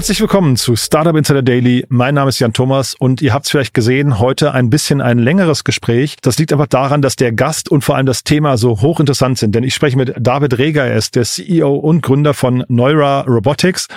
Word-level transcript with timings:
Herzlich 0.00 0.22
willkommen 0.22 0.56
zu 0.56 0.76
Startup 0.76 1.14
Insider 1.14 1.42
Daily. 1.42 1.84
Mein 1.90 2.14
Name 2.14 2.30
ist 2.30 2.38
Jan 2.38 2.54
Thomas 2.54 2.94
und 2.94 3.20
ihr 3.20 3.34
habt 3.34 3.44
es 3.44 3.50
vielleicht 3.50 3.74
gesehen, 3.74 4.18
heute 4.18 4.54
ein 4.54 4.70
bisschen 4.70 5.02
ein 5.02 5.18
längeres 5.18 5.62
Gespräch. 5.62 6.16
Das 6.22 6.38
liegt 6.38 6.54
einfach 6.54 6.68
daran, 6.68 7.02
dass 7.02 7.16
der 7.16 7.32
Gast 7.32 7.70
und 7.70 7.84
vor 7.84 7.96
allem 7.96 8.06
das 8.06 8.24
Thema 8.24 8.56
so 8.56 8.80
hochinteressant 8.80 9.36
sind. 9.36 9.54
Denn 9.54 9.62
ich 9.62 9.74
spreche 9.74 9.98
mit 9.98 10.14
David 10.18 10.56
Reger, 10.56 10.86
er 10.86 10.96
ist 10.96 11.16
der 11.16 11.24
CEO 11.24 11.74
und 11.74 12.00
Gründer 12.00 12.32
von 12.32 12.64
Neura 12.68 13.26
Robotics 13.28 13.88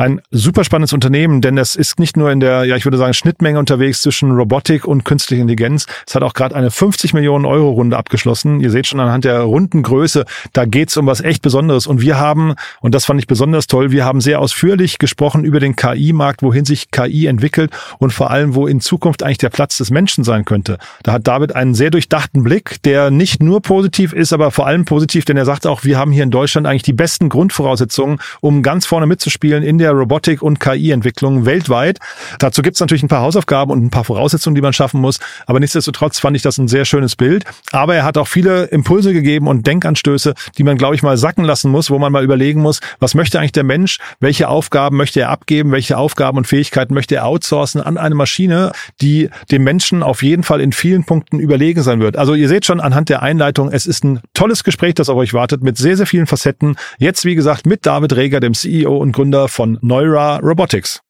ein 0.00 0.22
super 0.30 0.64
spannendes 0.64 0.94
Unternehmen, 0.94 1.42
denn 1.42 1.58
es 1.58 1.76
ist 1.76 2.00
nicht 2.00 2.16
nur 2.16 2.32
in 2.32 2.40
der, 2.40 2.64
ja, 2.64 2.74
ich 2.74 2.86
würde 2.86 2.96
sagen, 2.96 3.12
Schnittmenge 3.12 3.58
unterwegs 3.58 4.00
zwischen 4.00 4.30
Robotik 4.30 4.86
und 4.86 5.04
künstlicher 5.04 5.42
Intelligenz. 5.42 5.84
Es 6.06 6.14
hat 6.14 6.22
auch 6.22 6.32
gerade 6.32 6.54
eine 6.54 6.70
50 6.70 7.12
Millionen 7.12 7.44
Euro 7.44 7.68
Runde 7.68 7.98
abgeschlossen. 7.98 8.60
Ihr 8.60 8.70
seht 8.70 8.86
schon 8.86 8.98
anhand 8.98 9.26
der 9.26 9.40
runden 9.40 9.82
Größe, 9.82 10.24
da 10.54 10.64
geht's 10.64 10.96
um 10.96 11.06
was 11.06 11.20
echt 11.20 11.42
Besonderes. 11.42 11.86
Und 11.86 12.00
wir 12.00 12.18
haben, 12.18 12.54
und 12.80 12.94
das 12.94 13.04
fand 13.04 13.20
ich 13.20 13.26
besonders 13.26 13.66
toll, 13.66 13.90
wir 13.90 14.06
haben 14.06 14.22
sehr 14.22 14.40
ausführlich 14.40 14.98
gesprochen 14.98 15.44
über 15.44 15.60
den 15.60 15.76
KI-Markt, 15.76 16.42
wohin 16.42 16.64
sich 16.64 16.90
KI 16.90 17.26
entwickelt 17.26 17.70
und 17.98 18.10
vor 18.10 18.30
allem, 18.30 18.54
wo 18.54 18.66
in 18.66 18.80
Zukunft 18.80 19.22
eigentlich 19.22 19.36
der 19.36 19.50
Platz 19.50 19.76
des 19.76 19.90
Menschen 19.90 20.24
sein 20.24 20.46
könnte. 20.46 20.78
Da 21.02 21.12
hat 21.12 21.28
David 21.28 21.54
einen 21.54 21.74
sehr 21.74 21.90
durchdachten 21.90 22.42
Blick, 22.42 22.82
der 22.84 23.10
nicht 23.10 23.42
nur 23.42 23.60
positiv 23.60 24.14
ist, 24.14 24.32
aber 24.32 24.50
vor 24.50 24.66
allem 24.66 24.86
positiv, 24.86 25.26
denn 25.26 25.36
er 25.36 25.44
sagt 25.44 25.66
auch, 25.66 25.84
wir 25.84 25.98
haben 25.98 26.10
hier 26.10 26.22
in 26.22 26.30
Deutschland 26.30 26.66
eigentlich 26.66 26.84
die 26.84 26.94
besten 26.94 27.28
Grundvoraussetzungen, 27.28 28.18
um 28.40 28.62
ganz 28.62 28.86
vorne 28.86 29.04
mitzuspielen 29.06 29.62
in 29.62 29.76
der 29.76 29.89
der 29.90 29.98
Robotik- 29.98 30.42
und 30.42 30.60
KI-Entwicklung 30.60 31.46
weltweit. 31.46 31.98
Dazu 32.38 32.62
gibt 32.62 32.76
es 32.76 32.80
natürlich 32.80 33.02
ein 33.02 33.08
paar 33.08 33.22
Hausaufgaben 33.22 33.70
und 33.70 33.84
ein 33.84 33.90
paar 33.90 34.04
Voraussetzungen, 34.04 34.54
die 34.54 34.60
man 34.60 34.72
schaffen 34.72 35.00
muss. 35.00 35.18
Aber 35.46 35.60
nichtsdestotrotz 35.60 36.18
fand 36.18 36.36
ich 36.36 36.42
das 36.42 36.58
ein 36.58 36.68
sehr 36.68 36.84
schönes 36.84 37.16
Bild. 37.16 37.44
Aber 37.72 37.94
er 37.94 38.04
hat 38.04 38.16
auch 38.16 38.28
viele 38.28 38.64
Impulse 38.66 39.12
gegeben 39.12 39.46
und 39.48 39.66
Denkanstöße, 39.66 40.34
die 40.56 40.64
man, 40.64 40.78
glaube 40.78 40.94
ich, 40.94 41.02
mal 41.02 41.16
sacken 41.16 41.44
lassen 41.44 41.70
muss, 41.70 41.90
wo 41.90 41.98
man 41.98 42.12
mal 42.12 42.24
überlegen 42.24 42.60
muss, 42.60 42.80
was 42.98 43.14
möchte 43.14 43.38
eigentlich 43.38 43.52
der 43.52 43.64
Mensch, 43.64 43.98
welche 44.20 44.48
Aufgaben 44.48 44.96
möchte 44.96 45.20
er 45.20 45.30
abgeben, 45.30 45.72
welche 45.72 45.98
Aufgaben 45.98 46.38
und 46.38 46.46
Fähigkeiten 46.46 46.94
möchte 46.94 47.16
er 47.16 47.26
outsourcen 47.26 47.80
an 47.80 47.98
eine 47.98 48.14
Maschine, 48.14 48.72
die 49.00 49.30
dem 49.50 49.64
Menschen 49.64 50.02
auf 50.02 50.22
jeden 50.22 50.42
Fall 50.42 50.60
in 50.60 50.72
vielen 50.72 51.04
Punkten 51.04 51.38
überlegen 51.38 51.82
sein 51.82 52.00
wird. 52.00 52.16
Also 52.16 52.34
ihr 52.34 52.48
seht 52.48 52.66
schon 52.66 52.80
anhand 52.80 53.08
der 53.08 53.22
Einleitung, 53.22 53.70
es 53.70 53.86
ist 53.86 54.04
ein 54.04 54.20
tolles 54.34 54.64
Gespräch, 54.64 54.94
das 54.94 55.08
auf 55.08 55.16
euch 55.16 55.34
wartet, 55.34 55.62
mit 55.62 55.76
sehr, 55.76 55.96
sehr 55.96 56.06
vielen 56.06 56.26
Facetten. 56.26 56.76
Jetzt, 56.98 57.24
wie 57.24 57.34
gesagt, 57.34 57.66
mit 57.66 57.86
David 57.86 58.16
Reger, 58.16 58.40
dem 58.40 58.54
CEO 58.54 58.96
und 58.96 59.12
Gründer 59.12 59.48
von 59.48 59.69
Neura 59.82 60.38
Robotics. 60.38 61.00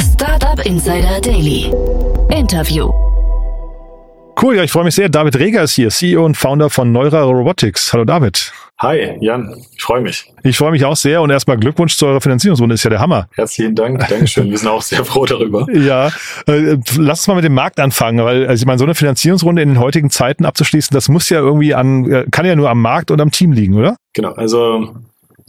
Startup 0.00 0.64
Insider 0.66 1.20
Daily. 1.20 1.72
Interview. 2.30 2.90
Cool, 4.40 4.56
ja, 4.56 4.64
ich 4.64 4.72
freue 4.72 4.84
mich 4.84 4.94
sehr. 4.94 5.08
David 5.08 5.36
Reger 5.36 5.62
ist 5.62 5.74
hier, 5.74 5.90
CEO 5.90 6.24
und 6.24 6.36
Founder 6.36 6.70
von 6.70 6.90
Neura 6.90 7.22
Robotics. 7.22 7.92
Hallo 7.92 8.04
David. 8.04 8.52
Hi, 8.80 9.16
Jan, 9.20 9.54
ich 9.76 9.80
freue 9.80 10.00
mich. 10.00 10.32
Ich 10.42 10.56
freue 10.56 10.72
mich 10.72 10.84
auch 10.84 10.96
sehr 10.96 11.22
und 11.22 11.30
erstmal 11.30 11.56
Glückwunsch 11.56 11.96
zu 11.96 12.06
eurer 12.06 12.20
Finanzierungsrunde, 12.20 12.74
ist 12.74 12.82
ja 12.82 12.90
der 12.90 12.98
Hammer. 12.98 13.28
Herzlichen 13.36 13.76
Dank, 13.76 14.04
Dankeschön. 14.08 14.50
Wir 14.50 14.58
sind 14.58 14.68
auch 14.68 14.82
sehr 14.82 15.04
froh 15.04 15.26
darüber. 15.26 15.66
Ja, 15.72 16.08
äh, 16.48 16.76
lass 16.96 17.20
uns 17.20 17.28
mal 17.28 17.34
mit 17.34 17.44
dem 17.44 17.54
Markt 17.54 17.78
anfangen, 17.78 18.24
weil 18.24 18.46
also 18.46 18.60
ich 18.60 18.66
meine, 18.66 18.78
so 18.78 18.84
eine 18.84 18.94
Finanzierungsrunde 18.94 19.62
in 19.62 19.68
den 19.70 19.78
heutigen 19.78 20.10
Zeiten 20.10 20.44
abzuschließen, 20.44 20.92
das 20.92 21.08
muss 21.08 21.28
ja 21.28 21.38
irgendwie 21.38 21.74
an, 21.74 22.10
äh, 22.10 22.26
kann 22.30 22.44
ja 22.44 22.56
nur 22.56 22.68
am 22.68 22.80
Markt 22.82 23.10
und 23.12 23.20
am 23.20 23.30
Team 23.30 23.52
liegen, 23.52 23.74
oder? 23.74 23.96
Genau, 24.14 24.32
also 24.32 24.94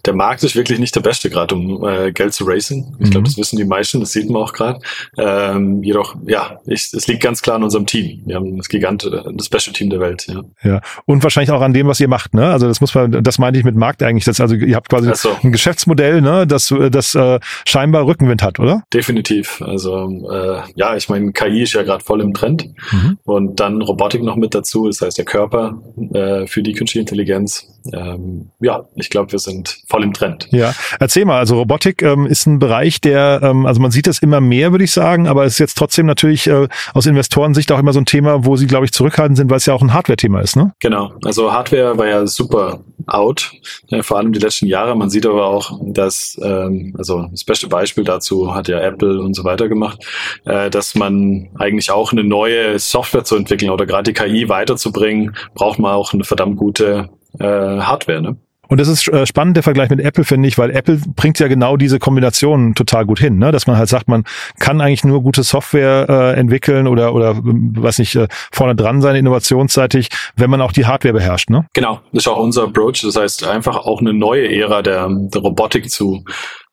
der 0.06 0.14
Markt 0.14 0.44
ist 0.44 0.56
wirklich 0.56 0.80
nicht 0.80 0.96
der 0.96 1.02
beste 1.02 1.30
gerade, 1.30 1.56
um 1.56 1.88
äh, 1.88 2.12
Geld 2.12 2.34
zu 2.34 2.44
racen. 2.46 2.96
Ich 3.00 3.10
glaube, 3.10 3.22
mhm. 3.22 3.26
das 3.26 3.38
wissen 3.38 3.58
die 3.58 3.66
meisten, 3.66 4.02
das 4.02 4.12
sieht 4.12 4.30
man 4.30 4.42
auch 4.42 4.52
gerade. 4.52 4.80
Ähm, 5.18 5.82
jedoch, 5.82 6.16
ja, 6.26 6.60
ich, 6.66 6.94
es 6.94 7.08
liegt 7.08 7.24
ganz 7.24 7.42
klar 7.42 7.56
an 7.56 7.64
unserem 7.64 7.86
Team. 7.86 8.22
Wir 8.26 8.36
haben 8.36 8.58
das 8.58 8.68
Gigante, 8.68 9.24
das 9.34 9.48
beste 9.48 9.72
Team 9.72 9.90
der 9.90 10.02
Welt. 10.02 10.28
Ja. 10.28 10.44
ja, 10.64 10.82
und 11.06 11.24
wahrscheinlich 11.24 11.52
auch 11.52 11.62
an 11.62 11.74
dem, 11.74 11.88
was 11.88 12.00
ihr 12.02 12.10
macht. 12.10 12.34
Ne? 12.34 12.52
Also 12.52 12.68
das 12.68 12.82
muss 12.82 12.94
man, 12.94 13.24
das 13.24 13.40
meinte 13.40 13.60
ich 13.60 13.66
mit 13.66 13.76
Markt 13.76 14.04
eigentlich. 14.04 14.26
Das, 14.26 14.42
also 14.42 14.56
ihr 14.56 14.76
habt 14.76 14.90
quasi 14.90 15.10
so. 15.16 15.30
ein 15.42 15.54
Geschäftsmodell, 15.54 16.22
ne, 16.22 16.46
das, 16.46 16.74
das 16.92 17.16
äh, 17.16 17.40
scheinbar 17.66 18.06
Rückenwind 18.06 18.44
hat, 18.44 18.60
oder? 18.60 18.84
Definitiv. 18.94 19.62
Also 19.62 20.30
äh, 20.30 20.62
ja, 20.76 20.98
ich 20.98 21.08
meine, 21.08 21.32
KI 21.32 21.64
ist 21.64 21.74
ja 21.74 21.84
gerade 21.84 22.04
voll 22.04 22.20
im 22.20 22.34
Trend 22.34 22.70
mhm. 22.92 23.18
und 23.24 23.60
dann 23.60 23.82
Robotik 23.82 24.22
noch 24.22 24.36
mit 24.36 24.54
dazu. 24.54 24.88
Das 24.88 25.00
heißt, 25.02 25.18
der 25.18 25.26
Körper 25.26 25.82
äh, 26.14 26.46
für 26.46 26.62
die 26.62 26.74
künstliche 26.74 27.00
Intelligenz. 27.00 27.68
Ähm, 27.94 28.50
ja, 28.60 28.86
ich 28.96 29.10
glaube, 29.10 29.32
wir 29.32 29.40
sind 29.40 29.78
voll 29.94 30.04
im 30.04 30.14
Trend. 30.14 30.48
Ja, 30.50 30.74
erzähl 31.00 31.24
mal, 31.24 31.38
also 31.38 31.56
Robotik 31.56 32.02
ähm, 32.02 32.26
ist 32.26 32.48
ein 32.48 32.58
Bereich, 32.58 33.00
der, 33.00 33.42
ähm, 33.44 33.68
also 33.68 33.80
man 33.80 33.92
sieht 33.92 34.08
das 34.08 34.20
immer 34.20 34.42
mehr, 34.42 34.72
würde 34.72 34.86
ich 34.86 34.92
sagen, 34.92 35.28
aber 35.28 35.46
es 35.46 35.54
ist 35.54 35.60
jetzt 35.60 35.78
trotzdem 35.78 36.08
natürlich 36.08 36.48
äh, 36.48 36.68
aus 36.96 37.06
Investorensicht 37.06 37.72
auch 37.72 37.78
immer 37.78 37.94
so 37.94 38.00
ein 38.00 38.08
Thema, 38.08 38.44
wo 38.44 38.56
sie, 38.56 38.66
glaube 38.66 38.86
ich, 38.86 38.92
zurückhaltend 38.92 39.38
sind, 39.38 39.52
weil 39.52 39.58
es 39.58 39.68
ja 39.68 39.76
auch 39.76 39.84
ein 39.84 39.94
Hardware-Thema 39.94 40.42
ist, 40.42 40.56
ne? 40.56 40.74
Genau, 40.80 41.14
also 41.24 41.54
Hardware 41.54 41.96
war 41.96 42.08
ja 42.08 42.26
super 42.26 42.80
out, 43.06 43.52
äh, 43.92 44.02
vor 44.02 44.18
allem 44.18 44.34
die 44.34 44.40
letzten 44.40 44.66
Jahre. 44.66 44.96
Man 44.96 45.12
sieht 45.12 45.28
aber 45.28 45.46
auch, 45.46 45.80
dass, 45.84 46.40
ähm, 46.44 46.96
also 46.98 47.28
das 47.30 47.44
beste 47.44 47.68
Beispiel 47.68 48.04
dazu 48.04 48.56
hat 48.56 48.68
ja 48.68 48.80
Apple 48.80 49.22
und 49.22 49.36
so 49.36 49.44
weiter 49.44 49.70
gemacht, 49.70 50.04
äh, 50.46 50.72
dass 50.72 50.96
man 50.96 51.50
eigentlich 51.60 51.92
auch 51.92 52.14
eine 52.14 52.24
neue 52.24 52.80
Software 52.80 53.26
zu 53.26 53.36
entwickeln 53.36 53.70
oder 53.70 53.86
gerade 53.86 54.12
die 54.12 54.14
KI 54.14 54.50
weiterzubringen, 54.50 55.36
braucht 55.54 55.78
man 55.78 55.92
auch 55.92 56.14
eine 56.14 56.24
verdammt 56.24 56.58
gute 56.58 57.10
äh, 57.40 57.46
Hardware. 57.46 58.22
Ne? 58.22 58.38
Und 58.74 58.80
das 58.80 58.88
ist 58.88 59.08
äh, 59.08 59.28
spannend, 59.28 59.56
der 59.56 59.62
Vergleich 59.62 59.92
mit 59.92 60.00
Apple, 60.00 60.24
finde 60.24 60.48
ich, 60.48 60.58
weil 60.58 60.72
Apple 60.72 61.00
bringt 61.16 61.38
ja 61.38 61.48
genau 61.48 61.78
diese 61.78 62.00
Kombination 62.00 62.74
total 62.74 63.06
gut 63.06 63.20
hin, 63.20 63.38
ne? 63.38 63.52
dass 63.52 63.68
man 63.68 63.78
halt 63.78 63.88
sagt, 63.88 64.08
man 64.08 64.24
kann 64.58 64.82
eigentlich 64.82 65.04
nur 65.04 65.22
gute 65.22 65.44
Software 65.44 66.08
äh, 66.10 66.40
entwickeln 66.40 66.88
oder, 66.88 67.14
oder 67.14 67.36
was 67.44 68.00
nicht, 68.00 68.16
äh, 68.16 68.28
vorne 68.52 68.76
dran 68.76 69.00
sein, 69.00 69.16
innovationsseitig, 69.16 70.10
wenn 70.38 70.50
man 70.50 70.60
auch 70.60 70.72
die 70.72 70.88
Hardware 70.88 71.14
beherrscht. 71.14 71.52
Ne? 71.52 71.68
Genau, 71.74 72.00
das 72.14 72.24
ist 72.24 72.28
auch 72.28 72.40
unser 72.40 72.64
Approach. 72.64 73.02
Das 73.04 73.16
heißt, 73.16 73.46
einfach 73.48 73.78
auch 73.78 74.02
eine 74.02 74.12
neue 74.12 74.52
Ära 74.52 74.82
der, 74.82 75.08
der 75.08 75.42
Robotik 75.42 75.92
zu 75.92 76.26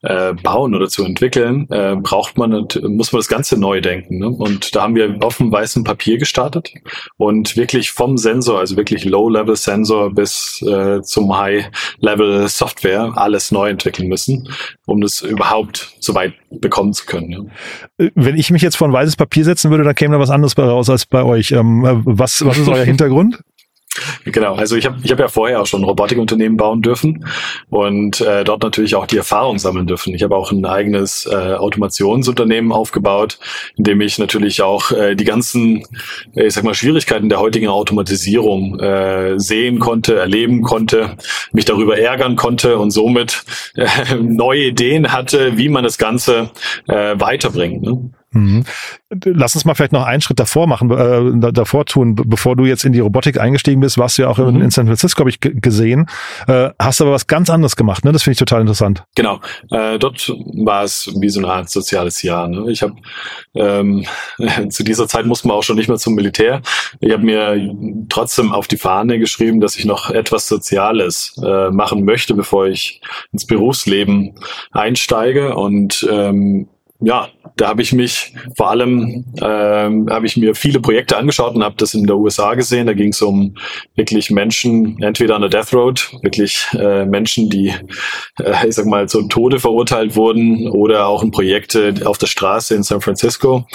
äh, 0.03 0.33
bauen 0.33 0.75
oder 0.75 0.88
zu 0.88 1.05
entwickeln, 1.05 1.66
äh, 1.71 1.97
braucht 1.97 2.38
man 2.38 2.50
muss 2.50 3.12
man 3.12 3.19
das 3.19 3.28
Ganze 3.28 3.59
neu 3.59 3.81
denken. 3.81 4.19
Ne? 4.19 4.28
Und 4.28 4.75
da 4.75 4.83
haben 4.83 4.94
wir 4.94 5.16
auf 5.21 5.37
dem 5.37 5.53
weißen 5.53 5.84
Papier 5.84 6.19
gestartet 6.19 6.72
und 7.16 7.56
wirklich 7.56 7.91
vom 7.91 8.16
Sensor, 8.16 8.59
also 8.59 8.77
wirklich 8.77 9.05
Low-Level-Sensor 9.05 10.15
bis 10.15 10.62
äh, 10.62 11.03
zum 11.03 11.37
High-Level 11.37 12.49
Software 12.49 13.12
alles 13.16 13.53
neu 13.53 13.69
entwickeln 13.69 14.09
müssen, 14.09 14.49
um 14.87 15.00
das 15.00 15.21
überhaupt 15.22 15.94
so 16.00 16.15
weit 16.15 16.34
bekommen 16.50 16.93
zu 16.93 17.06
können. 17.06 17.31
Ja. 17.99 18.06
Äh, 18.06 18.10
wenn 18.15 18.37
ich 18.37 18.50
mich 18.50 18.62
jetzt 18.62 18.77
vor 18.77 18.89
ein 18.89 18.93
weißes 18.93 19.16
Papier 19.16 19.44
setzen 19.44 19.71
würde, 19.71 19.84
dann 19.84 19.94
käme 19.94 20.15
da 20.15 20.21
was 20.21 20.31
anderes 20.31 20.55
bei 20.55 20.65
raus 20.65 20.89
als 20.89 21.06
bei 21.06 21.22
euch. 21.22 21.53
Ähm, 21.53 21.84
äh, 21.84 21.97
was, 22.05 22.44
was 22.44 22.59
ist 22.59 22.69
euer 22.69 22.84
Hintergrund? 22.87 23.41
Genau, 24.25 24.55
also 24.55 24.77
ich 24.77 24.87
habe 24.87 24.99
ich 25.03 25.11
hab 25.11 25.19
ja 25.19 25.27
vorher 25.27 25.61
auch 25.61 25.67
schon 25.67 25.83
Robotikunternehmen 25.83 26.56
bauen 26.56 26.81
dürfen 26.81 27.27
und 27.71 28.21
äh, 28.21 28.45
dort 28.45 28.62
natürlich 28.62 28.95
auch 28.95 29.06
die 29.06 29.17
Erfahrung 29.17 29.59
sammeln 29.59 29.87
dürfen. 29.87 30.15
Ich 30.15 30.23
habe 30.23 30.37
auch 30.37 30.53
ein 30.53 30.65
eigenes 30.65 31.27
äh, 31.27 31.55
Automationsunternehmen 31.55 32.71
aufgebaut, 32.71 33.39
in 33.77 33.84
dem 33.84 34.01
ich 34.01 34.19
natürlich 34.19 34.62
auch 34.62 34.93
äh, 34.93 35.17
die 35.17 35.25
ganzen, 35.25 35.84
äh, 36.37 36.47
ich 36.47 36.55
sag 36.55 36.62
mal, 36.62 36.75
Schwierigkeiten 36.75 37.28
der 37.28 37.41
heutigen 37.41 37.69
Automatisierung 37.69 38.78
äh, 38.78 39.41
sehen 39.41 39.81
konnte, 39.81 40.17
erleben 40.17 40.62
konnte, 40.62 41.17
mich 41.53 41.65
darüber 41.65 41.99
ärgern 41.99 42.37
konnte 42.37 42.78
und 42.78 42.93
somit 42.93 43.43
äh, 43.75 44.15
neue 44.21 44.67
Ideen 44.67 45.12
hatte, 45.12 45.59
wie 45.59 45.69
man 45.69 45.83
das 45.83 45.99
Ganze 45.99 46.51
äh, 46.87 47.19
weiterbringt. 47.19 47.83
Ne? 47.83 48.11
Mhm. 48.33 48.65
Lass 49.25 49.57
uns 49.57 49.65
mal 49.65 49.75
vielleicht 49.75 49.93
noch 49.93 50.05
einen 50.05 50.21
Schritt 50.21 50.39
davor 50.39 50.69
machen, 50.69 50.91
äh, 50.91 51.53
davor 51.53 51.85
tun, 51.85 52.15
bevor 52.15 52.55
du 52.55 52.65
jetzt 52.65 52.85
in 52.85 52.93
die 52.93 53.01
Robotik 53.01 53.41
eingestiegen 53.41 53.81
bist, 53.81 53.99
warst 53.99 54.19
du 54.19 54.23
ja 54.23 54.29
auch 54.29 54.39
mhm. 54.39 54.63
in 54.63 54.71
San 54.71 54.87
Francisco, 54.87 55.21
habe 55.21 55.31
ich 55.31 55.41
gesehen. 55.41 56.07
Äh, 56.47 56.71
hast 56.79 57.01
aber 57.01 57.11
was 57.11 57.27
ganz 57.27 57.51
anderes 57.51 57.75
gemacht, 57.75 58.05
ne? 58.05 58.13
Das 58.13 58.23
finde 58.23 58.33
ich 58.35 58.39
total 58.39 58.61
interessant. 58.61 59.05
Genau. 59.17 59.41
Äh, 59.71 59.99
dort 59.99 60.33
war 60.65 60.84
es 60.84 61.10
wie 61.19 61.28
so 61.28 61.41
eine 61.41 61.53
Art 61.53 61.71
soziales 61.71 62.22
Jahr. 62.22 62.47
Ne? 62.47 62.71
Ich 62.71 62.83
habe 62.83 62.95
ähm, 63.54 64.04
zu 64.69 64.84
dieser 64.84 65.09
Zeit 65.09 65.27
musste 65.27 65.49
man 65.49 65.57
auch 65.57 65.63
schon 65.65 65.77
nicht 65.77 65.89
mehr 65.89 65.99
zum 65.99 66.15
Militär. 66.15 66.63
Ich 67.01 67.13
habe 67.13 67.25
mir 67.25 67.75
trotzdem 68.09 68.53
auf 68.53 68.69
die 68.69 68.77
Fahne 68.77 69.19
geschrieben, 69.19 69.60
dass 69.60 69.77
ich 69.77 69.84
noch 69.84 70.10
etwas 70.10 70.47
Soziales 70.47 71.34
äh, 71.45 71.71
machen 71.71 72.04
möchte, 72.04 72.34
bevor 72.34 72.66
ich 72.66 73.01
ins 73.33 73.47
Berufsleben 73.47 74.34
einsteige 74.71 75.57
und 75.57 76.07
ähm, 76.10 76.69
ja, 77.01 77.29
da 77.57 77.69
habe 77.69 77.83
ich 77.83 77.93
mich 77.93 78.35
vor 78.57 78.71
allem 78.71 79.25
ähm, 79.41 80.09
habe 80.11 80.27
ich 80.27 80.37
mir 80.37 80.55
viele 80.55 80.81
Projekte 80.81 81.17
angeschaut 81.17 81.55
und 81.55 81.63
habe 81.63 81.75
das 81.77 81.95
in 81.95 82.07
der 82.07 82.17
USA 82.17 82.55
gesehen. 82.55 82.87
Da 82.87 82.95
ging 82.95 83.11
es 83.11 83.21
um 83.23 83.55
wirklich 83.97 84.31
Menschen, 84.31 85.01
entweder 85.03 85.37
an 85.37 85.43
der 85.43 85.51
Death 85.51 85.73
Road, 85.75 86.11
wirklich 86.23 86.67
äh, 86.73 87.05
Menschen, 87.05 87.51
die 87.51 87.75
äh, 88.39 88.69
ich 88.69 88.75
sag 88.75 88.87
mal 88.87 89.09
zum 89.09 89.29
Tode 89.29 89.59
verurteilt 89.61 90.17
wurden, 90.17 90.69
oder 90.71 91.07
auch 91.07 91.23
in 91.23 91.31
Projekte 91.31 91.95
auf 92.05 92.19
der 92.19 92.27
Straße 92.27 92.75
in 92.75 92.83
San 92.83 93.01
Francisco. 93.01 93.67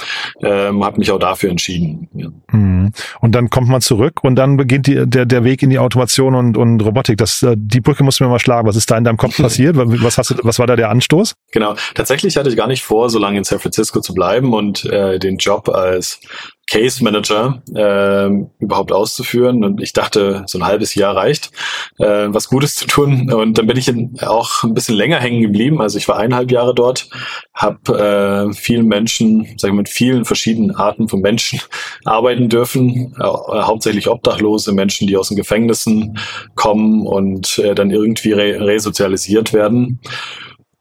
Ähm, 0.41 0.83
habe 0.83 0.97
mich 0.99 1.11
auch 1.11 1.19
dafür 1.19 1.49
entschieden. 1.49 2.07
Ja. 2.13 2.29
Mhm. 2.51 2.91
Und 3.21 3.33
dann 3.33 3.49
kommt 3.49 3.69
man 3.69 3.81
zurück 3.81 4.23
und 4.23 4.35
dann 4.35 4.57
beginnt 4.57 4.87
die, 4.87 5.05
der, 5.05 5.25
der 5.25 5.43
Weg 5.43 5.63
in 5.63 5.69
die 5.69 5.79
Automation 5.79 6.35
und, 6.35 6.57
und 6.57 6.81
Robotik. 6.81 7.17
Das, 7.17 7.43
äh, 7.43 7.55
die 7.57 7.81
Brücke 7.81 8.03
musst 8.03 8.19
du 8.19 8.23
mir 8.23 8.29
mal 8.29 8.39
schlagen. 8.39 8.67
Was 8.67 8.75
ist 8.75 8.89
da 8.89 8.97
in 8.97 9.03
deinem 9.03 9.17
Kopf 9.17 9.37
passiert? 9.41 9.75
Was, 9.77 10.17
hast 10.17 10.31
du, 10.31 10.35
was 10.43 10.59
war 10.59 10.67
da 10.67 10.75
der 10.75 10.89
Anstoß? 10.89 11.35
Genau. 11.51 11.75
Tatsächlich 11.93 12.37
hatte 12.37 12.49
ich 12.49 12.55
gar 12.55 12.67
nicht 12.67 12.83
vor, 12.83 13.09
so 13.09 13.14
lange 13.19 13.37
in 13.37 13.43
San 13.43 13.59
Francisco 13.59 14.01
zu 14.01 14.13
bleiben 14.13 14.53
und 14.53 14.85
äh, 14.85 15.19
den 15.19 15.37
Job 15.37 15.69
als 15.69 16.19
Case 16.67 17.03
Manager 17.03 17.61
äh, 17.75 18.29
überhaupt 18.59 18.91
auszuführen. 18.91 19.63
Und 19.63 19.81
ich 19.81 19.93
dachte, 19.93 20.43
so 20.47 20.57
ein 20.57 20.65
halbes 20.65 20.95
Jahr 20.95 21.15
reicht, 21.15 21.51
äh, 21.99 22.27
was 22.27 22.49
Gutes 22.49 22.75
zu 22.75 22.87
tun. 22.87 23.31
Und 23.31 23.57
dann 23.57 23.67
bin 23.67 23.77
ich 23.77 23.87
in, 23.87 24.17
auch 24.21 24.63
ein 24.63 24.73
bisschen 24.73 24.95
länger 24.95 25.19
hängen 25.19 25.41
geblieben. 25.41 25.81
Also 25.81 25.97
ich 25.97 26.07
war 26.07 26.17
eineinhalb 26.17 26.51
Jahre 26.51 26.73
dort, 26.73 27.07
habe 27.53 28.49
äh, 28.49 28.53
vielen 28.53 28.87
Menschen, 28.87 29.47
sage 29.57 29.73
ich 29.73 29.77
mit 29.77 29.89
vielen 29.89 30.25
verschiedenen 30.25 30.75
Arten 30.75 31.07
von 31.07 31.21
Menschen 31.21 31.61
arbeiten 32.05 32.49
dürfen, 32.49 33.15
äh, 33.19 33.23
hauptsächlich 33.23 34.09
Obdachlose, 34.09 34.73
Menschen, 34.73 35.07
die 35.07 35.17
aus 35.17 35.29
den 35.29 35.37
Gefängnissen 35.37 36.17
kommen 36.55 37.05
und 37.05 37.59
äh, 37.59 37.75
dann 37.75 37.91
irgendwie 37.91 38.31
re 38.31 38.55
resozialisiert 38.65 39.53
werden 39.53 39.99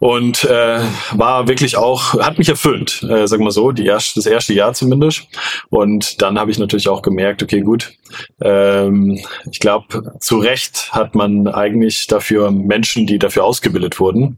und 0.04 0.44
äh, 0.44 0.80
war 1.12 1.48
wirklich 1.48 1.78
auch 1.78 2.12
hat 2.20 2.36
mich 2.36 2.50
erfüllt, 2.50 3.02
äh, 3.04 3.26
sagen 3.26 3.42
wir 3.42 3.50
so, 3.50 3.72
die 3.72 3.86
erste, 3.86 4.16
das 4.20 4.26
erste 4.26 4.52
Jahr 4.52 4.74
zumindest. 4.74 5.26
Und 5.70 6.20
dann 6.20 6.38
habe 6.38 6.50
ich 6.50 6.58
natürlich 6.58 6.90
auch 6.90 7.00
gemerkt, 7.00 7.42
okay, 7.42 7.62
gut, 7.62 7.94
ähm, 8.42 9.18
ich 9.50 9.60
glaube, 9.60 10.12
zu 10.20 10.36
Recht 10.36 10.90
hat 10.92 11.14
man 11.14 11.48
eigentlich 11.48 12.06
dafür 12.06 12.50
Menschen, 12.50 13.06
die 13.06 13.18
dafür 13.18 13.44
ausgebildet 13.44 13.98
wurden. 13.98 14.36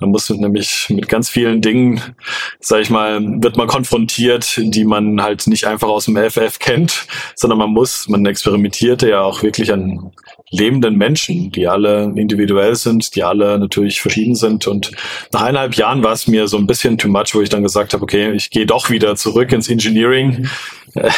Man 0.00 0.12
muss 0.12 0.30
nämlich 0.30 0.86
mit 0.88 1.10
ganz 1.10 1.28
vielen 1.28 1.60
Dingen, 1.60 2.00
sag 2.60 2.80
ich 2.80 2.88
mal, 2.88 3.20
wird 3.22 3.58
man 3.58 3.66
konfrontiert, 3.66 4.56
die 4.56 4.86
man 4.86 5.22
halt 5.22 5.46
nicht 5.46 5.66
einfach 5.66 5.88
aus 5.88 6.06
dem 6.06 6.16
FF 6.16 6.58
kennt, 6.58 7.06
sondern 7.34 7.58
man 7.58 7.70
muss, 7.70 8.08
man 8.08 8.24
experimentierte 8.24 9.10
ja 9.10 9.20
auch 9.20 9.42
wirklich 9.42 9.74
an 9.74 10.10
lebenden 10.52 10.96
Menschen, 10.96 11.50
die 11.50 11.66
alle 11.66 12.12
individuell 12.14 12.76
sind, 12.76 13.16
die 13.16 13.24
alle 13.24 13.58
natürlich 13.58 14.00
verschieden 14.00 14.34
sind. 14.34 14.66
Und 14.66 14.92
nach 15.32 15.42
eineinhalb 15.42 15.74
Jahren 15.74 16.04
war 16.04 16.12
es 16.12 16.28
mir 16.28 16.46
so 16.46 16.58
ein 16.58 16.66
bisschen 16.66 16.98
too 16.98 17.08
much, 17.08 17.34
wo 17.34 17.40
ich 17.40 17.48
dann 17.48 17.62
gesagt 17.62 17.94
habe, 17.94 18.02
okay, 18.02 18.32
ich 18.32 18.50
gehe 18.50 18.66
doch 18.66 18.90
wieder 18.90 19.16
zurück 19.16 19.50
ins 19.50 19.68
Engineering. 19.68 20.46
Äh, 20.94 21.10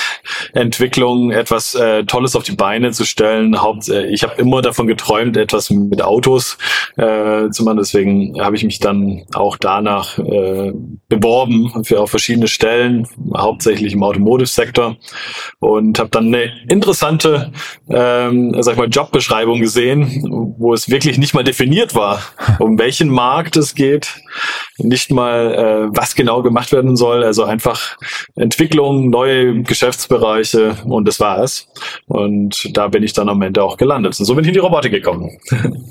Entwicklung, 0.53 1.31
etwas 1.31 1.75
äh, 1.75 2.05
Tolles 2.05 2.37
auf 2.37 2.45
die 2.45 2.53
Beine 2.53 2.93
zu 2.93 3.05
stellen. 3.05 3.61
Haupt, 3.61 3.89
äh, 3.89 4.07
ich 4.07 4.23
habe 4.23 4.35
immer 4.41 4.63
davon 4.63 4.87
geträumt, 4.87 5.37
etwas 5.37 5.71
mit 5.71 6.03
Autos 6.03 6.59
äh, 6.97 7.51
zu 7.51 7.65
machen. 7.65 7.79
Deswegen 7.79 8.41
habe 8.41 8.57
ich 8.57 8.65
mich 8.65 8.79
dann 8.79 9.25
auch 9.35 9.57
danach 9.57 10.19
äh, 10.19 10.73
beworben 11.09 11.85
für 11.85 12.01
auf 12.01 12.11
verschiedene 12.11 12.49
Stellen, 12.49 13.07
hauptsächlich 13.37 13.95
im 13.95 14.03
Automotive-Sektor 14.03 14.97
und 15.61 15.99
habe 15.99 16.11
dann 16.11 16.27
eine 16.27 16.53
interessante, 16.69 17.53
ähm, 17.89 18.55
sag 18.61 18.73
ich 18.73 18.79
mal, 18.79 18.89
Jobbeschreibung 18.89 19.61
gesehen, 19.61 20.55
wo 20.59 20.73
es 20.73 20.89
wirklich 20.89 21.19
nicht 21.19 21.35
mal 21.35 21.45
definiert 21.45 21.95
war, 21.95 22.21
um 22.59 22.79
welchen 22.79 23.09
Markt 23.09 23.57
es 23.57 23.75
geht, 23.75 24.21
nicht 24.79 25.11
mal 25.11 25.55
äh, 25.55 25.97
was 25.97 26.15
genau 26.15 26.43
gemacht 26.43 26.73
werden 26.73 26.97
soll. 26.97 27.25
Also 27.25 27.45
einfach 27.45 27.97
Entwicklung, 28.37 29.11
neue 29.11 29.54
Geschäftsbereiche 29.63 30.77
und 30.85 31.07
das 31.07 31.21
war 31.21 31.39
es. 31.39 31.69
Und 32.07 32.77
da 32.77 32.89
bin 32.89 33.03
ich 33.03 33.13
dann 33.13 33.29
am 33.29 33.41
Ende 33.43 33.63
auch 33.63 33.77
gelandet. 33.77 34.19
Und 34.19 34.27
so 34.27 34.35
bin 34.35 34.45
ich 34.45 34.49
in 34.49 34.55
die 34.55 34.61
Robotik 34.61 34.93
gekommen. 34.93 35.31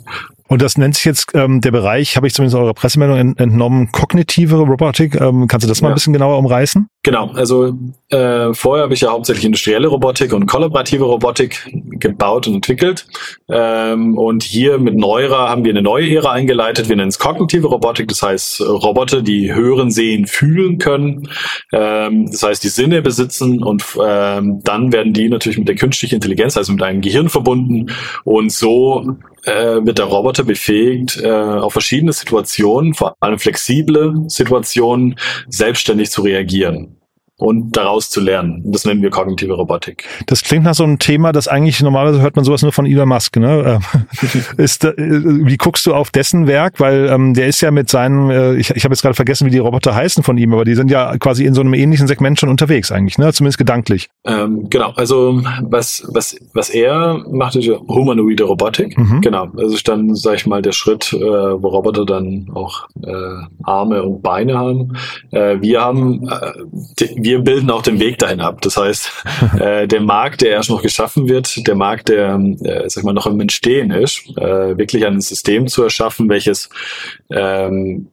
Und 0.49 0.61
das 0.61 0.77
nennt 0.77 0.93
sich 0.93 1.05
jetzt 1.05 1.31
ähm, 1.33 1.61
der 1.61 1.71
Bereich, 1.71 2.15
habe 2.15 2.27
ich 2.27 2.33
zumindest 2.33 2.57
eurer 2.57 2.75
Pressemeldung 2.75 3.37
entnommen, 3.37 3.91
kognitive 3.91 4.57
Robotik. 4.57 5.19
Ähm, 5.19 5.47
kannst 5.47 5.63
du 5.63 5.67
das 5.69 5.81
mal 5.81 5.87
ja. 5.87 5.93
ein 5.93 5.95
bisschen 5.95 6.13
genauer 6.13 6.37
umreißen? 6.37 6.89
Genau, 7.05 7.31
also 7.33 7.77
äh, 8.11 8.53
vorher 8.53 8.83
habe 8.83 8.93
ich 8.93 9.01
ja 9.01 9.11
hauptsächlich 9.11 9.43
industrielle 9.43 9.89
Robotik 9.89 10.31
und 10.31 10.45
kollaborative 10.45 11.03
Robotik 11.03 11.69
gebaut 11.99 12.47
und 12.47 12.55
entwickelt. 12.55 13.05
Ähm, 13.49 14.17
und 14.17 14.41
hier 14.41 14.79
mit 14.79 14.95
Neura 14.95 15.49
haben 15.49 15.65
wir 15.65 15.71
eine 15.71 15.81
neue 15.81 16.09
Ära 16.15 16.31
eingeleitet. 16.31 16.87
Wir 16.87 16.95
nennen 16.95 17.09
es 17.09 17.19
kognitive 17.19 17.67
Robotik, 17.67 18.07
das 18.07 18.23
heißt 18.23 18.61
Roboter, 18.61 19.21
die 19.21 19.53
hören, 19.53 19.91
sehen, 19.91 20.27
fühlen 20.27 20.77
können. 20.77 21.27
Ähm, 21.73 22.27
das 22.31 22.41
heißt, 22.41 22.63
die 22.63 22.69
Sinne 22.69 23.01
besitzen 23.01 23.61
und 23.61 23.83
ähm, 24.01 24.61
dann 24.63 24.93
werden 24.93 25.11
die 25.11 25.27
natürlich 25.27 25.57
mit 25.57 25.67
der 25.67 25.75
künstlichen 25.75 26.15
Intelligenz, 26.15 26.55
also 26.55 26.71
mit 26.71 26.83
einem 26.83 27.01
Gehirn 27.01 27.27
verbunden. 27.27 27.91
Und 28.23 28.49
so 28.53 29.17
äh, 29.43 29.83
wird 29.83 29.97
der 29.97 30.05
Roboter 30.05 30.45
befähigt, 30.45 31.19
äh, 31.21 31.29
auf 31.29 31.73
verschiedene 31.73 32.13
Situationen, 32.13 32.93
vor 32.93 33.17
allem 33.19 33.39
flexible 33.39 34.23
Situationen, 34.27 35.15
selbstständig 35.49 36.09
zu 36.09 36.21
reagieren 36.21 36.92
und 37.37 37.75
daraus 37.75 38.09
zu 38.09 38.21
lernen. 38.21 38.61
Das 38.65 38.85
nennen 38.85 39.01
wir 39.01 39.09
kognitive 39.09 39.53
Robotik. 39.53 40.05
Das 40.27 40.43
klingt 40.43 40.63
nach 40.65 40.75
so 40.75 40.83
einem 40.83 40.99
Thema, 40.99 41.31
das 41.31 41.47
eigentlich 41.47 41.81
normalerweise 41.81 42.21
hört 42.21 42.35
man 42.35 42.45
sowas 42.45 42.61
nur 42.61 42.71
von 42.71 42.85
Elon 42.85 43.09
Musk. 43.09 43.37
Ne? 43.37 43.81
Ähm, 43.81 44.41
ist, 44.57 44.85
äh, 44.85 44.93
wie 44.97 45.57
guckst 45.57 45.85
du 45.85 45.95
auf 45.95 46.11
dessen 46.11 46.45
Werk? 46.47 46.79
Weil 46.79 47.07
ähm, 47.09 47.33
der 47.33 47.47
ist 47.47 47.61
ja 47.61 47.71
mit 47.71 47.89
seinen, 47.89 48.29
äh, 48.29 48.55
ich, 48.55 48.69
ich 48.69 48.83
habe 48.83 48.93
jetzt 48.93 49.01
gerade 49.01 49.15
vergessen, 49.15 49.47
wie 49.47 49.51
die 49.51 49.57
Roboter 49.57 49.95
heißen 49.95 50.23
von 50.23 50.37
ihm, 50.37 50.53
aber 50.53 50.63
die 50.63 50.75
sind 50.75 50.91
ja 50.91 51.17
quasi 51.17 51.45
in 51.45 51.55
so 51.55 51.61
einem 51.61 51.73
ähnlichen 51.73 52.07
Segment 52.07 52.39
schon 52.39 52.49
unterwegs 52.49 52.91
eigentlich, 52.91 53.17
ne? 53.17 53.33
zumindest 53.33 53.57
gedanklich. 53.57 54.09
Ähm, 54.25 54.69
genau, 54.69 54.91
also 54.95 55.41
was, 55.61 56.05
was, 56.09 56.37
was 56.53 56.69
er 56.69 57.25
macht, 57.31 57.55
ist 57.55 57.65
ja 57.65 57.77
humanoide 57.79 58.43
Robotik. 58.43 58.97
Mhm. 58.97 59.21
Genau, 59.21 59.47
also 59.57 59.73
ist 59.73 59.87
dann, 59.87 60.13
sag 60.13 60.35
ich 60.35 60.45
mal, 60.45 60.61
der 60.61 60.71
Schritt, 60.71 61.11
äh, 61.13 61.19
wo 61.19 61.67
Roboter 61.67 62.05
dann 62.05 62.47
auch 62.53 62.87
äh, 63.03 63.11
Arme 63.63 64.03
und 64.03 64.21
Beine 64.21 64.57
haben. 64.57 64.95
Äh, 65.31 65.57
wir 65.61 65.81
haben 65.81 66.27
äh, 66.29 67.22
wir 67.23 67.39
bilden 67.39 67.71
auch 67.71 67.81
den 67.81 67.99
Weg 67.99 68.19
dahin 68.19 68.41
ab. 68.41 68.61
Das 68.61 68.77
heißt, 68.77 69.11
äh, 69.59 69.87
der 69.87 70.01
Markt, 70.01 70.41
der 70.41 70.51
erst 70.51 70.69
noch 70.69 70.81
geschaffen 70.81 71.27
wird, 71.27 71.65
der 71.67 71.75
Markt, 71.75 72.09
der, 72.09 72.39
äh, 72.63 72.89
sag 72.89 73.03
mal, 73.03 73.13
noch 73.13 73.27
im 73.27 73.39
Entstehen 73.39 73.91
ist, 73.91 74.27
äh, 74.37 74.77
wirklich 74.77 75.05
ein 75.05 75.21
System 75.21 75.67
zu 75.67 75.83
erschaffen, 75.83 76.29
welches 76.29 76.69
ähm, 77.29 78.07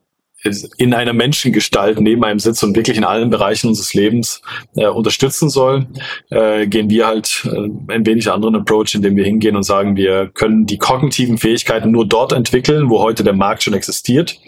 in 0.78 0.94
einer 0.94 1.12
Menschengestalt 1.12 2.00
neben 2.00 2.24
einem 2.24 2.38
sitzt 2.38 2.64
und 2.64 2.74
wirklich 2.74 2.96
in 2.96 3.04
allen 3.04 3.30
Bereichen 3.30 3.68
unseres 3.68 3.92
Lebens 3.92 4.40
äh, 4.76 4.86
unterstützen 4.86 5.50
soll, 5.50 5.86
äh, 6.30 6.66
gehen 6.66 6.88
wir 6.88 7.06
halt 7.06 7.46
äh, 7.46 7.92
ein 7.92 8.06
wenig 8.06 8.30
anderen 8.30 8.56
Approach, 8.56 8.94
indem 8.94 9.16
wir 9.16 9.24
hingehen 9.24 9.56
und 9.56 9.64
sagen, 9.64 9.96
wir 9.96 10.28
können 10.28 10.66
die 10.66 10.78
kognitiven 10.78 11.36
Fähigkeiten 11.36 11.90
nur 11.90 12.06
dort 12.06 12.32
entwickeln, 12.32 12.88
wo 12.88 13.00
heute 13.00 13.22
der 13.22 13.34
Markt 13.34 13.62
schon 13.62 13.74
existiert 13.74 14.38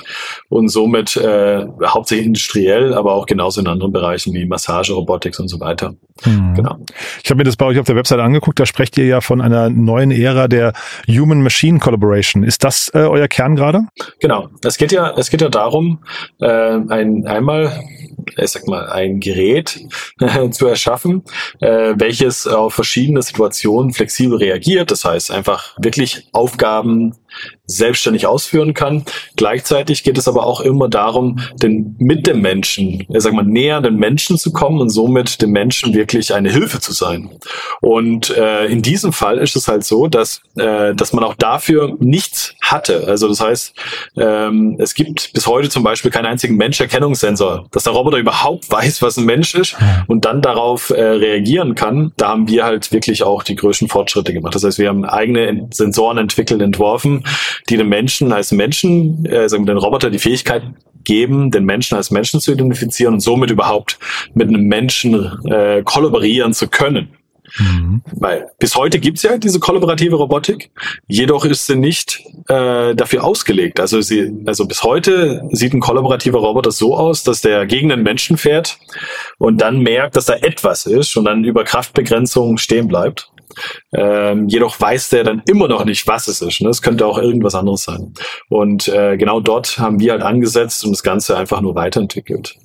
und 0.48 0.68
somit 0.68 1.16
äh, 1.16 1.66
hauptsächlich 1.84 2.26
industriell, 2.26 2.94
aber 2.94 3.14
auch 3.14 3.26
genauso 3.26 3.60
in 3.60 3.66
anderen 3.66 3.92
Bereichen 3.92 4.32
wie 4.32 4.46
Massage, 4.46 4.94
Robotics 4.94 5.38
und 5.40 5.48
so 5.48 5.60
weiter. 5.60 5.94
Mhm. 6.24 6.54
Genau. 6.54 6.76
Ich 7.22 7.30
habe 7.30 7.38
mir 7.38 7.44
das 7.44 7.56
bei 7.56 7.66
euch 7.66 7.78
auf 7.78 7.86
der 7.86 7.96
Website 7.96 8.20
angeguckt, 8.20 8.58
da 8.58 8.66
sprecht 8.66 8.96
ihr 8.96 9.06
ja 9.06 9.20
von 9.20 9.40
einer 9.40 9.68
neuen 9.68 10.10
Ära 10.10 10.48
der 10.48 10.72
Human-Machine 11.08 11.78
Collaboration. 11.78 12.42
Ist 12.42 12.64
das 12.64 12.90
äh, 12.94 12.98
euer 12.98 13.28
Kern 13.28 13.56
gerade? 13.56 13.82
Genau. 14.20 14.48
Es 14.64 14.76
geht 14.76 14.92
ja, 14.92 15.14
es 15.16 15.30
geht 15.30 15.42
ja 15.42 15.48
darum, 15.48 15.81
darum, 15.82 15.99
äh, 16.41 16.93
ein, 16.93 17.27
einmal, 17.27 17.82
ich 18.36 18.51
sag 18.51 18.67
mal, 18.67 18.89
ein 18.91 19.20
Gerät 19.20 19.81
zu 20.51 20.67
erschaffen, 20.67 21.22
äh, 21.60 21.94
welches 21.96 22.46
auf 22.46 22.74
verschiedene 22.74 23.22
Situationen 23.22 23.93
flexibel 23.93 24.39
reagiert. 24.39 24.91
Das 24.91 25.05
heißt, 25.05 25.31
einfach 25.31 25.77
wirklich 25.79 26.29
Aufgaben 26.32 27.15
selbstständig 27.67 28.27
ausführen 28.27 28.74
kann. 28.74 29.05
Gleichzeitig 29.36 30.05
geht 30.05 30.19
es 30.19 30.29
aber 30.29 30.46
auch 30.46 30.60
immer 30.60 30.89
darum, 30.89 31.41
den, 31.55 31.96
mit 31.98 32.27
dem 32.27 32.41
Menschen, 32.41 33.06
ich 33.08 33.22
sag 33.22 33.32
mal, 33.32 33.44
näher 33.44 33.81
den 33.81 33.96
Menschen 33.96 34.39
zu 34.39 34.53
kommen 34.53 34.81
und 34.81 34.91
somit 34.91 35.41
dem 35.41 35.51
Menschen 35.51 35.94
wirklich 35.94 36.34
eine 36.34 36.51
Hilfe 36.51 36.81
zu 36.81 36.93
sein. 36.93 37.31
Und 37.81 38.31
äh, 38.31 38.67
in 38.67 38.82
diesem 38.82 39.12
Fall 39.12 39.39
ist 39.39 39.56
es 39.56 39.69
halt 39.69 39.84
so, 39.84 40.06
dass, 40.08 40.43
äh, 40.56 40.94
dass 40.94 41.12
man 41.12 41.24
auch 41.24 41.34
dafür 41.34 41.96
nichts 41.98 42.55
hatte. 42.60 43.06
Also 43.06 43.29
das 43.29 43.41
heißt, 43.41 43.74
ähm, 44.17 44.77
es 44.79 44.94
gibt 44.94 45.32
bis 45.32 45.46
heute 45.46 45.69
zum 45.69 45.82
Beispiel 45.82 46.10
keinen 46.10 46.27
einzigen 46.27 46.56
Menscherkennungssensor, 46.56 47.67
dass 47.70 47.84
der 47.84 47.93
Roboter 47.93 48.19
überhaupt 48.19 48.70
weiß, 48.70 49.03
was 49.03 49.17
ein 49.17 49.24
Mensch 49.24 49.55
ist 49.55 49.77
und 50.06 50.24
dann 50.24 50.43
darauf 50.43 50.91
äh, 50.91 51.03
reagieren 51.03 51.74
kann. 51.74 52.12
Da 52.17 52.29
haben 52.29 52.48
wir 52.48 52.65
halt 52.65 52.93
wirklich 52.93 53.22
auch 53.22 53.43
die 53.43 53.56
größten 53.56 53.89
Fortschritte 53.89 54.32
gemacht. 54.32 54.55
Das 54.55 54.65
heißt, 54.65 54.79
wir 54.79 54.89
haben 54.89 55.05
eigene 55.05 55.69
Sensoren 55.72 56.19
entwickelt, 56.19 56.60
entworfen, 56.60 57.21
die 57.69 57.76
den 57.76 57.88
Menschen 57.88 58.32
als 58.32 58.52
Menschen, 58.52 59.24
äh, 59.26 59.48
sagen 59.48 59.67
wir 59.67 59.74
den 59.74 59.82
Roboter 59.82 60.10
die 60.10 60.19
Fähigkeit 60.19 60.62
geben, 61.05 61.50
den 61.50 61.64
Menschen 61.64 61.96
als 61.96 62.10
Menschen 62.10 62.41
zu 62.41 62.52
identifizieren 62.52 63.14
und 63.14 63.20
somit 63.20 63.50
überhaupt 63.50 63.98
mit 64.34 64.48
einem 64.48 64.67
Menschen 64.67 65.14
äh, 65.46 65.82
kollaborieren 65.84 66.55
zu 66.55 66.69
können. 66.69 67.17
Mhm. 67.58 68.02
Weil 68.12 68.48
bis 68.58 68.76
heute 68.76 68.98
gibt's 68.98 69.22
ja 69.22 69.36
diese 69.36 69.60
kollaborative 69.60 70.17
Robotik, 70.17 70.70
jedoch 71.06 71.44
ist 71.44 71.67
sie 71.67 71.76
nicht 71.76 72.20
äh, 72.48 72.94
dafür 72.94 73.24
ausgelegt. 73.24 73.79
Also 73.81 74.00
sie, 74.00 74.32
also 74.46 74.67
bis 74.67 74.82
heute 74.82 75.43
sieht 75.50 75.74
ein 75.74 75.81
kollaborativer 75.81 76.38
Roboter 76.38 76.70
so 76.70 76.96
aus, 76.96 77.24
dass 77.24 77.41
der 77.43 77.67
gegen 77.67 77.93
einen 77.93 78.02
Menschen 78.02 78.36
fährt 78.36 78.79
und 79.38 79.60
dann 79.60 79.81
merkt, 79.81 80.17
dass 80.17 80.26
da 80.26 80.34
etwas 80.34 80.86
ist 80.86 81.17
und 81.17 81.24
dann 81.24 81.44
über 81.44 81.64
Kraftbegrenzung 81.64 82.58
stehen 82.58 82.88
bleibt. 82.88 83.31
Ähm, 83.92 84.48
jedoch 84.48 84.80
weiß 84.80 85.10
der 85.10 85.24
dann 85.24 85.42
immer 85.46 85.68
noch 85.68 85.84
nicht, 85.84 86.06
was 86.06 86.28
es 86.28 86.40
ist. 86.40 86.60
Ne? 86.60 86.70
Es 86.70 86.82
könnte 86.82 87.06
auch 87.06 87.18
irgendwas 87.18 87.54
anderes 87.54 87.84
sein. 87.84 88.12
Und 88.48 88.88
äh, 88.88 89.16
genau 89.16 89.40
dort 89.40 89.78
haben 89.78 90.00
wir 90.00 90.12
halt 90.12 90.22
angesetzt 90.22 90.84
und 90.84 90.92
das 90.92 91.02
Ganze 91.02 91.36
einfach 91.36 91.60
nur 91.60 91.74
weiterentwickelt. 91.74 92.56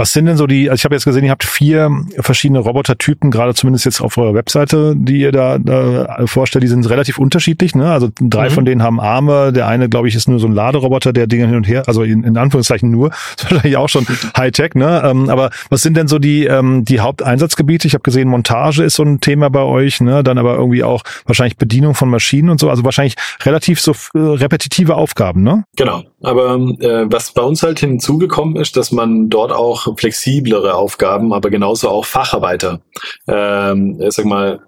Was 0.00 0.14
sind 0.14 0.24
denn 0.24 0.38
so 0.38 0.46
die, 0.46 0.70
also 0.70 0.80
ich 0.80 0.84
habe 0.86 0.94
jetzt 0.94 1.04
gesehen, 1.04 1.24
ihr 1.24 1.30
habt 1.30 1.44
vier 1.44 1.90
verschiedene 2.20 2.60
Robotertypen, 2.60 3.30
gerade 3.30 3.52
zumindest 3.52 3.84
jetzt 3.84 4.00
auf 4.00 4.16
eurer 4.16 4.32
Webseite, 4.32 4.94
die 4.96 5.20
ihr 5.20 5.30
da 5.30 5.56
äh, 5.56 6.26
vorstellt, 6.26 6.62
die 6.62 6.68
sind 6.68 6.88
relativ 6.88 7.18
unterschiedlich. 7.18 7.74
Ne? 7.74 7.92
Also 7.92 8.08
drei 8.18 8.48
mhm. 8.48 8.54
von 8.54 8.64
denen 8.64 8.82
haben 8.82 8.98
Arme, 8.98 9.52
der 9.52 9.68
eine, 9.68 9.90
glaube 9.90 10.08
ich, 10.08 10.14
ist 10.14 10.26
nur 10.26 10.38
so 10.38 10.46
ein 10.46 10.54
Laderoboter, 10.54 11.12
der 11.12 11.26
Dinge 11.26 11.48
hin 11.48 11.54
und 11.54 11.68
her, 11.68 11.82
also 11.86 12.02
in, 12.02 12.24
in 12.24 12.38
Anführungszeichen 12.38 12.90
nur, 12.90 13.08
ist 13.36 13.50
wahrscheinlich 13.50 13.76
auch 13.76 13.90
schon 13.90 14.06
Hightech, 14.34 14.74
ne? 14.74 15.02
Ähm, 15.04 15.28
aber 15.28 15.50
was 15.68 15.82
sind 15.82 15.98
denn 15.98 16.08
so 16.08 16.18
die, 16.18 16.46
ähm, 16.46 16.82
die 16.86 17.00
Haupteinsatzgebiete? 17.00 17.86
Ich 17.86 17.92
habe 17.92 18.02
gesehen, 18.02 18.26
Montage 18.26 18.82
ist 18.84 18.94
so 18.94 19.02
ein 19.02 19.20
Thema 19.20 19.50
bei 19.50 19.64
euch, 19.64 20.00
ne? 20.00 20.24
Dann 20.24 20.38
aber 20.38 20.54
irgendwie 20.54 20.82
auch 20.82 21.02
wahrscheinlich 21.26 21.58
Bedienung 21.58 21.94
von 21.94 22.08
Maschinen 22.08 22.48
und 22.48 22.58
so, 22.58 22.70
also 22.70 22.86
wahrscheinlich 22.86 23.16
relativ 23.42 23.82
so 23.82 23.92
äh, 24.14 24.18
repetitive 24.18 24.94
Aufgaben, 24.94 25.42
ne? 25.42 25.64
Genau. 25.76 26.04
Aber 26.22 26.54
äh, 26.54 27.04
was 27.12 27.32
bei 27.32 27.42
uns 27.42 27.62
halt 27.62 27.80
hinzugekommen 27.80 28.56
ist, 28.56 28.78
dass 28.78 28.92
man 28.92 29.28
dort 29.28 29.52
auch 29.52 29.89
flexiblere 29.96 30.74
Aufgaben, 30.74 31.32
aber 31.32 31.50
genauso 31.50 31.88
auch 31.88 32.04
Facharbeiter, 32.04 32.80
ähm, 33.28 33.96
sag 34.10 34.24
mal, 34.24 34.60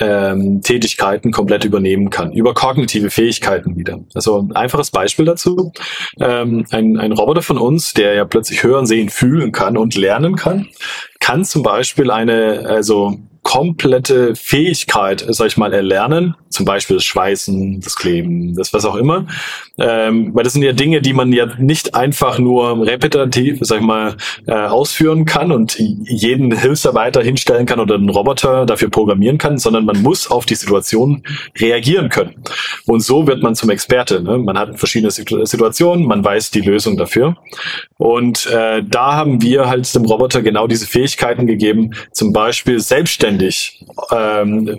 ähm, 0.00 0.60
Tätigkeiten 0.62 1.32
komplett 1.32 1.64
übernehmen 1.64 2.10
kann, 2.10 2.32
über 2.32 2.54
kognitive 2.54 3.10
Fähigkeiten 3.10 3.76
wieder. 3.76 4.00
Also 4.14 4.38
ein 4.40 4.52
einfaches 4.52 4.90
Beispiel 4.90 5.24
dazu. 5.24 5.72
Ähm, 6.20 6.66
ein, 6.70 6.98
ein 6.98 7.12
Roboter 7.12 7.42
von 7.42 7.58
uns, 7.58 7.94
der 7.94 8.14
ja 8.14 8.24
plötzlich 8.24 8.62
hören, 8.62 8.86
sehen, 8.86 9.08
fühlen 9.08 9.52
kann 9.52 9.76
und 9.76 9.96
lernen 9.96 10.36
kann, 10.36 10.68
kann 11.20 11.44
zum 11.44 11.62
Beispiel 11.62 12.10
eine, 12.10 12.64
also 12.68 13.18
komplette 13.48 14.34
Fähigkeit, 14.34 15.24
sag 15.26 15.46
ich 15.46 15.56
mal, 15.56 15.72
erlernen, 15.72 16.34
zum 16.50 16.66
Beispiel 16.66 16.96
das 16.96 17.04
Schweißen, 17.06 17.80
das 17.80 17.96
Kleben, 17.96 18.54
das 18.54 18.74
was 18.74 18.84
auch 18.84 18.94
immer, 18.94 19.26
ähm, 19.78 20.34
weil 20.34 20.44
das 20.44 20.52
sind 20.52 20.62
ja 20.62 20.72
Dinge, 20.72 21.00
die 21.00 21.14
man 21.14 21.32
ja 21.32 21.46
nicht 21.58 21.94
einfach 21.94 22.38
nur 22.38 22.86
repetitiv, 22.86 23.56
sag 23.62 23.80
ich 23.80 23.86
mal, 23.86 24.16
äh, 24.46 24.52
ausführen 24.52 25.24
kann 25.24 25.50
und 25.50 25.78
jeden 25.78 26.54
Hilfsarbeiter 26.54 27.22
hinstellen 27.22 27.64
kann 27.64 27.80
oder 27.80 27.94
einen 27.94 28.10
Roboter 28.10 28.66
dafür 28.66 28.90
programmieren 28.90 29.38
kann, 29.38 29.56
sondern 29.56 29.86
man 29.86 30.02
muss 30.02 30.30
auf 30.30 30.44
die 30.44 30.54
Situation 30.54 31.22
reagieren 31.58 32.10
können. 32.10 32.34
Und 32.84 33.00
so 33.00 33.26
wird 33.26 33.42
man 33.42 33.54
zum 33.54 33.70
Experte. 33.70 34.22
Ne? 34.22 34.36
Man 34.36 34.58
hat 34.58 34.78
verschiedene 34.78 35.10
Situationen, 35.10 36.04
man 36.04 36.22
weiß 36.22 36.50
die 36.50 36.60
Lösung 36.60 36.98
dafür. 36.98 37.38
Und 37.96 38.46
äh, 38.46 38.82
da 38.86 39.14
haben 39.14 39.40
wir 39.40 39.68
halt 39.68 39.94
dem 39.94 40.04
Roboter 40.04 40.42
genau 40.42 40.66
diese 40.66 40.86
Fähigkeiten 40.86 41.46
gegeben, 41.46 41.94
zum 42.12 42.34
Beispiel 42.34 42.78
selbstständig 42.78 43.37
ähm, 44.10 44.78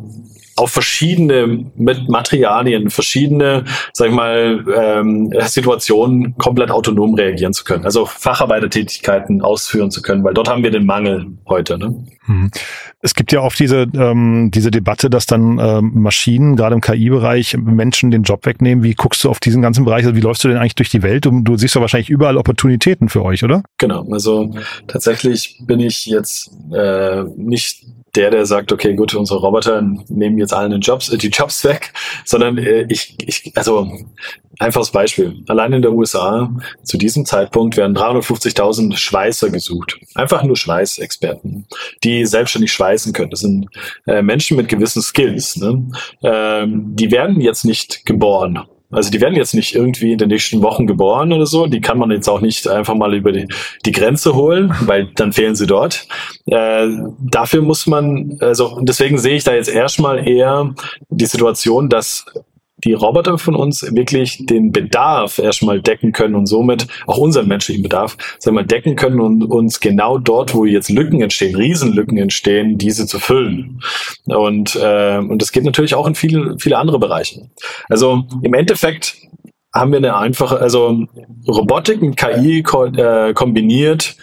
auf 0.59 0.71
verschiedene 0.71 1.71
Materialien, 1.77 2.89
verschiedene, 2.89 3.63
sag 3.93 4.09
ich 4.09 4.13
mal, 4.13 4.65
ähm, 4.75 5.33
Situationen 5.45 6.37
komplett 6.37 6.69
autonom 6.69 7.15
reagieren 7.15 7.53
zu 7.53 7.63
können. 7.63 7.85
Also 7.85 8.05
Facharbeitertätigkeiten 8.05 9.41
ausführen 9.41 9.89
zu 9.89 10.01
können, 10.01 10.23
weil 10.23 10.33
dort 10.33 10.49
haben 10.49 10.63
wir 10.63 10.71
den 10.71 10.85
Mangel 10.85 11.27
heute. 11.47 11.77
Ne? 11.77 12.05
Hm. 12.25 12.51
Es 13.01 13.15
gibt 13.15 13.31
ja 13.31 13.39
oft 13.39 13.57
diese, 13.57 13.87
ähm, 13.93 14.51
diese 14.53 14.69
Debatte, 14.69 15.09
dass 15.09 15.25
dann 15.25 15.57
ähm, 15.59 15.91
Maschinen, 15.95 16.57
gerade 16.57 16.75
im 16.75 16.81
KI-Bereich, 16.81 17.55
Menschen 17.57 18.11
den 18.11 18.23
Job 18.23 18.45
wegnehmen. 18.45 18.83
Wie 18.83 18.93
guckst 18.93 19.23
du 19.23 19.29
auf 19.29 19.39
diesen 19.39 19.61
ganzen 19.61 19.85
Bereich? 19.85 20.03
Also 20.03 20.17
wie 20.17 20.21
läufst 20.21 20.43
du 20.43 20.49
denn 20.49 20.57
eigentlich 20.57 20.75
durch 20.75 20.89
die 20.89 21.03
Welt? 21.03 21.23
Du, 21.23 21.39
du 21.41 21.55
siehst 21.55 21.77
doch 21.77 21.81
wahrscheinlich 21.81 22.09
überall 22.09 22.35
Opportunitäten 22.35 23.07
für 23.07 23.23
euch, 23.23 23.45
oder? 23.45 23.63
Genau, 23.77 24.05
also 24.11 24.53
tatsächlich 24.87 25.61
bin 25.65 25.79
ich 25.79 26.05
jetzt 26.05 26.51
äh, 26.73 27.23
nicht 27.37 27.85
der, 28.15 28.31
der 28.31 28.45
sagt, 28.45 28.71
okay, 28.71 28.95
gut, 28.95 29.13
unsere 29.13 29.39
Roboter 29.39 29.81
nehmen 30.07 30.37
jetzt 30.37 30.53
allen 30.53 30.71
den 30.71 30.81
Jobs, 30.81 31.09
äh, 31.09 31.17
die 31.17 31.29
Jobs 31.29 31.63
weg, 31.63 31.93
sondern 32.25 32.57
äh, 32.57 32.85
ich, 32.89 33.15
ich, 33.25 33.51
also 33.55 33.91
einfaches 34.59 34.91
Beispiel. 34.91 35.43
Allein 35.47 35.73
in 35.73 35.81
der 35.81 35.93
USA 35.93 36.53
zu 36.83 36.97
diesem 36.97 37.25
Zeitpunkt 37.25 37.77
werden 37.77 37.95
350.000 37.95 38.97
Schweißer 38.97 39.49
gesucht. 39.49 39.97
Einfach 40.15 40.43
nur 40.43 40.57
Schweißexperten, 40.57 41.65
die 42.03 42.25
selbstständig 42.25 42.71
schweißen 42.71 43.13
können. 43.13 43.31
Das 43.31 43.39
sind 43.39 43.67
äh, 44.05 44.21
Menschen 44.21 44.57
mit 44.57 44.67
gewissen 44.67 45.01
Skills. 45.01 45.55
Ne? 45.55 45.89
Ähm, 46.23 46.95
die 46.95 47.11
werden 47.11 47.41
jetzt 47.41 47.65
nicht 47.65 48.05
geboren 48.05 48.59
also 48.91 49.11
die 49.11 49.21
werden 49.21 49.35
jetzt 49.35 49.53
nicht 49.53 49.75
irgendwie 49.75 50.13
in 50.13 50.17
den 50.17 50.29
nächsten 50.29 50.63
Wochen 50.63 50.87
geboren 50.87 51.31
oder 51.31 51.45
so. 51.45 51.67
Die 51.67 51.81
kann 51.81 51.99
man 51.99 52.09
jetzt 52.11 52.27
auch 52.27 52.41
nicht 52.41 52.67
einfach 52.67 52.95
mal 52.95 53.13
über 53.13 53.31
die, 53.31 53.47
die 53.85 53.91
Grenze 53.91 54.33
holen, 54.33 54.73
weil 54.81 55.09
dann 55.15 55.31
fehlen 55.31 55.55
sie 55.55 55.67
dort. 55.67 56.07
Äh, 56.47 56.87
dafür 57.19 57.61
muss 57.61 57.85
man, 57.85 58.37
also 58.39 58.79
deswegen 58.81 59.19
sehe 59.19 59.35
ich 59.35 59.43
da 59.43 59.53
jetzt 59.53 59.69
erstmal 59.69 60.27
eher 60.27 60.73
die 61.09 61.25
Situation, 61.25 61.89
dass 61.89 62.25
die 62.83 62.93
Roboter 62.93 63.37
von 63.37 63.55
uns 63.55 63.83
wirklich 63.93 64.45
den 64.45 64.71
Bedarf 64.71 65.39
erstmal 65.39 65.81
decken 65.81 66.11
können 66.11 66.35
und 66.35 66.45
somit 66.45 66.87
auch 67.07 67.17
unseren 67.17 67.47
menschlichen 67.47 67.83
Bedarf, 67.83 68.17
sagen 68.39 68.57
wir, 68.57 68.63
decken 68.63 68.95
können 68.95 69.19
und 69.19 69.43
uns 69.43 69.79
genau 69.79 70.17
dort, 70.17 70.53
wo 70.53 70.65
jetzt 70.65 70.89
Lücken 70.89 71.21
entstehen, 71.21 71.55
Riesenlücken 71.55 72.17
entstehen, 72.17 72.77
diese 72.77 73.05
zu 73.05 73.19
füllen. 73.19 73.81
Und, 74.25 74.75
äh, 74.75 75.17
und 75.17 75.41
das 75.41 75.51
geht 75.51 75.63
natürlich 75.63 75.95
auch 75.95 76.07
in 76.07 76.15
viele, 76.15 76.55
viele 76.59 76.77
andere 76.77 76.99
Bereiche. 76.99 77.49
Also 77.89 78.23
im 78.41 78.53
Endeffekt 78.53 79.15
haben 79.73 79.91
wir 79.91 79.97
eine 79.97 80.17
einfache, 80.17 80.59
also 80.59 81.05
Robotik 81.47 82.01
und 82.01 82.15
KI 82.15 82.63
ko 82.63 82.85
äh, 82.85 83.33
kombiniert 83.33 84.15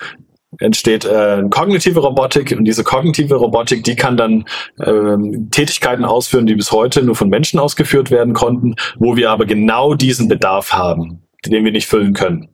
entsteht 0.58 1.04
äh, 1.04 1.42
kognitive 1.50 2.00
Robotik 2.00 2.54
und 2.56 2.64
diese 2.64 2.84
kognitive 2.84 3.34
Robotik, 3.34 3.84
die 3.84 3.96
kann 3.96 4.16
dann 4.16 4.44
ähm, 4.84 5.48
Tätigkeiten 5.50 6.04
ausführen, 6.04 6.46
die 6.46 6.54
bis 6.54 6.72
heute 6.72 7.02
nur 7.02 7.16
von 7.16 7.28
Menschen 7.28 7.58
ausgeführt 7.58 8.10
werden 8.10 8.34
konnten, 8.34 8.76
wo 8.98 9.16
wir 9.16 9.30
aber 9.30 9.46
genau 9.46 9.94
diesen 9.94 10.28
Bedarf 10.28 10.72
haben, 10.72 11.22
den 11.44 11.64
wir 11.64 11.72
nicht 11.72 11.86
füllen 11.86 12.14
können. 12.14 12.48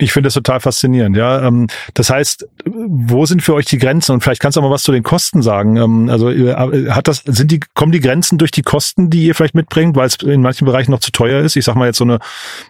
Ich 0.00 0.12
finde 0.12 0.28
das 0.28 0.34
total 0.34 0.60
faszinierend, 0.60 1.16
ja. 1.16 1.42
Ähm, 1.44 1.66
das 1.94 2.08
heißt, 2.08 2.48
wo 2.64 3.26
sind 3.26 3.42
für 3.42 3.54
euch 3.54 3.66
die 3.66 3.78
Grenzen? 3.78 4.12
Und 4.12 4.22
vielleicht 4.22 4.40
kannst 4.40 4.56
du 4.56 4.62
mal 4.62 4.70
was 4.70 4.84
zu 4.84 4.92
den 4.92 5.02
Kosten 5.02 5.42
sagen. 5.42 5.76
Ähm, 5.76 6.08
also 6.08 6.30
äh, 6.30 6.54
hat 6.90 7.08
das, 7.08 7.24
sind 7.26 7.50
die, 7.50 7.58
kommen 7.74 7.90
die 7.90 7.98
Grenzen 7.98 8.38
durch 8.38 8.52
die 8.52 8.62
Kosten, 8.62 9.10
die 9.10 9.24
ihr 9.24 9.34
vielleicht 9.34 9.56
mitbringt, 9.56 9.96
weil 9.96 10.06
es 10.06 10.14
in 10.16 10.40
manchen 10.40 10.66
Bereichen 10.66 10.92
noch 10.92 11.00
zu 11.00 11.10
teuer 11.10 11.42
ist? 11.42 11.56
Ich 11.56 11.64
sag 11.64 11.74
mal 11.74 11.86
jetzt 11.86 11.98
so 11.98 12.04
eine, 12.04 12.20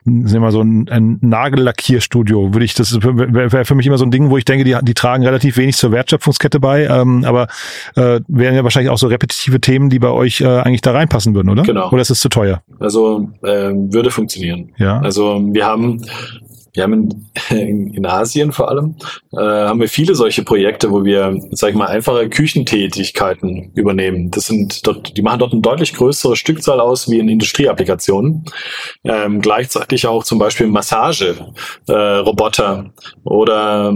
sehen 0.05 0.33
wir 0.33 0.41
mal 0.41 0.53
so 0.53 0.63
ein, 0.63 0.89
ein 0.89 1.19
Nagellackierstudio, 1.21 2.55
würde 2.55 2.65
ich, 2.65 2.73
das 2.73 2.95
wäre 3.03 3.65
für 3.67 3.75
mich 3.75 3.87
immer 3.87 3.99
so 3.99 4.07
ein 4.07 4.11
Ding, 4.11 4.31
wo 4.31 4.39
ich 4.39 4.47
denke, 4.47 4.65
die, 4.65 4.77
die 4.81 4.95
tragen 4.95 5.23
relativ 5.23 5.59
wenig 5.59 5.77
zur 5.77 5.93
Wertschöpfungskette 5.93 6.61
bei, 6.61 6.87
ähm, 6.87 7.25
aber 7.25 7.49
äh, 7.95 8.21
wären 8.29 8.55
ja 8.55 8.65
wahrscheinlich 8.65 8.91
auch 8.91 8.99
so 8.99 9.07
repetitive 9.07 9.61
Themen, 9.61 9.91
die 9.91 9.99
bei 9.99 10.11
euch 10.11 10.41
äh, 10.41 10.47
eigentlich 10.47 10.81
da 10.81 10.93
reinpassen 10.93 11.35
würden, 11.35 11.51
oder? 11.51 11.63
Genau. 11.63 11.91
Oder 11.91 12.01
ist 12.01 12.11
es 12.11 12.21
zu 12.21 12.31
teuer? 12.31 12.63
Also 12.81 13.29
äh, 13.43 13.73
würde 13.75 14.11
funktionieren. 14.11 14.71
Ja. 14.79 14.99
Also 15.01 15.41
wir 15.53 15.67
haben 15.67 16.03
wir 16.75 16.83
haben 16.83 17.31
in, 17.51 17.95
in 17.95 18.07
Asien 18.07 18.53
vor 18.53 18.71
allem, 18.71 18.97
äh, 19.33 19.39
haben 19.39 19.81
wir 19.81 19.89
viele 19.89 20.15
solche 20.15 20.45
Projekte, 20.45 20.91
wo 20.91 21.05
wir, 21.05 21.35
sag 21.51 21.71
ich 21.71 21.77
mal, 21.77 21.87
einfache 21.87 22.29
Küchentätigkeiten 22.29 23.73
übernehmen. 23.75 24.31
Das 24.31 24.47
sind 24.47 24.87
dort, 24.87 25.17
die 25.17 25.23
machen 25.23 25.41
dort 25.41 25.53
eine 25.53 25.63
deutlich 25.63 25.95
größere 25.95 26.37
Stückzahl 26.37 26.81
aus 26.81 27.11
wie 27.11 27.19
in 27.19 27.29
Industrieapplikationen. 27.29 28.45
Ähm, 29.05 29.41
gleichzeitig 29.41 30.07
auch 30.07 30.25
zum 30.25 30.39
Beispiel 30.39 30.69
Massage-Roboter 30.69 32.87
äh, 32.87 33.29
oder 33.29 33.93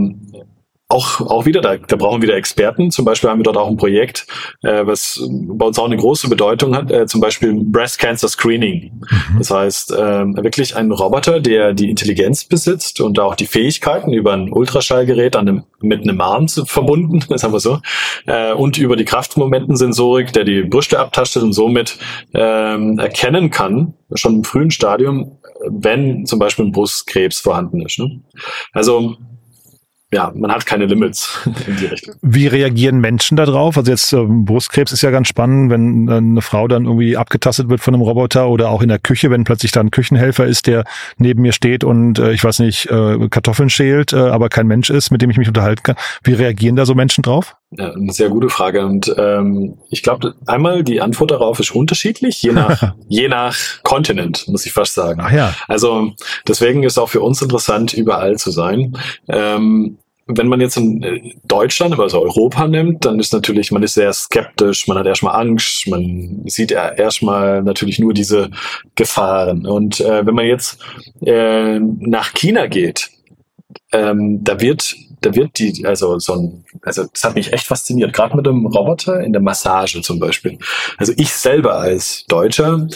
auch, 0.93 1.21
auch 1.21 1.47
wieder, 1.47 1.61
da, 1.61 1.77
da 1.77 1.97
brauchen 1.97 2.21
wir 2.21 2.29
wieder 2.29 2.37
Experten. 2.37 2.91
Zum 2.91 3.05
Beispiel 3.05 3.31
haben 3.31 3.39
wir 3.39 3.45
dort 3.45 3.57
auch 3.57 3.69
ein 3.69 3.77
Projekt, 3.77 4.27
äh, 4.63 4.87
was 4.87 5.27
bei 5.29 5.67
uns 5.67 5.79
auch 5.79 5.87
eine 5.87 5.97
große 5.97 6.29
Bedeutung 6.29 6.77
hat, 6.77 6.91
äh, 6.91 7.07
zum 7.07 7.21
Beispiel 7.21 7.55
Breast 7.55 7.99
Cancer 7.99 8.29
Screening. 8.29 8.93
Mhm. 8.93 9.39
Das 9.39 9.51
heißt, 9.51 9.93
äh, 9.93 9.97
wirklich 9.97 10.77
ein 10.77 10.91
Roboter, 10.93 11.41
der 11.41 11.73
die 11.73 11.89
Intelligenz 11.89 12.45
besitzt 12.45 13.01
und 13.01 13.19
auch 13.19 13.35
die 13.35 13.47
Fähigkeiten 13.47 14.13
über 14.13 14.35
ein 14.35 14.53
Ultraschallgerät 14.53 15.35
an 15.35 15.49
einem, 15.49 15.65
mit 15.81 16.03
einem 16.03 16.21
Arm 16.21 16.47
zu, 16.47 16.67
verbunden, 16.67 17.21
sagen 17.39 17.53
wir 17.53 17.61
so, 17.61 17.81
äh, 18.27 18.53
und 18.53 18.77
über 18.77 18.97
die 18.97 19.05
Kraftmomentensensorik, 19.05 20.33
der 20.33 20.45
die 20.45 20.63
Brüste 20.63 20.99
abtastet 20.99 21.43
und 21.43 21.55
somit 21.55 21.99
ähm, 22.35 22.99
erkennen 22.99 23.51
kann, 23.51 23.95
schon 24.15 24.37
im 24.37 24.45
frühen 24.45 24.71
Stadium, 24.71 25.39
wenn 25.67 26.27
zum 26.27 26.39
Beispiel 26.39 26.67
ein 26.67 26.73
Brustkrebs 26.73 27.41
vorhanden 27.41 27.81
ist. 27.81 27.99
Ne? 27.99 28.21
Also 28.73 29.17
ja, 30.13 30.31
man 30.35 30.53
hat 30.53 30.67
keine 30.67 30.85
Limits 30.85 31.41
in 31.67 31.77
die 31.79 31.87
Richtung. 31.87 32.15
Wie 32.21 32.47
reagieren 32.47 33.01
Menschen 33.01 33.37
darauf? 33.37 33.79
Also 33.79 33.91
jetzt 33.91 34.13
ähm, 34.13 34.45
Brustkrebs 34.45 34.93
ist 34.93 35.01
ja 35.01 35.11
ganz 35.11 35.29
spannend, 35.29 35.71
wenn 35.71 36.09
äh, 36.09 36.17
eine 36.17 36.43
Frau 36.43 36.69
dann 36.69 36.85
irgendwie 36.85 37.17
abgetastet 37.17 37.71
wird 37.71 37.81
von 37.81 37.95
einem 37.95 38.03
Roboter 38.03 38.49
oder 38.49 38.69
auch 38.69 38.83
in 38.83 38.89
der 38.89 38.99
Küche, 38.99 39.31
wenn 39.31 39.45
plötzlich 39.45 39.73
da 39.73 39.81
ein 39.81 39.91
Küchenhelfer 39.91 40.47
ist, 40.47 40.67
der 40.67 40.85
neben 41.17 41.41
mir 41.41 41.53
steht 41.53 41.83
und 41.83 42.19
äh, 42.19 42.33
ich 42.33 42.45
weiß 42.45 42.59
nicht, 42.59 42.87
äh, 42.91 43.29
Kartoffeln 43.31 43.71
schält, 43.71 44.13
äh, 44.13 44.17
aber 44.17 44.51
kein 44.51 44.67
Mensch 44.67 44.91
ist, 44.91 45.11
mit 45.11 45.23
dem 45.23 45.31
ich 45.31 45.39
mich 45.39 45.49
unterhalten 45.49 45.83
kann. 45.83 45.97
Wie 46.23 46.35
reagieren 46.35 46.77
da 46.77 46.85
so 46.85 46.95
Menschen 46.95 47.23
drauf? 47.23 47.57
Ja, 47.71 47.93
eine 47.93 48.13
sehr 48.13 48.29
gute 48.29 48.51
Frage. 48.51 48.85
Und 48.85 49.15
ähm, 49.17 49.79
ich 49.89 50.03
glaube, 50.03 50.35
einmal 50.47 50.85
die 50.85 51.01
Antwort 51.01 51.31
darauf 51.31 51.59
ist 51.59 51.75
unterschiedlich, 51.75 52.43
je 52.43 52.53
nach, 52.53 52.95
je 53.09 53.29
nach 53.29 53.57
Kontinent, 53.83 54.47
muss 54.49 54.67
ich 54.67 54.75
fast 54.75 54.93
sagen. 54.93 55.23
Ach 55.25 55.33
ja. 55.33 55.55
Also 55.69 56.13
deswegen 56.47 56.83
ist 56.83 56.99
auch 56.99 57.09
für 57.09 57.23
uns 57.23 57.41
interessant, 57.41 57.95
überall 57.95 58.37
zu 58.37 58.51
sein. 58.51 58.99
Ähm, 59.27 59.97
wenn 60.27 60.47
man 60.47 60.61
jetzt 60.61 60.77
in 60.77 61.35
Deutschland, 61.45 61.99
also 61.99 62.23
Europa 62.23 62.67
nimmt, 62.69 63.05
dann 63.05 63.19
ist 63.19 63.33
natürlich, 63.33 63.73
man 63.73 63.83
ist 63.83 63.95
sehr 63.95 64.13
skeptisch, 64.13 64.87
man 64.87 64.99
hat 64.99 65.07
erstmal 65.07 65.41
Angst, 65.41 65.87
man 65.89 66.43
sieht 66.47 66.71
erstmal 66.71 67.63
natürlich 67.63 67.99
nur 67.99 68.15
diese 68.15 68.51
Gefahren. 68.95 69.67
Und 69.67 70.01
äh, 70.01 70.25
wenn 70.25 70.35
man 70.35 70.47
jetzt 70.47 70.79
äh, 71.25 71.79
nach 71.81 72.33
China 72.35 72.67
geht, 72.67 73.11
ähm, 73.93 74.43
da 74.43 74.61
wird, 74.61 74.95
da 75.21 75.35
wird 75.35 75.59
die, 75.59 75.85
also 75.87 76.19
so 76.19 76.35
ein, 76.35 76.65
also 76.83 77.05
das 77.13 77.25
hat 77.25 77.35
mich 77.35 77.53
echt 77.53 77.67
fasziniert, 77.67 78.13
gerade 78.13 78.37
mit 78.37 78.47
dem 78.47 78.67
Roboter 78.67 79.21
in 79.21 79.33
der 79.33 79.43
Massage 79.43 80.03
zum 80.03 80.19
Beispiel. 80.19 80.59
Also 80.99 81.13
ich 81.17 81.33
selber 81.33 81.77
als 81.77 82.25
Deutscher 82.27 82.87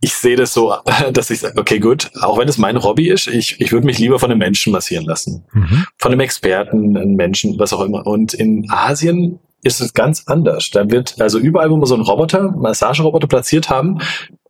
ich 0.00 0.14
sehe 0.14 0.36
das 0.36 0.54
so, 0.54 0.74
dass 1.12 1.30
ich 1.30 1.40
sage, 1.40 1.58
okay, 1.58 1.78
gut, 1.78 2.10
auch 2.20 2.38
wenn 2.38 2.48
es 2.48 2.58
mein 2.58 2.82
Hobby 2.82 3.08
ist, 3.08 3.26
ich, 3.28 3.60
ich 3.60 3.72
würde 3.72 3.86
mich 3.86 3.98
lieber 3.98 4.18
von 4.18 4.30
einem 4.30 4.38
Menschen 4.38 4.72
massieren 4.72 5.04
lassen. 5.04 5.44
Mhm. 5.52 5.86
Von 5.98 6.12
einem 6.12 6.20
Experten, 6.20 6.96
einem 6.96 7.14
Menschen, 7.14 7.58
was 7.58 7.72
auch 7.72 7.82
immer. 7.82 8.06
Und 8.06 8.34
in 8.34 8.70
Asien 8.70 9.38
ist 9.62 9.80
es 9.80 9.92
ganz 9.92 10.24
anders. 10.26 10.70
Da 10.70 10.90
wird, 10.90 11.20
also 11.20 11.38
überall, 11.38 11.70
wo 11.70 11.76
wir 11.76 11.86
so 11.86 11.94
einen 11.94 12.02
Roboter, 12.02 12.50
Massageroboter 12.52 13.26
platziert 13.26 13.68
haben, 13.68 13.98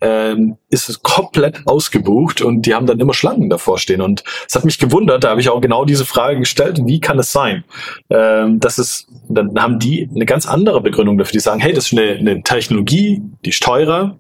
ähm, 0.00 0.57
ist 0.69 0.88
es 0.88 1.02
komplett 1.02 1.66
ausgebucht 1.66 2.42
und 2.42 2.62
die 2.62 2.75
haben 2.75 2.87
dann 2.87 3.00
immer 3.00 3.14
Schlangen 3.14 3.50
davor 3.50 3.78
stehen. 3.78 4.00
Und 4.00 4.25
es 4.47 4.54
hat 4.54 4.64
mich 4.64 4.78
gewundert, 4.78 5.25
da 5.25 5.30
habe 5.30 5.40
ich 5.40 5.49
auch 5.49 5.61
genau 5.61 5.85
diese 5.85 6.04
Frage 6.04 6.38
gestellt, 6.38 6.80
wie 6.85 7.00
kann 7.00 7.19
es 7.19 7.33
sein? 7.33 7.64
Ähm, 8.09 8.61
dass 8.61 8.78
es, 8.78 9.07
dann 9.28 9.61
haben 9.61 9.78
die 9.78 10.09
eine 10.14 10.26
ganz 10.26 10.47
andere 10.47 10.80
Begründung 10.80 11.19
dafür. 11.19 11.33
Die 11.33 11.40
sagen, 11.40 11.61
hey, 11.61 11.73
das 11.73 11.92
ist 11.92 11.99
eine, 11.99 12.12
eine 12.12 12.42
Technologie, 12.42 13.23
die 13.45 13.50
ist 13.50 13.62
teurer, 13.62 14.16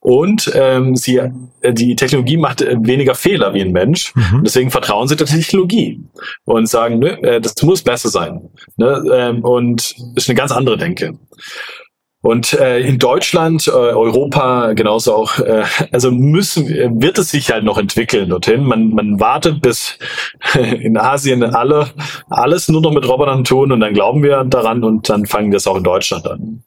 und 0.00 0.50
ähm, 0.54 0.94
sie, 0.94 1.20
äh, 1.60 1.72
die 1.72 1.96
Technologie 1.96 2.36
macht 2.36 2.62
äh, 2.62 2.76
weniger 2.80 3.14
Fehler 3.14 3.52
wie 3.52 3.60
ein 3.60 3.72
Mensch. 3.72 4.14
Mhm. 4.14 4.42
Deswegen 4.44 4.70
vertrauen 4.70 5.08
sie 5.08 5.16
der 5.16 5.26
Technologie 5.26 6.04
und 6.44 6.68
sagen, 6.68 6.98
nö, 7.00 7.08
äh, 7.08 7.40
das 7.40 7.60
muss 7.62 7.82
besser 7.82 8.08
sein. 8.08 8.48
Ne? 8.76 9.02
Ähm, 9.12 9.44
und 9.44 9.96
ist 10.14 10.28
eine 10.28 10.36
ganz 10.36 10.52
andere 10.52 10.78
Denke. 10.78 11.18
Und 12.28 12.52
äh, 12.52 12.80
in 12.80 12.98
Deutschland, 12.98 13.68
äh, 13.68 13.70
Europa 13.70 14.74
genauso 14.74 15.14
auch, 15.14 15.38
äh, 15.38 15.64
also 15.92 16.10
müssen, 16.10 17.00
wird 17.00 17.16
es 17.16 17.30
sich 17.30 17.50
halt 17.50 17.64
noch 17.64 17.78
entwickeln 17.78 18.28
dorthin. 18.28 18.64
Man, 18.64 18.90
man 18.90 19.18
wartet, 19.18 19.62
bis 19.62 19.98
in 20.54 20.98
Asien 20.98 21.42
alle 21.42 21.86
alles 22.28 22.68
nur 22.68 22.82
noch 22.82 22.92
mit 22.92 23.08
Robotern 23.08 23.44
tun 23.44 23.72
und 23.72 23.80
dann 23.80 23.94
glauben 23.94 24.22
wir 24.22 24.44
daran 24.44 24.84
und 24.84 25.08
dann 25.08 25.24
fangen 25.24 25.52
wir 25.52 25.56
es 25.56 25.66
auch 25.66 25.78
in 25.78 25.84
Deutschland 25.84 26.26
an. 26.28 26.62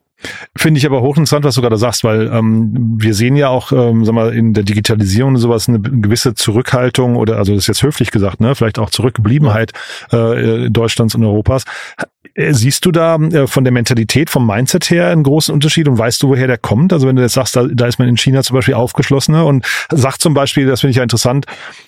Finde 0.55 0.77
ich 0.77 0.85
aber 0.85 1.01
hochinteressant, 1.01 1.45
was 1.45 1.55
du 1.55 1.61
gerade 1.61 1.77
sagst, 1.77 2.03
weil 2.03 2.27
ähm, 2.27 2.97
wir 2.97 3.13
sehen 3.13 3.35
ja 3.35 3.49
auch, 3.49 3.71
ähm, 3.71 4.05
sag 4.05 4.13
mal, 4.13 4.33
in 4.33 4.53
der 4.53 4.63
Digitalisierung 4.63 5.33
und 5.33 5.39
sowas 5.39 5.67
eine 5.67 5.79
gewisse 5.79 6.33
Zurückhaltung 6.35 7.15
oder 7.15 7.37
also 7.37 7.53
das 7.53 7.63
ist 7.63 7.67
jetzt 7.67 7.83
höflich 7.83 8.11
gesagt, 8.11 8.41
ne, 8.41 8.55
vielleicht 8.55 8.79
auch 8.79 8.89
Zurückgebliebenheit 8.89 9.71
äh, 10.11 10.69
Deutschlands 10.69 11.15
und 11.15 11.23
Europas. 11.23 11.65
Äh, 12.35 12.53
siehst 12.53 12.85
du 12.85 12.91
da 12.91 13.15
äh, 13.15 13.47
von 13.47 13.63
der 13.63 13.73
Mentalität, 13.73 14.29
vom 14.29 14.45
Mindset 14.45 14.89
her 14.89 15.09
einen 15.09 15.23
großen 15.23 15.53
Unterschied 15.53 15.87
und 15.87 15.97
weißt 15.97 16.21
du, 16.23 16.29
woher 16.29 16.47
der 16.47 16.57
kommt? 16.57 16.93
Also 16.93 17.07
wenn 17.07 17.15
du 17.15 17.21
jetzt 17.21 17.33
sagst, 17.33 17.55
da, 17.55 17.65
da 17.65 17.87
ist 17.87 17.99
man 17.99 18.07
in 18.07 18.17
China 18.17 18.43
zum 18.43 18.55
Beispiel 18.55 18.73
aufgeschlossener 18.73 19.45
und 19.45 19.65
sagt 19.91 20.21
zum 20.21 20.33
Beispiel, 20.33 20.65
das 20.65 20.81
finde 20.81 20.91
ich 20.91 20.97
ja 20.97 21.03
interessant, 21.03 21.45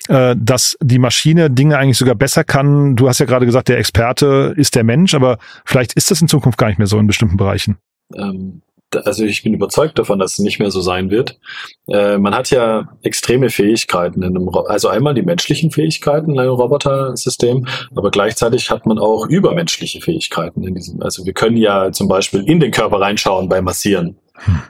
äh, 0.08 0.36
dass 0.38 0.78
die 0.82 1.00
Maschine 1.00 1.50
Dinge 1.50 1.78
eigentlich 1.78 1.98
sogar 1.98 2.16
besser 2.16 2.44
kann. 2.44 2.96
Du 2.96 3.08
hast 3.08 3.20
ja 3.20 3.26
gerade 3.26 3.46
gesagt, 3.46 3.70
der 3.70 3.78
Experte 3.78 4.54
ist 4.58 4.76
der 4.76 4.84
Mensch, 4.84 5.14
aber 5.14 5.38
vielleicht 5.66 5.94
ist 5.94 6.12
das 6.12 6.22
in 6.22 6.28
Zukunft 6.28 6.58
gar 6.58 6.68
nicht 6.68 6.78
mehr 6.78 6.88
so 6.88 7.00
in 7.00 7.08
bestimmten 7.08 7.38
Bereichen. 7.38 7.78
Ähm, 8.18 8.62
also 9.06 9.24
ich 9.24 9.44
bin 9.44 9.54
überzeugt 9.54 9.98
davon, 9.98 10.20
dass 10.20 10.34
es 10.34 10.40
nicht 10.40 10.60
mehr 10.60 10.72
so 10.72 10.82
sein 10.82 11.10
wird. 11.10 11.40
Äh, 11.88 12.18
man 12.18 12.36
hat 12.36 12.52
ja 12.52 12.90
extreme 13.02 13.50
Fähigkeiten 13.50 14.22
in 14.22 14.36
einem, 14.36 14.48
Ro 14.48 14.62
also 14.62 14.88
einmal 14.88 15.14
die 15.14 15.22
menschlichen 15.22 15.72
Fähigkeiten 15.72 16.32
in 16.32 16.40
einem 16.40 16.52
Robotersystem, 16.52 17.68
aber 17.96 18.12
gleichzeitig 18.12 18.70
hat 18.70 18.86
man 18.86 19.00
auch 19.00 19.28
übermenschliche 19.28 20.02
Fähigkeiten 20.02 20.64
in 20.64 20.76
diesem. 20.76 21.02
Also 21.02 21.26
wir 21.26 21.34
können 21.34 21.58
ja 21.58 21.92
zum 21.92 22.08
Beispiel 22.08 22.44
in 22.44 22.60
den 22.60 22.72
Körper 22.72 23.00
reinschauen 23.02 23.50
beim 23.50 23.64
Massieren. 23.64 24.18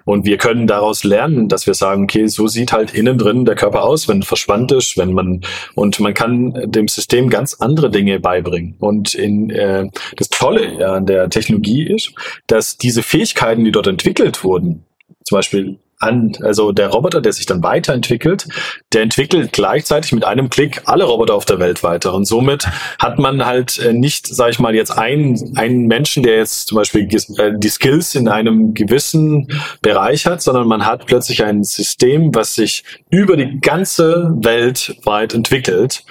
Und 0.06 0.26
wir 0.26 0.38
können 0.38 0.68
daraus 0.68 1.04
lernen, 1.04 1.48
dass 1.50 1.68
wir 1.68 1.74
sagen, 1.74 2.04
okay, 2.04 2.28
so 2.28 2.48
sieht 2.48 2.74
halt 2.74 2.94
innen 2.94 3.18
drin 3.18 3.46
der 3.46 3.56
Körper 3.56 3.84
aus, 3.84 4.08
wenn 4.08 4.24
verspannt 4.24 4.72
ist, 4.72 4.98
wenn 4.98 5.14
man 5.14 5.42
und 5.76 6.00
man 6.00 6.14
kann 6.14 6.54
dem 6.66 6.88
System 6.88 7.30
ganz 7.30 7.56
andere 7.56 7.90
Dinge 7.90 8.20
beibringen. 8.20 8.76
Und 8.80 9.14
in 9.14 9.50
äh, 9.50 9.90
das 10.18 10.30
Tolle 10.30 10.88
an 10.88 11.06
der 11.06 11.30
Technologie 11.30 11.84
ist, 11.84 12.14
dass 12.48 12.78
diese 12.78 13.04
Fähigkeiten, 13.04 13.64
die 13.64 13.72
dort 13.72 13.88
entwickelt 13.88 14.44
wurden, 14.44 14.86
zum 15.24 15.38
Beispiel 15.38 15.80
an, 16.04 16.34
also 16.42 16.72
der 16.72 16.90
Roboter, 16.90 17.22
der 17.22 17.34
sich 17.34 17.46
dann 17.46 17.64
weiterentwickelt, 17.64 18.48
der 18.94 19.02
entwickelt 19.02 19.52
gleichzeitig 19.54 20.12
mit 20.12 20.26
einem 20.26 20.50
Klick 20.50 20.82
alle 20.86 21.06
Roboter 21.06 21.36
auf 21.36 21.46
der 21.46 21.60
Welt 21.60 21.84
weiter. 21.84 22.14
Und 22.14 22.26
somit 22.26 22.68
hat 23.00 23.20
man 23.20 23.46
halt 23.46 23.80
äh, 23.80 23.94
nicht, 23.94 24.28
sage 24.28 24.52
ich 24.52 24.60
mal, 24.60 24.76
jetzt 24.76 24.92
einen, 24.92 25.58
einen 25.58 25.88
Menschen, 25.88 26.24
der 26.24 26.38
jetzt 26.38 26.68
zum 26.68 26.78
Beispiel 26.78 27.08
äh, 27.38 27.52
die 27.58 27.70
Skills 27.70 28.16
in 28.16 28.28
einem 28.28 28.74
gewissen 28.74 29.48
Bereich 29.82 30.26
hat, 30.26 30.42
sondern 30.42 30.68
man 30.68 30.86
hat 30.86 31.06
plötzlich 31.06 31.44
ein 31.44 31.64
System, 31.64 32.34
was 32.36 32.56
sich 32.56 32.84
über 33.10 33.38
die 33.38 33.60
ganze 33.60 34.34
Welt 34.42 34.96
weit 35.04 35.34
entwickelt. 35.34 36.04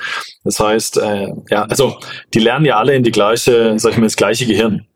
Das 0.45 0.59
heißt, 0.59 0.99
äh, 0.99 1.29
ja, 1.51 1.65
also 1.65 1.99
die 2.35 2.41
lernen 2.41 2.67
ja 2.67 2.79
alle 2.79 2.95
in 2.95 3.05
die 3.05 3.13
gleiche, 3.13 3.79
sag 3.79 3.93
ich 3.93 3.99
mal, 3.99 4.05
das 4.05 4.17
gleiche 4.17 4.47
Gehirn. 4.47 4.87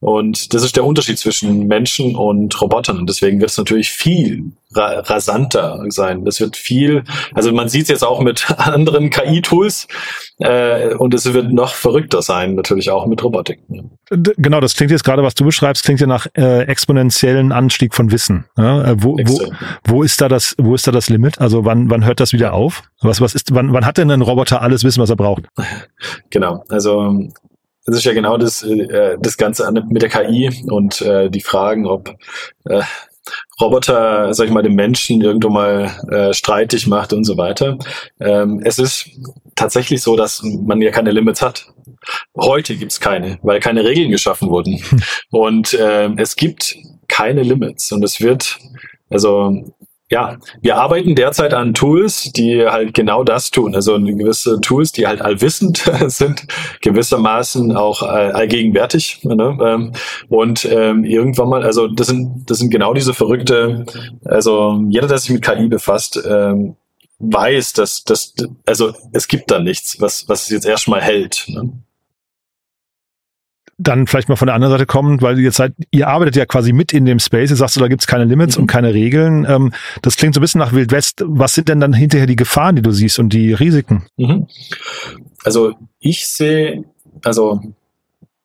Und 0.00 0.54
das 0.54 0.62
ist 0.62 0.76
der 0.76 0.84
Unterschied 0.84 1.18
zwischen 1.18 1.66
Menschen 1.66 2.14
und 2.16 2.60
Robotern. 2.60 2.98
Und 2.98 3.08
deswegen 3.08 3.40
wird 3.40 3.50
es 3.50 3.58
natürlich 3.58 3.90
viel 3.90 4.52
ra 4.74 5.00
rasanter 5.00 5.82
sein. 5.88 6.24
Das 6.24 6.40
wird 6.40 6.56
viel, 6.56 7.04
also 7.34 7.52
man 7.52 7.68
sieht 7.68 7.82
es 7.82 7.88
jetzt 7.88 8.04
auch 8.04 8.20
mit 8.20 8.50
anderen 8.58 9.10
KI-Tools 9.10 9.88
äh, 10.38 10.94
und 10.94 11.14
es 11.14 11.32
wird 11.32 11.52
noch 11.52 11.74
verrückter 11.74 12.22
sein, 12.22 12.54
natürlich 12.54 12.90
auch 12.90 13.06
mit 13.06 13.22
Robotik. 13.24 13.60
Genau, 14.10 14.60
das 14.60 14.74
klingt 14.74 14.90
jetzt 14.90 15.04
gerade, 15.04 15.22
was 15.22 15.34
du 15.34 15.44
beschreibst, 15.44 15.84
klingt 15.84 16.00
ja 16.00 16.06
nach 16.06 16.26
äh, 16.34 16.62
exponentiellen 16.62 17.52
Anstieg 17.52 17.94
von 17.94 18.10
Wissen. 18.10 18.44
Ja? 18.56 18.92
Äh, 18.92 19.02
wo, 19.02 19.16
wo, 19.18 19.52
wo 19.84 20.02
ist 20.02 20.20
da 20.20 20.28
das, 20.28 20.54
wo 20.58 20.74
ist 20.74 20.86
da 20.86 20.92
das 20.92 21.08
Limit? 21.08 21.40
Also 21.40 21.64
wann, 21.64 21.90
wann 21.90 22.04
hört 22.04 22.20
das 22.20 22.32
wieder 22.32 22.52
auf? 22.52 22.82
Was, 23.00 23.20
was 23.20 23.34
ist, 23.34 23.54
wann, 23.54 23.72
wann 23.72 23.86
hat 23.86 23.98
denn 23.98 24.10
ein 24.10 24.22
Roboter 24.22 24.60
alles 24.60 24.84
Wissen, 24.84 25.02
was 25.02 25.10
er 25.10 25.16
braucht? 25.16 25.44
Genau, 26.30 26.64
also 26.68 27.28
das 27.88 27.98
ist 27.98 28.04
ja 28.04 28.12
genau 28.12 28.36
das, 28.36 28.62
äh, 28.62 29.16
das 29.18 29.38
Ganze 29.38 29.70
mit 29.88 30.02
der 30.02 30.10
KI 30.10 30.50
und 30.70 31.00
äh, 31.00 31.30
die 31.30 31.40
Fragen, 31.40 31.86
ob 31.86 32.14
äh, 32.66 32.82
Roboter, 33.60 34.32
sag 34.34 34.46
ich 34.46 34.52
mal, 34.52 34.62
den 34.62 34.74
Menschen 34.74 35.22
irgendwo 35.22 35.48
mal 35.48 35.90
äh, 36.10 36.34
streitig 36.34 36.86
macht 36.86 37.12
und 37.12 37.24
so 37.24 37.36
weiter. 37.36 37.78
Ähm, 38.20 38.60
es 38.62 38.78
ist 38.78 39.10
tatsächlich 39.54 40.02
so, 40.02 40.16
dass 40.16 40.42
man 40.42 40.80
ja 40.82 40.90
keine 40.90 41.10
Limits 41.10 41.42
hat. 41.42 41.66
Heute 42.38 42.76
gibt's 42.76 43.00
keine, 43.00 43.38
weil 43.42 43.60
keine 43.60 43.84
Regeln 43.84 44.10
geschaffen 44.10 44.48
wurden. 44.48 44.82
Und 45.30 45.74
äh, 45.74 46.10
es 46.16 46.36
gibt 46.36 46.76
keine 47.08 47.42
Limits. 47.42 47.90
Und 47.90 48.04
es 48.04 48.20
wird, 48.20 48.58
also 49.10 49.74
ja, 50.10 50.38
wir 50.62 50.76
arbeiten 50.76 51.14
derzeit 51.14 51.52
an 51.52 51.74
Tools, 51.74 52.32
die 52.32 52.64
halt 52.64 52.94
genau 52.94 53.24
das 53.24 53.50
tun. 53.50 53.74
Also 53.74 53.98
gewisse 54.00 54.58
Tools, 54.60 54.92
die 54.92 55.06
halt 55.06 55.20
allwissend 55.20 55.78
sind, 56.06 56.46
gewissermaßen 56.80 57.76
auch 57.76 58.02
allgegenwärtig. 58.02 59.20
Ne? 59.24 59.58
Ähm, 59.62 59.92
und 60.28 60.64
ähm, 60.64 61.04
irgendwann 61.04 61.48
mal, 61.50 61.62
also 61.62 61.88
das 61.88 62.06
sind, 62.06 62.50
das 62.50 62.58
sind 62.58 62.70
genau 62.70 62.94
diese 62.94 63.12
verrückte, 63.12 63.84
also 64.24 64.82
jeder, 64.88 65.08
der 65.08 65.18
sich 65.18 65.30
mit 65.30 65.42
KI 65.42 65.68
befasst, 65.68 66.18
ähm, 66.26 66.76
weiß, 67.18 67.74
dass, 67.74 68.04
dass 68.04 68.32
also 68.64 68.94
es 69.12 69.28
gibt 69.28 69.50
da 69.50 69.58
nichts, 69.58 70.00
was, 70.00 70.28
was 70.28 70.44
es 70.44 70.48
jetzt 70.50 70.66
erstmal 70.66 71.02
hält. 71.02 71.44
Ne? 71.48 71.72
Dann 73.78 74.08
vielleicht 74.08 74.28
mal 74.28 74.36
von 74.36 74.46
der 74.46 74.56
anderen 74.56 74.72
Seite 74.72 74.86
kommen, 74.86 75.22
weil 75.22 75.38
ihr 75.38 75.52
seid, 75.52 75.72
ihr 75.90 76.08
arbeitet 76.08 76.36
ja 76.36 76.46
quasi 76.46 76.72
mit 76.72 76.92
in 76.92 77.04
dem 77.04 77.20
Space, 77.20 77.50
ihr 77.50 77.56
sagst 77.56 77.76
du, 77.76 77.80
da 77.80 77.88
gibt's 77.88 78.08
keine 78.08 78.24
Limits 78.24 78.56
mhm. 78.56 78.62
und 78.62 78.66
keine 78.66 78.92
Regeln. 78.92 79.46
Ähm, 79.48 79.72
das 80.02 80.16
klingt 80.16 80.34
so 80.34 80.40
ein 80.40 80.42
bisschen 80.42 80.58
nach 80.58 80.72
Wild 80.72 80.90
West. 80.90 81.22
Was 81.24 81.54
sind 81.54 81.68
denn 81.68 81.80
dann 81.80 81.92
hinterher 81.92 82.26
die 82.26 82.36
Gefahren, 82.36 82.76
die 82.76 82.82
du 82.82 82.90
siehst 82.90 83.18
und 83.18 83.32
die 83.32 83.52
Risiken? 83.52 84.06
Mhm. 84.16 84.48
Also 85.44 85.74
ich 86.00 86.26
sehe, 86.26 86.84
also 87.22 87.60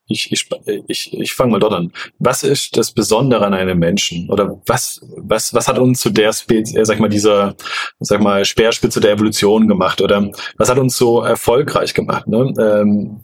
ich, 0.08 0.32
ich, 0.32 0.48
ich, 0.88 1.14
ich 1.14 1.34
fange 1.34 1.52
mal 1.54 1.60
dort 1.60 1.74
an. 1.74 1.92
Was 2.20 2.44
ist 2.44 2.78
das 2.78 2.92
Besondere 2.92 3.46
an 3.46 3.54
einem 3.54 3.80
Menschen? 3.80 4.30
Oder 4.30 4.62
was, 4.68 5.02
was, 5.18 5.54
was 5.54 5.68
hat 5.68 5.80
uns 5.80 6.02
zu 6.02 6.10
der 6.10 6.34
Spezies, 6.34 6.76
äh, 6.76 6.86
sag 6.86 7.00
mal, 7.00 7.10
dieser, 7.10 7.56
sag 8.00 8.22
mal, 8.22 8.46
Speerspitze 8.46 9.00
der 9.00 9.14
Evolution 9.14 9.68
gemacht? 9.68 10.02
Oder 10.02 10.30
was 10.58 10.70
hat 10.70 10.78
uns 10.78 10.98
so 10.98 11.22
erfolgreich 11.22 11.94
gemacht? 11.94 12.28
Ne? 12.28 12.54
Ähm, 12.60 13.22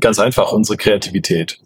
Ganz 0.00 0.18
einfach 0.18 0.52
unsere 0.52 0.76
Kreativität. 0.76 1.58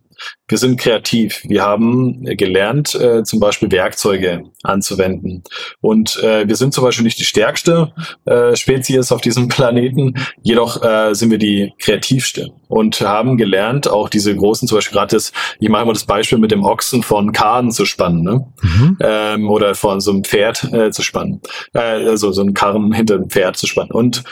Wir 0.48 0.58
sind 0.58 0.78
kreativ. 0.78 1.42
Wir 1.44 1.62
haben 1.62 2.24
gelernt, 2.24 2.94
äh, 2.94 3.24
zum 3.24 3.40
Beispiel 3.40 3.70
Werkzeuge 3.70 4.44
anzuwenden. 4.62 5.42
Und 5.80 6.22
äh, 6.22 6.46
wir 6.46 6.56
sind 6.56 6.72
zum 6.72 6.84
Beispiel 6.84 7.04
nicht 7.04 7.18
die 7.18 7.24
stärkste 7.24 7.92
äh, 8.24 8.54
Spezies 8.56 9.12
auf 9.12 9.20
diesem 9.20 9.48
Planeten, 9.56 10.14
jedoch 10.42 10.82
äh, 10.82 11.14
sind 11.14 11.30
wir 11.30 11.38
die 11.38 11.72
kreativste 11.78 12.50
und 12.68 13.00
haben 13.00 13.36
gelernt, 13.36 13.88
auch 13.88 14.08
diese 14.08 14.34
großen, 14.34 14.68
zum 14.68 14.78
Beispiel 14.78 14.96
gerade 14.96 15.14
das, 15.14 15.32
ich 15.58 15.68
mache 15.68 15.82
immer 15.82 15.92
das 15.92 16.04
Beispiel 16.04 16.38
mit 16.38 16.50
dem 16.50 16.64
Ochsen 16.64 17.02
von 17.02 17.32
Karren 17.32 17.70
zu 17.70 17.84
spannen, 17.84 18.22
ne? 18.22 18.46
Mhm. 18.62 18.98
Ähm, 19.00 19.50
oder 19.50 19.74
von 19.74 20.00
so 20.00 20.12
einem 20.12 20.24
Pferd 20.24 20.64
äh, 20.72 20.90
zu 20.90 21.02
spannen, 21.02 21.40
äh, 21.74 21.80
also 21.80 22.32
so 22.32 22.40
einen 22.40 22.54
Karren 22.54 22.92
hinter 22.92 23.18
dem 23.18 23.30
Pferd 23.30 23.56
zu 23.56 23.66
spannen. 23.66 23.90
Und 23.92 24.24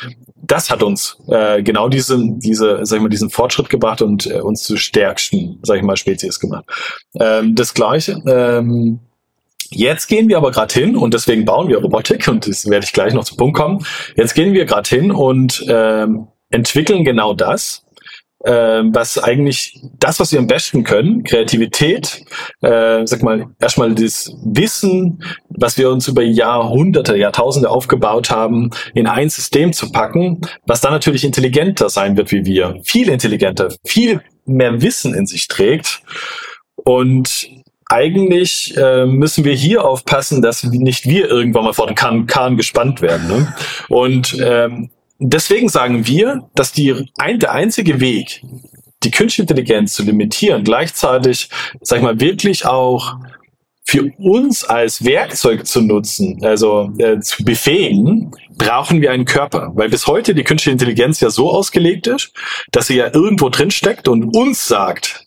das 0.46 0.70
hat 0.70 0.82
uns 0.82 1.18
äh, 1.28 1.62
genau 1.62 1.88
diesen, 1.88 2.38
diese, 2.38 2.80
sag 2.82 2.96
ich 2.96 3.02
mal, 3.02 3.08
diesen 3.08 3.30
Fortschritt 3.30 3.68
gebracht 3.68 4.02
und 4.02 4.26
äh, 4.26 4.40
uns 4.40 4.62
zu 4.62 4.76
stärksten, 4.76 5.58
sag 5.62 5.76
ich 5.76 5.82
mal, 5.82 5.96
Spezies 5.96 6.40
gemacht. 6.40 6.64
Ähm, 7.18 7.54
das 7.54 7.74
Gleiche. 7.74 8.22
Ähm, 8.26 9.00
Jetzt 9.70 10.06
gehen 10.06 10.28
wir 10.28 10.36
aber 10.36 10.52
gerade 10.52 10.72
hin 10.72 10.96
und 10.96 11.14
deswegen 11.14 11.44
bauen 11.44 11.68
wir 11.68 11.78
Robotik 11.78 12.28
und 12.28 12.46
das 12.46 12.68
werde 12.70 12.84
ich 12.84 12.92
gleich 12.92 13.12
noch 13.12 13.24
zum 13.24 13.38
Punkt 13.38 13.56
kommen. 13.56 13.84
Jetzt 14.14 14.34
gehen 14.34 14.52
wir 14.52 14.66
gerade 14.66 14.88
hin 14.88 15.10
und 15.10 15.64
ähm, 15.68 16.28
entwickeln 16.50 17.04
genau 17.04 17.34
das, 17.34 17.83
was 18.46 19.18
eigentlich 19.18 19.80
das, 19.98 20.20
was 20.20 20.32
wir 20.32 20.38
am 20.38 20.46
besten 20.46 20.84
können, 20.84 21.22
Kreativität, 21.22 22.24
äh, 22.60 23.06
sag 23.06 23.22
mal, 23.22 23.46
erstmal 23.60 23.94
das 23.94 24.30
Wissen, 24.44 25.22
was 25.48 25.78
wir 25.78 25.90
uns 25.90 26.08
über 26.08 26.22
Jahrhunderte, 26.22 27.16
Jahrtausende 27.16 27.70
aufgebaut 27.70 28.30
haben, 28.30 28.70
in 28.94 29.06
ein 29.06 29.30
System 29.30 29.72
zu 29.72 29.90
packen, 29.90 30.40
was 30.66 30.80
dann 30.80 30.92
natürlich 30.92 31.24
intelligenter 31.24 31.88
sein 31.88 32.16
wird 32.16 32.32
wie 32.32 32.44
wir, 32.44 32.80
viel 32.84 33.08
intelligenter, 33.08 33.68
viel 33.84 34.20
mehr 34.44 34.82
Wissen 34.82 35.14
in 35.14 35.26
sich 35.26 35.48
trägt. 35.48 36.02
Und 36.76 37.48
eigentlich 37.88 38.76
äh, 38.76 39.06
müssen 39.06 39.44
wir 39.44 39.54
hier 39.54 39.84
aufpassen, 39.84 40.42
dass 40.42 40.64
nicht 40.64 41.06
wir 41.06 41.28
irgendwann 41.28 41.64
mal 41.64 41.72
vor 41.72 41.86
den 41.86 41.94
Kahn, 41.94 42.26
Kahn 42.26 42.56
gespannt 42.56 43.00
werden. 43.00 43.28
Ne? 43.28 43.54
Und 43.88 44.36
ähm, 44.40 44.90
deswegen 45.18 45.68
sagen 45.68 46.06
wir, 46.06 46.48
dass 46.54 46.72
die, 46.72 47.08
ein, 47.18 47.38
der 47.38 47.52
einzige 47.52 48.00
Weg, 48.00 48.42
die 49.02 49.10
künstliche 49.10 49.42
Intelligenz 49.42 49.94
zu 49.94 50.02
limitieren, 50.02 50.64
gleichzeitig, 50.64 51.50
sag 51.80 51.98
ich 51.98 52.02
mal, 52.02 52.20
wirklich 52.20 52.66
auch 52.66 53.16
für 53.86 54.10
uns 54.18 54.64
als 54.64 55.04
Werkzeug 55.04 55.66
zu 55.66 55.82
nutzen, 55.82 56.40
also 56.42 56.90
äh, 56.98 57.20
zu 57.20 57.44
befähigen, 57.44 58.32
brauchen 58.56 59.02
wir 59.02 59.10
einen 59.12 59.26
Körper. 59.26 59.72
Weil 59.74 59.90
bis 59.90 60.06
heute 60.06 60.34
die 60.34 60.42
künstliche 60.42 60.72
Intelligenz 60.72 61.20
ja 61.20 61.28
so 61.28 61.50
ausgelegt 61.50 62.06
ist, 62.06 62.32
dass 62.72 62.86
sie 62.86 62.96
ja 62.96 63.12
irgendwo 63.12 63.50
drin 63.50 63.70
steckt 63.70 64.08
und 64.08 64.34
uns 64.34 64.66
sagt 64.66 65.26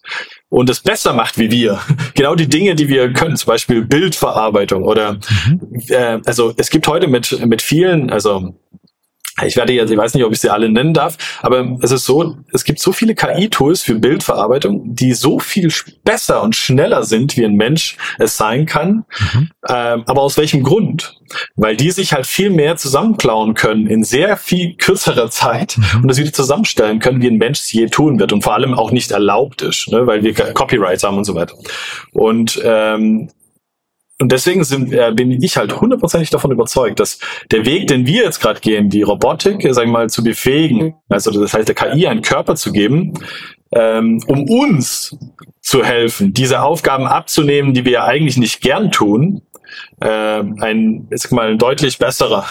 und 0.49 0.69
es 0.71 0.79
besser 0.79 1.13
macht 1.13 1.37
wie 1.37 1.51
wir. 1.51 1.79
Genau 2.15 2.33
die 2.33 2.49
Dinge, 2.49 2.73
die 2.73 2.89
wir 2.89 3.13
können, 3.13 3.35
zum 3.35 3.47
Beispiel 3.47 3.85
Bildverarbeitung 3.85 4.83
oder 4.83 5.13
mhm. 5.13 5.81
äh, 5.89 6.19
also 6.25 6.51
es 6.57 6.71
gibt 6.71 6.87
heute 6.87 7.07
mit 7.07 7.45
mit 7.45 7.61
vielen, 7.61 8.09
also 8.09 8.55
ich 9.45 9.55
werde 9.55 9.73
jetzt, 9.73 9.91
ich 9.91 9.97
weiß 9.97 10.13
nicht, 10.13 10.23
ob 10.23 10.33
ich 10.33 10.39
sie 10.39 10.49
alle 10.49 10.69
nennen 10.69 10.93
darf, 10.93 11.17
aber 11.41 11.77
es 11.81 11.91
ist 11.91 12.05
so, 12.05 12.37
es 12.53 12.63
gibt 12.63 12.79
so 12.79 12.91
viele 12.91 13.13
KI-Tools 13.13 13.83
für 13.83 13.95
Bildverarbeitung, 13.95 14.95
die 14.95 15.13
so 15.13 15.39
viel 15.39 15.71
besser 16.03 16.41
und 16.41 16.55
schneller 16.55 17.03
sind, 17.03 17.37
wie 17.37 17.45
ein 17.45 17.55
Mensch 17.55 17.97
es 18.17 18.37
sein 18.37 18.65
kann. 18.65 19.05
Mhm. 19.33 19.49
Ähm, 19.69 20.03
aber 20.05 20.21
aus 20.21 20.37
welchem 20.37 20.63
Grund? 20.63 21.15
Weil 21.55 21.75
die 21.75 21.91
sich 21.91 22.13
halt 22.13 22.25
viel 22.25 22.49
mehr 22.49 22.77
zusammenklauen 22.77 23.53
können 23.53 23.85
in 23.87 24.03
sehr 24.03 24.37
viel 24.37 24.75
kürzerer 24.75 25.29
Zeit 25.29 25.77
mhm. 25.77 26.01
und 26.01 26.07
das 26.07 26.17
wieder 26.17 26.33
zusammenstellen 26.33 26.99
können, 26.99 27.21
wie 27.21 27.27
ein 27.27 27.37
Mensch 27.37 27.59
es 27.59 27.71
je 27.71 27.87
tun 27.87 28.19
wird 28.19 28.33
und 28.33 28.43
vor 28.43 28.55
allem 28.55 28.73
auch 28.73 28.91
nicht 28.91 29.11
erlaubt 29.11 29.61
ist, 29.61 29.89
ne, 29.89 30.07
weil 30.07 30.23
wir 30.23 30.33
Copyrights 30.33 31.03
haben 31.03 31.17
und 31.17 31.25
so 31.25 31.35
weiter. 31.35 31.55
Und 32.13 32.59
ähm, 32.63 33.29
und 34.19 34.31
deswegen 34.31 34.63
sind, 34.63 34.91
äh, 34.91 35.11
bin 35.13 35.31
ich 35.31 35.57
halt 35.57 35.79
hundertprozentig 35.79 36.31
davon 36.31 36.51
überzeugt, 36.51 36.99
dass 36.99 37.19
der 37.51 37.65
Weg, 37.65 37.87
den 37.87 38.07
wir 38.07 38.23
jetzt 38.23 38.39
gerade 38.39 38.59
gehen, 38.59 38.89
die 38.89 39.03
Robotik, 39.03 39.63
äh, 39.63 39.73
sagen 39.73 39.91
wir 39.91 39.99
mal, 39.99 40.09
zu 40.09 40.23
befähigen, 40.23 40.95
also 41.07 41.31
das 41.31 41.53
heißt 41.53 41.67
der 41.67 41.75
KI 41.75 42.07
einen 42.07 42.23
Körper 42.23 42.55
zu 42.55 42.71
geben, 42.71 43.13
ähm, 43.71 44.21
um 44.27 44.49
uns 44.49 45.15
zu 45.61 45.83
helfen, 45.83 46.33
diese 46.33 46.61
Aufgaben 46.61 47.05
abzunehmen, 47.05 47.73
die 47.73 47.85
wir 47.85 47.91
ja 47.91 48.05
eigentlich 48.05 48.37
nicht 48.37 48.61
gern 48.61 48.91
tun, 48.91 49.41
äh, 50.01 50.07
ein, 50.07 51.07
ich 51.11 51.21
sag 51.21 51.31
mal, 51.33 51.51
ein 51.51 51.59
deutlich 51.59 51.99
besserer 51.99 52.45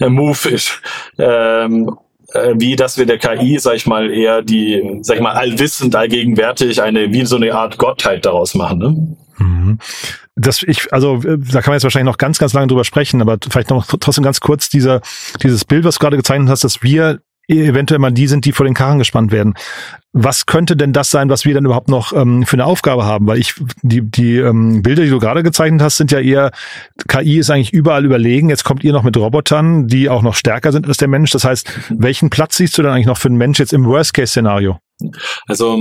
äh, 0.00 0.08
Move 0.08 0.48
ist. 0.48 0.80
Ähm, 1.18 1.90
äh, 2.32 2.54
wie 2.56 2.76
dass 2.76 2.96
wir 2.96 3.06
der 3.06 3.18
KI, 3.18 3.58
sag 3.58 3.74
ich 3.74 3.86
mal, 3.86 4.10
eher 4.10 4.42
die, 4.42 5.00
sag 5.02 5.16
ich 5.16 5.22
mal, 5.22 5.32
allwissend, 5.32 5.96
allgegenwärtig 5.96 6.80
eine, 6.80 7.12
wie 7.12 7.24
so 7.26 7.36
eine 7.36 7.52
Art 7.54 7.76
Gottheit 7.76 8.24
daraus 8.24 8.54
machen. 8.54 8.78
Ne? 8.78 9.16
Mhm 9.40 9.78
das 10.40 10.62
ich, 10.62 10.92
also 10.92 11.16
äh, 11.16 11.38
da 11.38 11.60
kann 11.60 11.72
man 11.72 11.74
jetzt 11.74 11.84
wahrscheinlich 11.84 12.10
noch 12.10 12.18
ganz, 12.18 12.38
ganz 12.38 12.52
lange 12.52 12.68
drüber 12.68 12.84
sprechen, 12.84 13.20
aber 13.20 13.38
vielleicht 13.48 13.70
noch 13.70 13.86
trotzdem 13.86 14.24
ganz 14.24 14.40
kurz 14.40 14.68
dieser, 14.68 15.00
dieses 15.42 15.64
Bild, 15.64 15.84
was 15.84 15.96
du 15.96 16.00
gerade 16.00 16.16
gezeichnet 16.16 16.48
hast, 16.48 16.64
dass 16.64 16.82
wir 16.82 17.20
eventuell 17.48 17.98
mal 17.98 18.12
die 18.12 18.28
sind, 18.28 18.44
die 18.44 18.52
vor 18.52 18.64
den 18.64 18.74
Karren 18.74 18.98
gespannt 18.98 19.32
werden. 19.32 19.54
Was 20.12 20.46
könnte 20.46 20.76
denn 20.76 20.92
das 20.92 21.10
sein, 21.10 21.28
was 21.28 21.44
wir 21.44 21.52
dann 21.52 21.64
überhaupt 21.64 21.88
noch 21.88 22.12
ähm, 22.12 22.46
für 22.46 22.54
eine 22.54 22.64
Aufgabe 22.64 23.04
haben? 23.04 23.26
Weil 23.26 23.38
ich, 23.38 23.54
die, 23.82 24.02
die 24.02 24.36
ähm, 24.36 24.82
Bilder, 24.82 25.02
die 25.02 25.10
du 25.10 25.18
gerade 25.18 25.42
gezeichnet 25.42 25.82
hast, 25.82 25.96
sind 25.96 26.12
ja 26.12 26.20
eher, 26.20 26.52
KI 27.08 27.38
ist 27.38 27.50
eigentlich 27.50 27.72
überall 27.72 28.04
überlegen. 28.04 28.50
Jetzt 28.50 28.62
kommt 28.64 28.84
ihr 28.84 28.92
noch 28.92 29.02
mit 29.02 29.16
Robotern, 29.16 29.88
die 29.88 30.08
auch 30.08 30.22
noch 30.22 30.34
stärker 30.34 30.70
sind 30.70 30.86
als 30.86 30.98
der 30.98 31.08
Mensch. 31.08 31.30
Das 31.32 31.44
heißt, 31.44 31.72
welchen 31.90 32.30
Platz 32.30 32.56
siehst 32.56 32.78
du 32.78 32.82
dann 32.82 32.92
eigentlich 32.92 33.06
noch 33.06 33.18
für 33.18 33.28
einen 33.28 33.38
Mensch 33.38 33.58
jetzt 33.58 33.72
im 33.72 33.84
Worst-Case-Szenario? 33.84 34.78
Also 35.46 35.76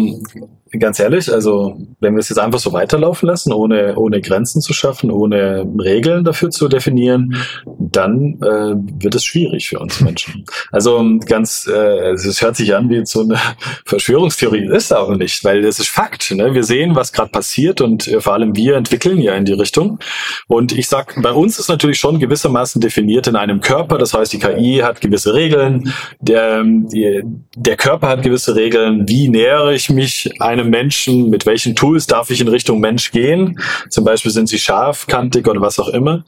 ganz 0.77 0.99
ehrlich, 0.99 1.31
also 1.31 1.77
wenn 1.99 2.13
wir 2.13 2.19
es 2.19 2.29
jetzt 2.29 2.37
einfach 2.37 2.59
so 2.59 2.73
weiterlaufen 2.73 3.27
lassen, 3.27 3.51
ohne, 3.53 3.95
ohne 3.95 4.21
Grenzen 4.21 4.61
zu 4.61 4.73
schaffen, 4.73 5.09
ohne 5.11 5.65
Regeln 5.79 6.23
dafür 6.23 6.49
zu 6.49 6.67
definieren, 6.67 7.35
dann 7.65 8.39
äh, 8.41 9.03
wird 9.03 9.15
es 9.15 9.25
schwierig 9.25 9.69
für 9.69 9.79
uns 9.79 10.01
Menschen. 10.01 10.45
Also 10.71 11.03
ganz, 11.25 11.67
äh, 11.67 12.11
es 12.11 12.41
hört 12.41 12.55
sich 12.55 12.75
an 12.75 12.89
wie 12.89 13.03
so 13.05 13.21
eine 13.21 13.39
Verschwörungstheorie, 13.85 14.69
ist 14.71 14.91
aber 14.93 15.17
nicht, 15.17 15.43
weil 15.43 15.65
es 15.65 15.79
ist 15.79 15.89
Fakt. 15.89 16.31
Ne? 16.31 16.53
Wir 16.53 16.63
sehen, 16.63 16.95
was 16.95 17.11
gerade 17.11 17.31
passiert 17.31 17.81
und 17.81 18.07
äh, 18.07 18.21
vor 18.21 18.33
allem 18.33 18.55
wir 18.55 18.75
entwickeln 18.75 19.19
ja 19.19 19.33
in 19.35 19.45
die 19.45 19.53
Richtung. 19.53 19.99
Und 20.47 20.71
ich 20.71 20.87
sag, 20.87 21.19
bei 21.21 21.31
uns 21.31 21.57
ist 21.57 21.69
natürlich 21.69 21.99
schon 21.99 22.19
gewissermaßen 22.19 22.81
definiert 22.81 23.27
in 23.27 23.35
einem 23.35 23.61
Körper. 23.61 23.97
Das 23.97 24.13
heißt, 24.13 24.31
die 24.31 24.39
KI 24.39 24.81
hat 24.83 25.01
gewisse 25.01 25.33
Regeln, 25.33 25.91
der, 26.19 26.63
die, 26.63 27.23
der 27.55 27.77
Körper 27.77 28.09
hat 28.09 28.21
gewisse 28.21 28.55
Regeln. 28.55 29.07
Wie 29.07 29.27
nähere 29.29 29.73
ich 29.73 29.89
mich 29.89 30.29
einem 30.39 30.58
einem 30.59 30.69
Menschen, 30.69 31.29
mit 31.29 31.45
welchen 31.45 31.75
Tools 31.75 32.07
darf 32.07 32.29
ich 32.29 32.41
in 32.41 32.47
Richtung 32.47 32.79
Mensch 32.79 33.11
gehen. 33.11 33.59
Zum 33.89 34.03
Beispiel 34.03 34.31
sind 34.31 34.49
sie 34.49 34.59
scharfkantig 34.59 35.47
oder 35.47 35.61
was 35.61 35.79
auch 35.79 35.89
immer. 35.89 36.25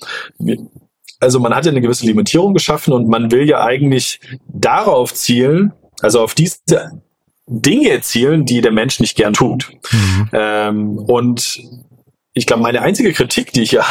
Also 1.19 1.39
man 1.39 1.53
hat 1.53 1.65
ja 1.65 1.71
eine 1.71 1.81
gewisse 1.81 2.05
Limitierung 2.05 2.53
geschaffen 2.53 2.93
und 2.93 3.07
man 3.07 3.31
will 3.31 3.47
ja 3.47 3.63
eigentlich 3.63 4.19
darauf 4.47 5.13
zielen, 5.13 5.73
also 6.01 6.21
auf 6.21 6.33
diese 6.33 6.57
Dinge 7.47 8.01
zielen, 8.01 8.45
die 8.45 8.61
der 8.61 8.71
Mensch 8.71 8.99
nicht 8.99 9.15
gern 9.15 9.33
tut. 9.33 9.71
Mhm. 9.91 10.29
Ähm, 10.33 10.97
und 10.97 11.61
ich 12.33 12.45
glaube, 12.45 12.63
meine 12.63 12.81
einzige 12.81 13.11
Kritik, 13.11 13.51
die 13.51 13.61
ich 13.61 13.71
ja 13.73 13.89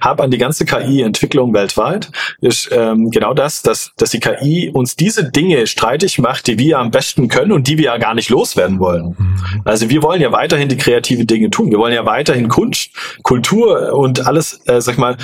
habe 0.00 0.22
an 0.22 0.30
die 0.30 0.38
ganze 0.38 0.66
KI-Entwicklung 0.66 1.54
weltweit, 1.54 2.10
ist 2.40 2.68
ähm, 2.70 3.10
genau 3.10 3.32
das, 3.32 3.62
dass, 3.62 3.92
dass 3.96 4.10
die 4.10 4.20
KI 4.20 4.70
uns 4.72 4.94
diese 4.96 5.30
Dinge 5.30 5.66
streitig 5.66 6.18
macht, 6.18 6.46
die 6.48 6.58
wir 6.58 6.78
am 6.78 6.90
besten 6.90 7.28
können 7.28 7.52
und 7.52 7.66
die 7.68 7.78
wir 7.78 7.84
ja 7.84 7.96
gar 7.96 8.14
nicht 8.14 8.28
loswerden 8.28 8.78
wollen. 8.78 9.16
Mhm. 9.18 9.62
Also 9.64 9.88
wir 9.88 10.02
wollen 10.02 10.20
ja 10.20 10.32
weiterhin 10.32 10.68
die 10.68 10.76
kreative 10.76 11.24
Dinge 11.24 11.48
tun. 11.48 11.70
Wir 11.70 11.78
wollen 11.78 11.94
ja 11.94 12.04
weiterhin 12.04 12.48
Kunst, 12.48 12.90
Kultur 13.22 13.94
und 13.94 14.26
alles, 14.26 14.60
äh, 14.66 14.80
sag 14.80 14.94
ich 14.94 14.98
mal, 14.98 15.16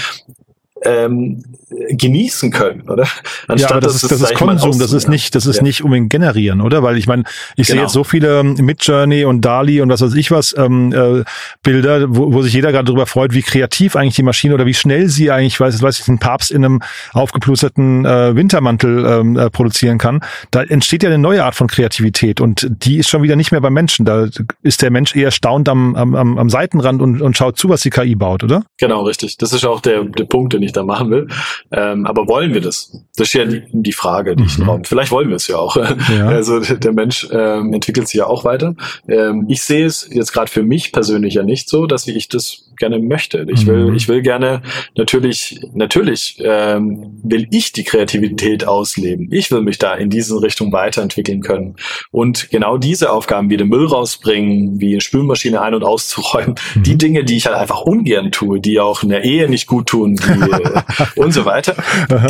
ähm, 0.82 1.42
genießen 1.90 2.50
können, 2.50 2.88
oder? 2.88 3.06
Anstatt, 3.46 3.70
ja, 3.70 3.76
aber 3.76 3.80
das, 3.80 4.02
ist, 4.02 4.10
das 4.10 4.20
ist 4.20 4.34
Konsum, 4.34 4.78
das 4.78 4.92
ist 4.92 5.08
nicht, 5.08 5.34
das 5.34 5.46
ist 5.46 5.56
ja. 5.56 5.62
nicht 5.62 5.82
unbedingt 5.82 6.10
generieren, 6.10 6.60
oder? 6.60 6.82
Weil 6.82 6.96
ich 6.96 7.06
meine, 7.06 7.24
ich 7.56 7.66
genau. 7.66 7.76
sehe 7.76 7.82
jetzt 7.82 7.92
so 7.92 8.04
viele 8.04 8.42
Midjourney 8.42 9.24
und 9.24 9.42
Dali 9.42 9.80
und 9.80 9.90
was 9.90 10.00
weiß 10.00 10.14
ich 10.14 10.30
was 10.30 10.56
ähm, 10.56 10.92
äh, 10.92 11.24
Bilder, 11.62 12.06
wo, 12.08 12.32
wo 12.32 12.42
sich 12.42 12.52
jeder 12.52 12.72
gerade 12.72 12.84
darüber 12.84 13.06
freut, 13.06 13.34
wie 13.34 13.42
kreativ 13.42 13.96
eigentlich 13.96 14.16
die 14.16 14.22
Maschine 14.22 14.54
oder 14.54 14.66
wie 14.66 14.74
schnell 14.74 15.08
sie 15.08 15.30
eigentlich, 15.30 15.58
weiß, 15.60 15.82
weiß 15.82 16.00
ich, 16.00 16.08
einen 16.08 16.18
Papst 16.18 16.50
in 16.50 16.64
einem 16.64 16.82
aufgeplusterten 17.12 18.04
äh, 18.04 18.34
Wintermantel 18.34 19.04
ähm, 19.06 19.36
äh, 19.36 19.50
produzieren 19.50 19.98
kann. 19.98 20.20
Da 20.50 20.62
entsteht 20.62 21.02
ja 21.02 21.08
eine 21.08 21.18
neue 21.18 21.44
Art 21.44 21.54
von 21.54 21.66
Kreativität 21.66 22.40
und 22.40 22.66
die 22.68 22.98
ist 22.98 23.08
schon 23.08 23.22
wieder 23.22 23.36
nicht 23.36 23.52
mehr 23.52 23.60
beim 23.60 23.72
Menschen. 23.72 24.06
Da 24.06 24.28
ist 24.62 24.82
der 24.82 24.90
Mensch 24.90 25.14
eher 25.14 25.30
staunt 25.30 25.68
am, 25.68 25.94
am, 25.96 26.14
am 26.14 26.50
Seitenrand 26.50 27.02
und, 27.02 27.20
und 27.20 27.36
schaut 27.36 27.58
zu, 27.58 27.68
was 27.68 27.82
die 27.82 27.90
KI 27.90 28.14
baut, 28.14 28.44
oder? 28.44 28.64
Genau, 28.78 29.02
richtig. 29.02 29.36
Das 29.38 29.52
ist 29.52 29.64
auch 29.64 29.80
der, 29.80 30.04
der 30.04 30.24
Punkt, 30.24 30.52
den 30.52 30.62
ich 30.62 30.67
da 30.72 30.82
machen 30.82 31.10
will. 31.10 31.28
Ähm, 31.72 32.06
aber 32.06 32.28
wollen 32.28 32.54
wir 32.54 32.60
das? 32.60 32.92
Das 33.16 33.28
ist 33.28 33.34
ja 33.34 33.44
die, 33.44 33.62
die 33.72 33.92
Frage, 33.92 34.36
die 34.36 34.42
mhm. 34.42 34.48
ich 34.48 34.58
im 34.58 34.84
Vielleicht 34.84 35.10
wollen 35.10 35.28
wir 35.28 35.36
es 35.36 35.48
ja 35.48 35.56
auch. 35.56 35.76
Ja. 35.76 36.28
Also 36.38 36.60
der 36.60 36.92
Mensch 36.92 37.26
ähm, 37.32 37.72
entwickelt 37.72 38.06
sich 38.06 38.18
ja 38.18 38.26
auch 38.26 38.44
weiter. 38.44 38.74
Ähm, 39.08 39.46
ich 39.48 39.62
sehe 39.62 39.86
es 39.86 40.08
jetzt 40.10 40.32
gerade 40.32 40.50
für 40.50 40.62
mich 40.62 40.92
persönlich 40.92 41.34
ja 41.34 41.42
nicht 41.42 41.68
so, 41.68 41.86
dass 41.86 42.06
ich 42.06 42.28
das 42.28 42.67
gerne 42.78 42.98
möchte. 42.98 43.46
Ich 43.50 43.66
will, 43.66 43.90
mhm. 43.90 43.94
ich 43.94 44.08
will 44.08 44.22
gerne 44.22 44.62
natürlich, 44.96 45.60
natürlich 45.74 46.38
ähm, 46.42 47.20
will 47.22 47.46
ich 47.50 47.72
die 47.72 47.84
Kreativität 47.84 48.66
ausleben. 48.66 49.28
Ich 49.30 49.50
will 49.50 49.62
mich 49.62 49.78
da 49.78 49.94
in 49.94 50.10
diese 50.10 50.40
Richtung 50.40 50.72
weiterentwickeln 50.72 51.40
können. 51.40 51.76
Und 52.10 52.50
genau 52.50 52.78
diese 52.78 53.12
Aufgaben 53.12 53.50
wie 53.50 53.56
den 53.56 53.68
Müll 53.68 53.86
rausbringen, 53.86 54.80
wie 54.80 54.92
eine 54.92 55.00
Spülmaschine 55.00 55.60
ein- 55.60 55.74
und 55.74 55.84
auszuräumen, 55.84 56.54
mhm. 56.74 56.82
die 56.82 56.98
Dinge, 56.98 57.24
die 57.24 57.36
ich 57.36 57.46
halt 57.46 57.56
einfach 57.56 57.80
ungern 57.82 58.32
tue, 58.32 58.60
die 58.60 58.80
auch 58.80 59.02
in 59.02 59.10
der 59.10 59.24
Ehe 59.24 59.48
nicht 59.48 59.66
gut 59.66 59.88
tun 59.88 60.16
die, 60.16 61.20
und 61.20 61.32
so 61.32 61.44
weiter, 61.44 61.74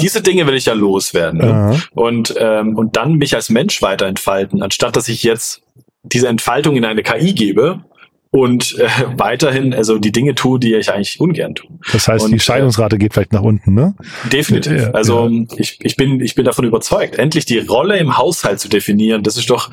diese 0.00 0.22
Dinge 0.22 0.46
will 0.46 0.54
ich 0.54 0.66
ja 0.66 0.74
loswerden. 0.74 1.38
Ne? 1.38 1.80
Und, 1.94 2.34
ähm, 2.38 2.76
und 2.76 2.96
dann 2.96 3.14
mich 3.14 3.34
als 3.34 3.50
Mensch 3.50 3.82
weiterentfalten, 3.82 4.62
anstatt 4.62 4.96
dass 4.96 5.08
ich 5.08 5.22
jetzt 5.22 5.62
diese 6.02 6.28
Entfaltung 6.28 6.76
in 6.76 6.84
eine 6.84 7.02
KI 7.02 7.32
gebe, 7.34 7.84
und 8.30 8.78
äh, 8.78 8.88
weiterhin 9.16 9.74
also 9.74 9.98
die 9.98 10.12
Dinge 10.12 10.34
tue, 10.34 10.58
die 10.58 10.74
ich 10.74 10.92
eigentlich 10.92 11.20
ungern 11.20 11.54
tue. 11.54 11.70
Das 11.92 12.08
heißt, 12.08 12.24
und, 12.24 12.30
die 12.30 12.36
äh, 12.36 12.40
Scheidungsrate 12.40 12.98
geht 12.98 13.14
vielleicht 13.14 13.32
nach 13.32 13.42
unten, 13.42 13.74
ne? 13.74 13.94
Definitiv. 14.32 14.80
Ja, 14.80 14.90
also 14.90 15.28
ja. 15.28 15.44
Ich, 15.56 15.78
ich 15.80 15.96
bin 15.96 16.20
ich 16.20 16.34
bin 16.34 16.44
davon 16.44 16.64
überzeugt, 16.64 17.16
endlich 17.16 17.46
die 17.46 17.58
Rolle 17.58 17.98
im 17.98 18.16
Haushalt 18.18 18.60
zu 18.60 18.68
definieren. 18.68 19.22
Das 19.22 19.36
ist 19.36 19.48
doch 19.50 19.70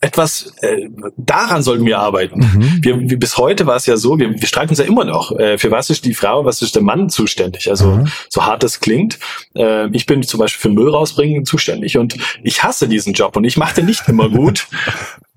etwas, 0.00 0.54
äh, 0.60 0.88
daran 1.16 1.62
sollten 1.62 1.84
wir 1.84 1.98
arbeiten. 1.98 2.40
Mhm. 2.40 2.78
Wir, 2.82 3.10
wir, 3.10 3.18
bis 3.18 3.36
heute 3.36 3.66
war 3.66 3.76
es 3.76 3.86
ja 3.86 3.96
so, 3.96 4.18
wir, 4.18 4.30
wir 4.30 4.46
streiten 4.46 4.70
uns 4.70 4.78
ja 4.78 4.84
immer 4.84 5.04
noch. 5.04 5.36
Äh, 5.38 5.58
für 5.58 5.70
was 5.70 5.90
ist 5.90 6.04
die 6.04 6.14
Frau, 6.14 6.44
was 6.44 6.62
ist 6.62 6.76
der 6.76 6.82
Mann 6.82 7.10
zuständig? 7.10 7.68
Also 7.68 7.96
mhm. 7.96 8.08
so 8.28 8.46
hart 8.46 8.62
das 8.62 8.78
klingt. 8.78 9.18
Äh, 9.56 9.88
ich 9.90 10.06
bin 10.06 10.22
zum 10.22 10.38
Beispiel 10.38 10.70
für 10.70 10.74
Müll 10.74 10.90
rausbringen 10.90 11.44
zuständig 11.44 11.98
und 11.98 12.16
ich 12.42 12.62
hasse 12.62 12.88
diesen 12.88 13.12
Job 13.12 13.36
und 13.36 13.44
ich 13.44 13.56
mache 13.56 13.76
den 13.76 13.86
nicht 13.86 14.08
immer 14.08 14.28
gut. 14.28 14.68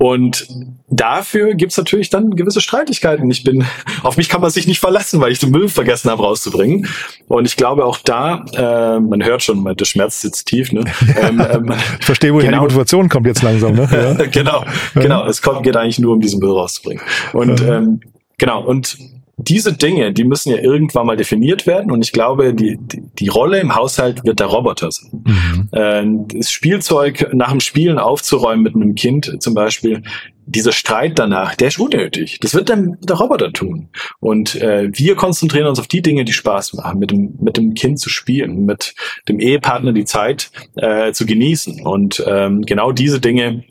Und 0.01 0.47
dafür 0.89 1.53
gibt's 1.53 1.77
natürlich 1.77 2.09
dann 2.09 2.31
gewisse 2.31 2.59
Streitigkeiten. 2.59 3.29
Ich 3.29 3.43
bin, 3.43 3.65
auf 4.01 4.17
mich 4.17 4.29
kann 4.29 4.41
man 4.41 4.49
sich 4.49 4.65
nicht 4.65 4.79
verlassen, 4.79 5.21
weil 5.21 5.31
ich 5.31 5.37
den 5.37 5.51
Müll 5.51 5.69
vergessen 5.69 6.09
habe 6.09 6.23
rauszubringen. 6.23 6.87
Und 7.27 7.45
ich 7.45 7.55
glaube 7.55 7.85
auch 7.85 7.99
da, 7.99 8.43
äh, 8.55 8.99
man 8.99 9.23
hört 9.23 9.43
schon, 9.43 9.63
der 9.63 9.85
Schmerz 9.85 10.21
sitzt 10.21 10.47
tief. 10.47 10.71
Ne? 10.71 10.85
Ähm, 11.21 11.45
ähm, 11.53 11.75
ich 11.99 12.05
verstehe, 12.05 12.33
woher 12.33 12.49
genau, 12.49 12.61
die 12.61 12.73
Motivation 12.73 13.09
kommt 13.09 13.27
jetzt 13.27 13.43
langsam. 13.43 13.75
Ne? 13.75 13.87
Ja. 13.91 14.13
genau, 14.25 14.65
genau. 14.95 15.27
Es 15.27 15.43
kommt, 15.43 15.61
geht 15.61 15.77
eigentlich 15.77 15.99
nur 15.99 16.13
um 16.13 16.19
diesen 16.19 16.39
Müll 16.39 16.49
rauszubringen. 16.49 17.03
Und 17.33 17.61
ähm, 17.61 18.01
genau, 18.39 18.63
und 18.63 18.97
diese 19.47 19.73
Dinge, 19.73 20.13
die 20.13 20.23
müssen 20.23 20.51
ja 20.51 20.57
irgendwann 20.57 21.07
mal 21.07 21.17
definiert 21.17 21.67
werden 21.67 21.91
und 21.91 22.03
ich 22.03 22.11
glaube, 22.11 22.53
die, 22.53 22.77
die, 22.79 23.03
die 23.19 23.27
Rolle 23.27 23.59
im 23.59 23.75
Haushalt 23.75 24.23
wird 24.23 24.39
der 24.39 24.47
Roboter 24.47 24.91
sein. 24.91 25.23
Mhm. 25.25 25.69
Äh, 25.71 26.37
das 26.37 26.51
Spielzeug 26.51 27.29
nach 27.33 27.51
dem 27.51 27.59
Spielen 27.59 27.97
aufzuräumen 27.97 28.63
mit 28.63 28.75
einem 28.75 28.95
Kind 28.95 29.37
zum 29.39 29.53
Beispiel, 29.53 30.03
dieser 30.45 30.71
Streit 30.71 31.17
danach, 31.17 31.55
der 31.55 31.69
ist 31.69 31.79
unnötig. 31.79 32.39
Das 32.41 32.53
wird 32.53 32.69
dann 32.69 32.97
der 33.01 33.15
Roboter 33.15 33.53
tun. 33.53 33.89
Und 34.19 34.55
äh, 34.55 34.89
wir 34.93 35.15
konzentrieren 35.15 35.67
uns 35.67 35.79
auf 35.79 35.87
die 35.87 36.01
Dinge, 36.01 36.25
die 36.25 36.33
Spaß 36.33 36.73
machen, 36.73 36.99
mit 36.99 37.11
dem, 37.11 37.35
mit 37.39 37.57
dem 37.57 37.73
Kind 37.73 37.99
zu 37.99 38.09
spielen, 38.09 38.65
mit 38.65 38.93
dem 39.29 39.39
Ehepartner 39.39 39.93
die 39.93 40.05
Zeit 40.05 40.51
äh, 40.75 41.13
zu 41.13 41.25
genießen. 41.25 41.81
Und 41.85 42.23
ähm, 42.27 42.63
genau 42.63 42.91
diese 42.91 43.19
Dinge 43.19 43.63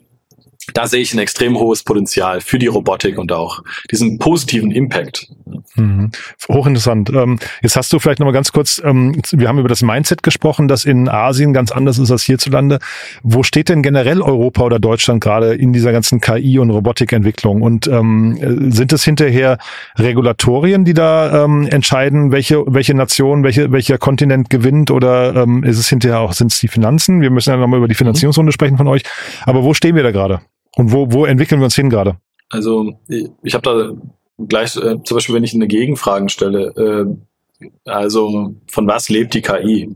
da 0.73 0.87
sehe 0.87 1.01
ich 1.01 1.13
ein 1.13 1.19
extrem 1.19 1.57
hohes 1.57 1.83
Potenzial 1.83 2.41
für 2.41 2.59
die 2.59 2.67
Robotik 2.67 3.17
und 3.17 3.31
auch 3.31 3.63
diesen 3.89 4.19
positiven 4.19 4.71
Impact. 4.71 5.27
Mhm. 5.75 6.11
Hochinteressant. 6.47 7.09
Ähm, 7.09 7.39
jetzt 7.61 7.75
hast 7.75 7.91
du 7.91 7.99
vielleicht 7.99 8.19
nochmal 8.19 8.33
ganz 8.33 8.51
kurz, 8.51 8.81
ähm, 8.83 9.21
wir 9.31 9.47
haben 9.47 9.59
über 9.59 9.67
das 9.67 9.81
Mindset 9.81 10.23
gesprochen, 10.23 10.67
das 10.67 10.85
in 10.85 11.09
Asien 11.09 11.53
ganz 11.53 11.71
anders 11.71 11.97
ist 11.97 12.11
als 12.11 12.23
hierzulande. 12.23 12.79
Wo 13.23 13.43
steht 13.43 13.69
denn 13.69 13.81
generell 13.81 14.21
Europa 14.21 14.63
oder 14.63 14.79
Deutschland 14.79 15.21
gerade 15.21 15.55
in 15.55 15.73
dieser 15.73 15.91
ganzen 15.91 16.21
KI- 16.21 16.59
und 16.59 16.69
Robotikentwicklung? 16.69 17.61
Und 17.61 17.87
ähm, 17.87 18.71
sind 18.71 18.93
es 18.93 19.03
hinterher 19.03 19.57
Regulatorien, 19.97 20.85
die 20.85 20.93
da 20.93 21.43
entscheiden, 21.43 22.31
welche, 22.31 22.63
welche 22.67 22.93
Nation, 22.93 23.43
welche, 23.43 23.71
welcher 23.71 23.97
Kontinent 23.97 24.49
gewinnt? 24.49 24.91
Oder 24.91 25.47
ist 25.63 25.77
es 25.77 25.89
hinterher 25.89 26.19
auch, 26.19 26.33
sind 26.33 26.51
es 26.51 26.59
die 26.59 26.67
Finanzen? 26.67 27.21
Wir 27.21 27.29
müssen 27.29 27.49
ja 27.49 27.57
nochmal 27.57 27.79
über 27.79 27.87
die 27.87 27.95
Finanzierungsrunde 27.95 28.51
sprechen 28.51 28.77
von 28.77 28.87
euch. 28.87 29.03
Aber 29.45 29.63
wo 29.63 29.73
stehen 29.73 29.95
wir 29.95 30.03
da 30.03 30.11
gerade? 30.11 30.41
Und 30.75 30.91
wo, 30.91 31.11
wo 31.11 31.25
entwickeln 31.25 31.59
wir 31.59 31.65
uns 31.65 31.75
hin 31.75 31.89
gerade? 31.89 32.17
Also 32.49 32.99
ich, 33.43 33.53
habe 33.53 33.63
da 33.63 34.45
gleich, 34.47 34.75
äh, 34.75 35.01
zum 35.03 35.15
Beispiel, 35.15 35.35
wenn 35.35 35.43
ich 35.43 35.53
eine 35.53 35.67
Gegenfragen 35.67 36.29
stelle, 36.29 37.15
äh, 37.61 37.69
also 37.85 38.55
von 38.67 38.87
was 38.87 39.09
lebt 39.09 39.33
die 39.33 39.41
KI? 39.41 39.95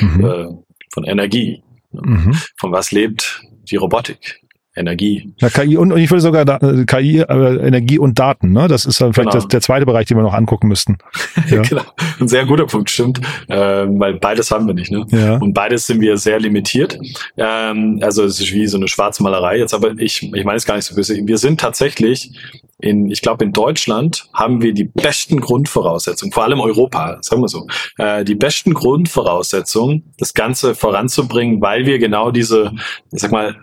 Mhm. 0.00 0.24
Äh, 0.24 0.46
von 0.92 1.04
Energie. 1.04 1.62
Mhm. 1.92 2.34
Von 2.56 2.72
was 2.72 2.92
lebt 2.92 3.42
die 3.70 3.76
Robotik? 3.76 4.40
Energie. 4.76 5.32
Ja, 5.40 5.48
KI 5.48 5.76
und, 5.76 5.92
und 5.92 5.98
ich 5.98 6.10
würde 6.10 6.20
sogar 6.20 6.44
da, 6.44 6.56
äh, 6.58 6.84
KI, 6.84 7.20
äh, 7.20 7.66
Energie 7.66 7.98
und 7.98 8.18
Daten, 8.18 8.52
ne? 8.52 8.68
Das 8.68 8.84
ist 8.84 9.00
dann 9.00 9.14
vielleicht 9.14 9.30
genau. 9.30 9.42
das, 9.42 9.48
der 9.48 9.60
zweite 9.60 9.86
Bereich, 9.86 10.06
den 10.06 10.18
wir 10.18 10.22
noch 10.22 10.34
angucken 10.34 10.68
müssten. 10.68 10.98
Ja. 11.48 11.62
genau. 11.62 11.82
Ein 12.18 12.26
sehr 12.26 12.44
guter 12.44 12.66
Punkt, 12.66 12.90
stimmt. 12.90 13.20
Ähm, 13.48 14.00
weil 14.00 14.14
beides 14.14 14.50
haben 14.50 14.66
wir 14.66 14.74
nicht, 14.74 14.90
ne? 14.90 15.06
Ja. 15.10 15.36
Und 15.36 15.54
beides 15.54 15.86
sind 15.86 16.00
wir 16.00 16.16
sehr 16.16 16.40
limitiert. 16.40 16.98
Ähm, 17.36 18.00
also 18.02 18.24
es 18.24 18.40
ist 18.40 18.52
wie 18.52 18.66
so 18.66 18.76
eine 18.76 18.88
Schwarzmalerei 18.88 19.58
jetzt, 19.58 19.72
aber 19.72 19.92
ich, 19.98 20.22
ich 20.22 20.44
meine 20.44 20.56
es 20.56 20.66
gar 20.66 20.74
nicht 20.74 20.86
so 20.86 20.96
böse. 20.96 21.16
Wir 21.22 21.38
sind 21.38 21.60
tatsächlich 21.60 22.32
in, 22.78 23.10
ich 23.10 23.22
glaube, 23.22 23.44
in 23.44 23.52
Deutschland 23.52 24.28
haben 24.34 24.60
wir 24.60 24.74
die 24.74 24.84
besten 24.84 25.40
Grundvoraussetzungen, 25.40 26.32
vor 26.32 26.44
allem 26.44 26.60
Europa, 26.60 27.18
sagen 27.20 27.42
wir 27.42 27.48
so, 27.48 27.66
äh, 27.98 28.24
die 28.24 28.34
besten 28.34 28.74
Grundvoraussetzungen, 28.74 30.12
das 30.18 30.34
Ganze 30.34 30.74
voranzubringen, 30.74 31.60
weil 31.60 31.86
wir 31.86 31.98
genau 31.98 32.30
diese, 32.30 32.72
ich 33.12 33.20
sag 33.20 33.30
mal, 33.32 33.56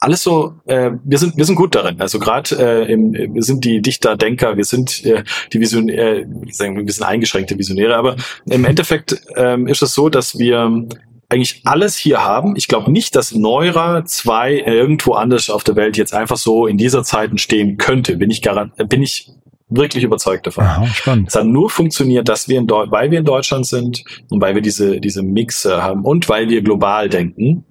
alles 0.00 0.22
so, 0.22 0.54
äh, 0.64 0.92
wir 1.04 1.18
sind 1.18 1.36
wir 1.36 1.44
sind 1.44 1.56
gut 1.56 1.74
darin. 1.74 2.00
Also 2.00 2.18
gerade 2.18 2.56
äh, 2.58 2.92
im, 2.92 3.12
wir 3.12 3.42
sind 3.42 3.64
die 3.64 3.82
Dichter, 3.82 4.16
Denker, 4.16 4.56
wir 4.56 4.64
sind 4.64 5.04
äh, 5.04 5.24
die 5.52 5.60
Vision, 5.60 5.90
äh, 5.90 6.26
sagen 6.50 6.76
wir, 6.76 6.86
wir 6.86 6.92
sind 6.92 7.04
eingeschränkte 7.04 7.58
Visionäre, 7.58 7.96
aber 7.96 8.16
im 8.48 8.64
Endeffekt 8.64 9.20
ähm, 9.36 9.66
ist 9.66 9.82
es 9.82 9.94
so, 9.94 10.08
dass 10.08 10.38
wir 10.38 10.86
eigentlich 11.28 11.60
alles 11.64 11.96
hier 11.96 12.24
haben. 12.24 12.56
Ich 12.56 12.66
glaube 12.66 12.90
nicht, 12.90 13.14
dass 13.14 13.32
Neura 13.32 14.04
2 14.04 14.62
irgendwo 14.66 15.12
anders 15.12 15.50
auf 15.50 15.64
der 15.64 15.76
Welt 15.76 15.98
jetzt 15.98 16.14
einfach 16.14 16.38
so 16.38 16.66
in 16.66 16.78
dieser 16.78 17.04
Zeit 17.04 17.38
stehen 17.38 17.76
könnte. 17.76 18.16
Bin 18.16 18.30
ich 18.30 18.40
garant, 18.40 18.72
bin 18.88 19.02
ich 19.02 19.30
wirklich 19.68 20.02
überzeugt 20.02 20.46
davon. 20.46 20.64
Aha, 20.64 20.86
spannend. 20.86 21.28
Es 21.28 21.36
hat 21.36 21.44
nur 21.44 21.70
funktioniert, 21.70 22.28
dass 22.28 22.48
wir 22.48 22.58
in 22.58 22.66
Deu 22.66 22.86
weil 22.88 23.10
wir 23.10 23.18
in 23.18 23.24
Deutschland 23.24 23.66
sind 23.66 24.02
und 24.30 24.40
weil 24.40 24.54
wir 24.54 24.62
diese 24.62 24.98
diese 24.98 25.22
Mixe 25.22 25.82
haben 25.82 26.04
und 26.04 26.28
weil 26.28 26.48
wir 26.48 26.62
global 26.62 27.08
denken, 27.08 27.64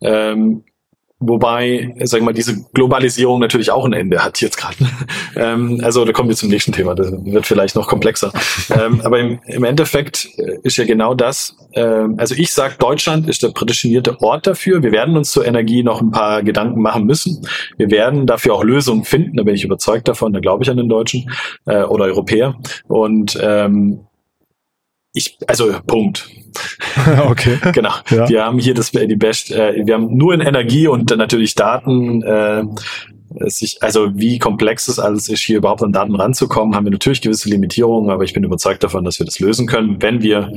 ähm, 0.00 0.62
Wobei, 1.22 1.94
sag 2.04 2.20
ich 2.20 2.24
mal, 2.24 2.32
diese 2.32 2.64
Globalisierung 2.72 3.40
natürlich 3.40 3.70
auch 3.70 3.84
ein 3.84 3.92
Ende 3.92 4.24
hat 4.24 4.40
jetzt 4.40 4.56
gerade. 4.56 4.76
ähm, 5.36 5.78
also 5.84 6.06
da 6.06 6.12
kommen 6.12 6.30
wir 6.30 6.36
zum 6.36 6.48
nächsten 6.48 6.72
Thema, 6.72 6.94
das 6.94 7.12
wird 7.12 7.44
vielleicht 7.46 7.76
noch 7.76 7.86
komplexer. 7.88 8.32
ähm, 8.70 9.02
aber 9.04 9.20
im, 9.20 9.38
im, 9.44 9.64
Endeffekt 9.64 10.30
äh, 10.38 10.56
ist 10.62 10.78
ja 10.78 10.86
genau 10.86 11.12
das. 11.14 11.54
Ähm, 11.74 12.14
also 12.16 12.34
ich 12.34 12.52
sage, 12.52 12.76
Deutschland 12.78 13.28
ist 13.28 13.42
der 13.42 13.48
prädestinierte 13.48 14.18
Ort 14.22 14.46
dafür. 14.46 14.82
Wir 14.82 14.92
werden 14.92 15.14
uns 15.14 15.30
zur 15.30 15.44
Energie 15.44 15.82
noch 15.82 16.00
ein 16.00 16.10
paar 16.10 16.42
Gedanken 16.42 16.80
machen 16.80 17.04
müssen. 17.04 17.46
Wir 17.76 17.90
werden 17.90 18.26
dafür 18.26 18.54
auch 18.54 18.64
Lösungen 18.64 19.04
finden, 19.04 19.36
da 19.36 19.42
bin 19.42 19.54
ich 19.54 19.64
überzeugt 19.64 20.08
davon, 20.08 20.32
da 20.32 20.40
glaube 20.40 20.64
ich 20.64 20.70
an 20.70 20.78
den 20.78 20.88
Deutschen 20.88 21.30
äh, 21.66 21.82
oder 21.82 22.06
Europäer. 22.06 22.56
Und 22.88 23.38
ähm, 23.42 24.06
ich, 25.12 25.36
also 25.46 25.72
Punkt. 25.86 26.28
okay. 27.28 27.58
genau. 27.72 27.92
Ja. 28.10 28.28
Wir 28.28 28.44
haben 28.44 28.58
hier 28.58 28.74
das 28.74 28.90
die 28.90 29.16
Best, 29.16 29.50
äh, 29.50 29.84
wir 29.84 29.94
haben 29.94 30.16
nur 30.16 30.34
in 30.34 30.40
Energie 30.40 30.86
und 30.86 31.10
dann 31.10 31.18
natürlich 31.18 31.54
Daten 31.54 32.22
äh, 32.22 32.64
sich, 33.48 33.82
also 33.82 34.10
wie 34.14 34.38
komplex 34.38 34.88
es 34.88 34.98
alles 34.98 35.28
ist, 35.28 35.40
hier 35.40 35.58
überhaupt 35.58 35.82
an 35.82 35.92
Daten 35.92 36.14
ranzukommen, 36.14 36.74
haben 36.74 36.84
wir 36.84 36.92
natürlich 36.92 37.20
gewisse 37.20 37.48
Limitierungen, 37.48 38.10
aber 38.10 38.24
ich 38.24 38.32
bin 38.32 38.44
überzeugt 38.44 38.82
davon, 38.82 39.04
dass 39.04 39.18
wir 39.18 39.26
das 39.26 39.38
lösen 39.38 39.66
können, 39.66 40.02
wenn 40.02 40.22
wir 40.22 40.52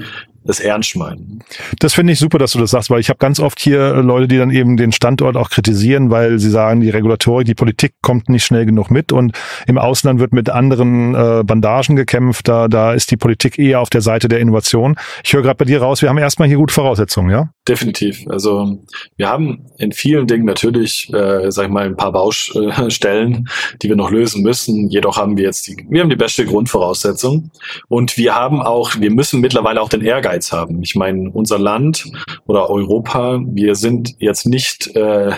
das 0.46 0.60
ernst 0.60 0.96
meinen. 0.96 1.40
Das 1.80 1.94
finde 1.94 2.14
ich 2.14 2.20
super, 2.20 2.38
dass 2.38 2.52
du 2.52 2.60
das 2.60 2.72
sagst, 2.72 2.90
weil 2.90 3.00
ich 3.00 3.10
habe 3.10 3.18
ganz 3.18 3.40
oft 3.40 3.60
hier 3.60 3.94
Leute, 3.96 4.28
die 4.28 4.38
dann 4.38 4.52
eben 4.52 4.78
den 4.78 4.92
Standort 4.92 5.38
auch 5.38 5.50
kritisieren, 5.50 6.10
weil 6.10 6.40
sie 6.40 6.50
sagen, 6.50 6.82
die 6.82 6.90
Regulatorik, 6.90 7.46
die 7.46 7.56
Politik 7.56 7.94
kommt 8.02 8.30
nicht 8.30 8.46
schnell 8.46 8.66
genug 8.66 8.92
mit 8.92 9.12
und 9.12 9.38
im 9.68 9.78
Ausland 9.78 10.20
wird 10.20 10.34
mit 10.34 10.50
anderen 10.50 11.16
äh, 11.16 11.44
Bandagen 11.44 11.96
gekämpft, 11.96 12.48
da, 12.48 12.68
da 12.68 12.94
ist 12.94 13.12
die 13.12 13.18
Politik 13.18 13.58
eher 13.58 13.80
auf 13.80 13.90
der 13.90 14.02
Seite 14.02 14.28
der 14.28 14.40
Innovation. 14.40 14.96
Ich 15.24 15.34
höre 15.34 15.42
gerade 15.42 15.58
bei 15.58 15.66
dir 15.66 15.82
raus, 15.82 16.02
wir 16.02 16.10
haben 16.10 16.18
erstmal 16.18 16.48
hier 16.48 16.58
gute 16.58 16.74
Voraussetzungen, 16.74 17.32
ja? 17.32 17.50
Definitiv. 17.68 18.26
Also 18.28 18.84
wir 19.16 19.30
haben 19.30 19.66
in 19.78 19.94
vielen 19.94 20.28
Dingen 20.28 20.46
natürlich, 20.46 21.12
äh, 21.14 21.50
sag 21.52 21.66
ich 21.66 21.72
mal, 21.72 21.86
ein 21.86 21.96
paar 21.96 22.12
Baustellen, 22.12 23.48
die 23.82 23.90
wir 23.90 23.96
noch 23.96 24.12
lösen 24.12 24.44
müssen. 24.44 24.90
Jedoch 24.90 25.18
haben 25.18 25.38
wir 25.38 25.46
jetzt 25.46 25.68
die, 25.68 25.78
wir 25.90 26.02
haben 26.02 26.10
die 26.10 26.16
beste 26.18 26.46
Grundvoraussetzung 26.46 27.52
und 27.88 28.18
wir 28.18 28.36
haben 28.36 28.62
auch, 28.62 28.92
wir 29.00 29.12
müssen 29.12 29.40
mittlerweile 29.40 29.82
auch 29.82 29.90
den 29.90 30.02
Ehrgeiz 30.02 30.33
haben. 30.52 30.82
Ich 30.84 30.96
meine, 30.96 31.30
unser 31.32 31.60
Land 31.60 32.12
oder 32.46 32.70
Europa, 32.70 33.40
wir 33.46 33.76
sind 33.76 34.16
jetzt 34.20 34.46
nicht 34.46 34.96
äh, 34.96 35.32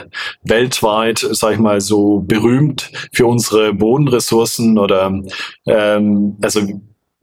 weltweit, 0.44 1.28
sag 1.32 1.54
ich 1.54 1.60
mal, 1.60 1.82
so 1.82 2.22
berühmt 2.22 2.92
für 3.12 3.26
unsere 3.26 3.74
Bodenressourcen 3.74 4.78
oder 4.78 5.22
ähm, 5.66 6.38
also 6.42 6.62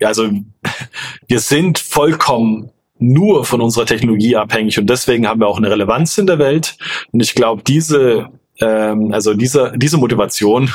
also 0.03 0.31
wir 1.29 1.41
sind 1.41 1.79
vollkommen 1.79 2.71
nur 2.99 3.45
von 3.45 3.61
unserer 3.61 3.87
Technologie 3.87 4.37
abhängig 4.37 4.79
und 4.79 4.89
deswegen 4.89 5.27
haben 5.27 5.41
wir 5.41 5.49
auch 5.49 5.59
eine 5.59 5.71
Relevanz 5.71 6.19
in 6.19 6.27
der 6.27 6.39
Welt. 6.39 6.77
Und 7.11 7.21
ich 7.21 7.35
glaube, 7.35 7.63
diese 7.67 8.29
ähm, 8.61 9.13
also 9.13 9.35
diese, 9.35 9.73
diese 9.77 9.99
Motivation, 9.99 10.71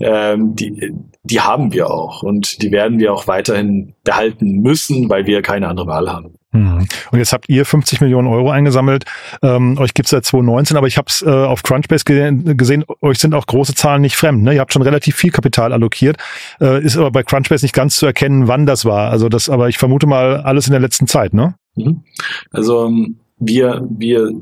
ähm, 0.00 0.54
die, 0.54 0.92
die 1.22 1.40
haben 1.40 1.72
wir 1.72 1.90
auch 1.90 2.22
und 2.22 2.62
die 2.62 2.72
werden 2.72 2.98
wir 2.98 3.12
auch 3.12 3.26
weiterhin 3.26 3.94
behalten 4.04 4.60
müssen, 4.60 5.08
weil 5.08 5.26
wir 5.26 5.42
keine 5.42 5.68
andere 5.68 5.86
Wahl 5.86 6.10
haben. 6.10 6.38
Mhm. 6.52 6.88
Und 7.12 7.18
jetzt 7.18 7.32
habt 7.32 7.48
ihr 7.48 7.66
50 7.66 8.00
Millionen 8.00 8.26
Euro 8.26 8.50
eingesammelt. 8.50 9.04
Ähm, 9.42 9.76
euch 9.78 9.92
gibt's 9.92 10.10
seit 10.10 10.24
2019, 10.24 10.76
aber 10.76 10.86
ich 10.86 10.96
habe 10.96 11.06
es 11.08 11.22
äh, 11.22 11.28
auf 11.28 11.62
Crunchbase 11.62 12.04
ge 12.04 12.54
gesehen, 12.54 12.84
euch 13.02 13.18
sind 13.18 13.34
auch 13.34 13.46
große 13.46 13.74
Zahlen 13.74 14.00
nicht 14.00 14.16
fremd. 14.16 14.42
Ne? 14.42 14.54
Ihr 14.54 14.60
habt 14.60 14.72
schon 14.72 14.82
relativ 14.82 15.16
viel 15.16 15.30
Kapital 15.30 15.72
allokiert, 15.72 16.16
äh, 16.60 16.82
ist 16.82 16.96
aber 16.96 17.10
bei 17.10 17.22
Crunchbase 17.22 17.64
nicht 17.64 17.74
ganz 17.74 17.96
zu 17.96 18.06
erkennen, 18.06 18.48
wann 18.48 18.64
das 18.64 18.86
war. 18.86 19.10
Also 19.10 19.28
das, 19.28 19.50
aber 19.50 19.68
ich 19.68 19.76
vermute 19.76 20.06
mal 20.06 20.40
alles 20.40 20.66
in 20.66 20.72
der 20.72 20.80
letzten 20.80 21.06
Zeit, 21.06 21.34
ne? 21.34 21.54
Mhm. 21.76 22.04
Also 22.50 22.86
ähm, 22.86 23.20
wir, 23.38 23.86
wir 23.90 24.32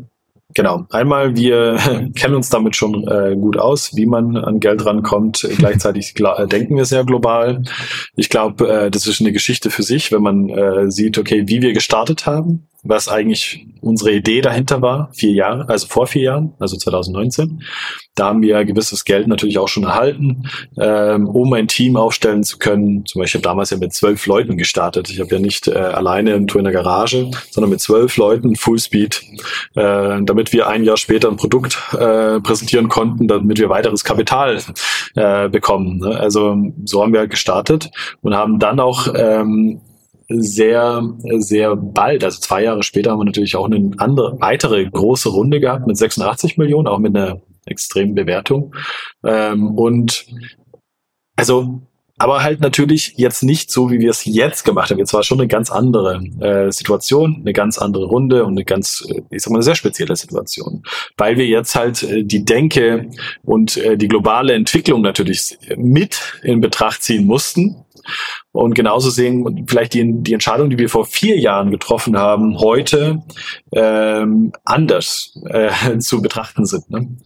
Genau. 0.57 0.87
Einmal, 0.89 1.37
wir 1.37 1.77
kennen 2.17 2.35
uns 2.35 2.49
damit 2.49 2.77
schon 2.77 3.07
äh, 3.07 3.37
gut 3.37 3.59
aus, 3.59 3.95
wie 3.95 4.07
man 4.07 4.39
an 4.39 4.59
Geld 4.59 4.87
rankommt. 4.87 5.47
Gleichzeitig 5.59 6.15
äh, 6.19 6.47
denken 6.47 6.79
wir 6.79 6.87
sehr 6.87 7.05
global. 7.05 7.63
Ich 8.17 8.31
glaube, 8.31 8.67
äh, 8.67 8.91
das 8.91 9.07
ist 9.07 9.21
eine 9.21 9.33
Geschichte 9.33 9.71
für 9.71 9.83
sich, 9.83 10.13
wenn 10.13 10.23
man 10.23 10.49
äh, 10.49 10.91
sieht, 10.91 11.19
okay, 11.19 11.43
wie 11.47 11.61
wir 11.61 11.75
gestartet 11.75 12.25
haben, 12.25 12.69
was 12.89 13.09
eigentlich 13.09 13.67
unsere 13.81 14.13
Idee 14.13 14.41
dahinter 14.41 14.83
war, 14.83 15.11
vier 15.13 15.33
Jahre, 15.33 15.69
also 15.69 15.87
vor 15.87 16.07
vier 16.07 16.23
Jahren, 16.23 16.55
also 16.59 16.77
2019. 16.77 17.63
Da 18.15 18.27
haben 18.27 18.43
wir 18.43 18.65
gewisses 18.65 19.05
Geld 19.05 19.29
natürlich 19.29 19.59
auch 19.59 19.69
schon 19.69 19.85
erhalten, 19.85 20.49
ähm, 20.79 21.29
um 21.29 21.53
ein 21.53 21.69
Team 21.69 21.97
aufstellen 21.97 22.43
zu 22.43 22.59
können. 22.59 23.05
Zum 23.07 23.21
Beispiel 23.21 23.43
damals 23.43 23.71
ja 23.71 23.77
mit 23.77 23.93
zwölf 23.93 24.27
Leuten 24.27 24.57
gestartet. 24.57 25.11
Ich 25.11 25.21
habe 25.21 25.35
ja 25.35 25.39
nicht 25.39 25.69
äh, 25.69 25.75
alleine 25.75 26.35
im 26.35 26.47
Tour 26.47 26.61
in 26.61 26.65
der 26.65 26.73
Garage, 26.73 27.31
sondern 27.51 27.71
mit 27.71 27.81
zwölf 27.81 28.17
Leuten 28.17 28.57
Fullspeed, 28.57 29.23
äh, 29.75 30.23
damit 30.23 30.53
wir 30.53 30.67
ein 30.67 30.83
Jahr 30.83 30.97
später 30.97 31.29
ein 31.29 31.37
Produkt 31.37 31.79
äh, 31.93 32.41
präsentieren 32.41 32.89
konnten, 32.89 33.29
damit 33.29 33.59
wir 33.59 33.69
weiteres 33.69 34.03
Kapital 34.03 34.61
äh, 35.15 35.49
bekommen. 35.49 35.99
Ne? 35.99 36.19
Also 36.19 36.57
so 36.85 37.03
haben 37.03 37.13
wir 37.13 37.27
gestartet 37.27 37.91
und 38.23 38.35
haben 38.35 38.59
dann 38.59 38.81
auch 38.81 39.09
ähm, 39.15 39.81
sehr, 40.29 41.03
sehr 41.39 41.77
bald, 41.77 42.25
also 42.25 42.41
zwei 42.41 42.65
Jahre 42.65 42.83
später 42.83 43.11
haben 43.11 43.21
wir 43.21 43.25
natürlich 43.25 43.57
auch 43.57 43.67
eine 43.67 43.91
andere, 43.99 44.37
weitere 44.41 44.85
große 44.85 45.29
Runde 45.29 45.61
gehabt 45.61 45.87
mit 45.87 45.97
86 45.97 46.59
Millionen, 46.59 46.89
auch 46.89 46.99
mit 46.99 47.17
einer 47.17 47.41
extremen 47.67 48.15
Bewertung. 48.15 48.75
Ähm, 49.25 49.77
und 49.77 50.27
also 51.37 51.86
aber 52.19 52.43
halt 52.43 52.61
natürlich 52.61 53.15
jetzt 53.17 53.43
nicht 53.43 53.71
so, 53.71 53.91
wie 53.91 53.99
wir 53.99 54.11
es 54.11 54.25
jetzt 54.25 54.65
gemacht 54.65 54.91
haben. 54.91 54.99
Jetzt 54.99 55.13
war 55.13 55.23
schon 55.23 55.39
eine 55.39 55.49
ganz 55.49 55.71
andere 55.71 56.23
äh, 56.41 56.73
Situation, 56.73 57.37
eine 57.41 57.53
ganz 57.53 57.79
andere 57.79 58.07
Runde 58.07 58.45
und 58.45 58.53
eine 58.53 58.65
ganz, 58.65 59.07
äh, 59.09 59.23
ich 59.31 59.43
sag 59.43 59.51
mal, 59.51 59.59
eine 59.59 59.65
sehr 59.65 59.75
spezielle 59.75 60.17
Situation. 60.17 60.83
Weil 61.17 61.37
wir 61.37 61.47
jetzt 61.47 61.75
halt 61.75 62.03
äh, 62.03 62.25
die 62.25 62.45
Denke 62.45 63.11
und 63.45 63.77
äh, 63.77 63.97
die 63.97 64.09
globale 64.09 64.55
Entwicklung 64.55 65.03
natürlich 65.03 65.59
mit 65.77 66.41
in 66.43 66.61
Betracht 66.61 67.03
ziehen 67.03 67.27
mussten 67.27 67.87
und 68.53 68.75
genauso 68.75 69.11
sehen 69.11 69.67
vielleicht 69.69 69.95
die, 69.95 70.23
die 70.23 70.33
Entscheidung, 70.33 70.71
die 70.71 70.79
wir 70.79 70.89
vor 70.89 71.05
vier 71.05 71.39
Jahren 71.39 71.71
getroffen 71.71 72.17
haben, 72.17 72.59
heute 72.59 73.23
ähm, 73.73 74.53
anders 74.65 75.39
äh, 75.47 75.99
zu 75.99 76.23
betrachten 76.23 76.65
sind. 76.65 76.91
Ne? 76.91 77.17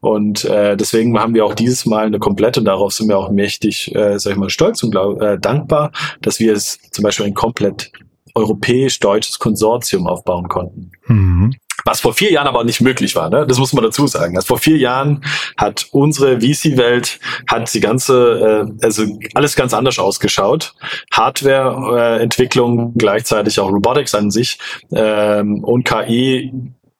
Und 0.00 0.44
äh, 0.44 0.76
deswegen 0.76 1.18
haben 1.18 1.34
wir 1.34 1.44
auch 1.44 1.54
dieses 1.54 1.86
Mal 1.86 2.06
eine 2.06 2.18
komplette, 2.18 2.62
darauf 2.62 2.92
sind 2.92 3.08
wir 3.08 3.18
auch 3.18 3.30
mächtig, 3.30 3.94
äh, 3.94 4.18
sag 4.18 4.32
ich 4.32 4.38
mal, 4.38 4.39
stolz 4.48 4.82
und 4.82 4.90
glaub, 4.92 5.20
äh, 5.20 5.38
dankbar, 5.38 5.92
dass 6.22 6.40
wir 6.40 6.54
es 6.54 6.78
zum 6.90 7.02
Beispiel 7.02 7.26
ein 7.26 7.34
komplett 7.34 7.92
europäisch-deutsches 8.34 9.38
Konsortium 9.38 10.06
aufbauen 10.06 10.48
konnten. 10.48 10.92
Mhm. 11.06 11.54
Was 11.84 12.00
vor 12.00 12.12
vier 12.12 12.30
Jahren 12.30 12.46
aber 12.46 12.64
nicht 12.64 12.80
möglich 12.80 13.16
war, 13.16 13.30
ne? 13.30 13.46
das 13.46 13.58
muss 13.58 13.72
man 13.72 13.82
dazu 13.82 14.06
sagen. 14.06 14.36
Also 14.36 14.46
vor 14.46 14.58
vier 14.58 14.76
Jahren 14.76 15.24
hat 15.56 15.86
unsere 15.92 16.40
VC-Welt, 16.40 17.18
hat 17.46 17.72
die 17.72 17.80
ganze, 17.80 18.68
äh, 18.80 18.84
also 18.84 19.06
alles 19.34 19.56
ganz 19.56 19.72
anders 19.72 19.98
ausgeschaut. 19.98 20.74
Hardware-Entwicklung, 21.12 22.94
gleichzeitig 22.96 23.58
auch 23.60 23.70
Robotics 23.70 24.14
an 24.14 24.30
sich 24.30 24.58
ähm, 24.92 25.64
und 25.64 25.84
KI 25.84 26.52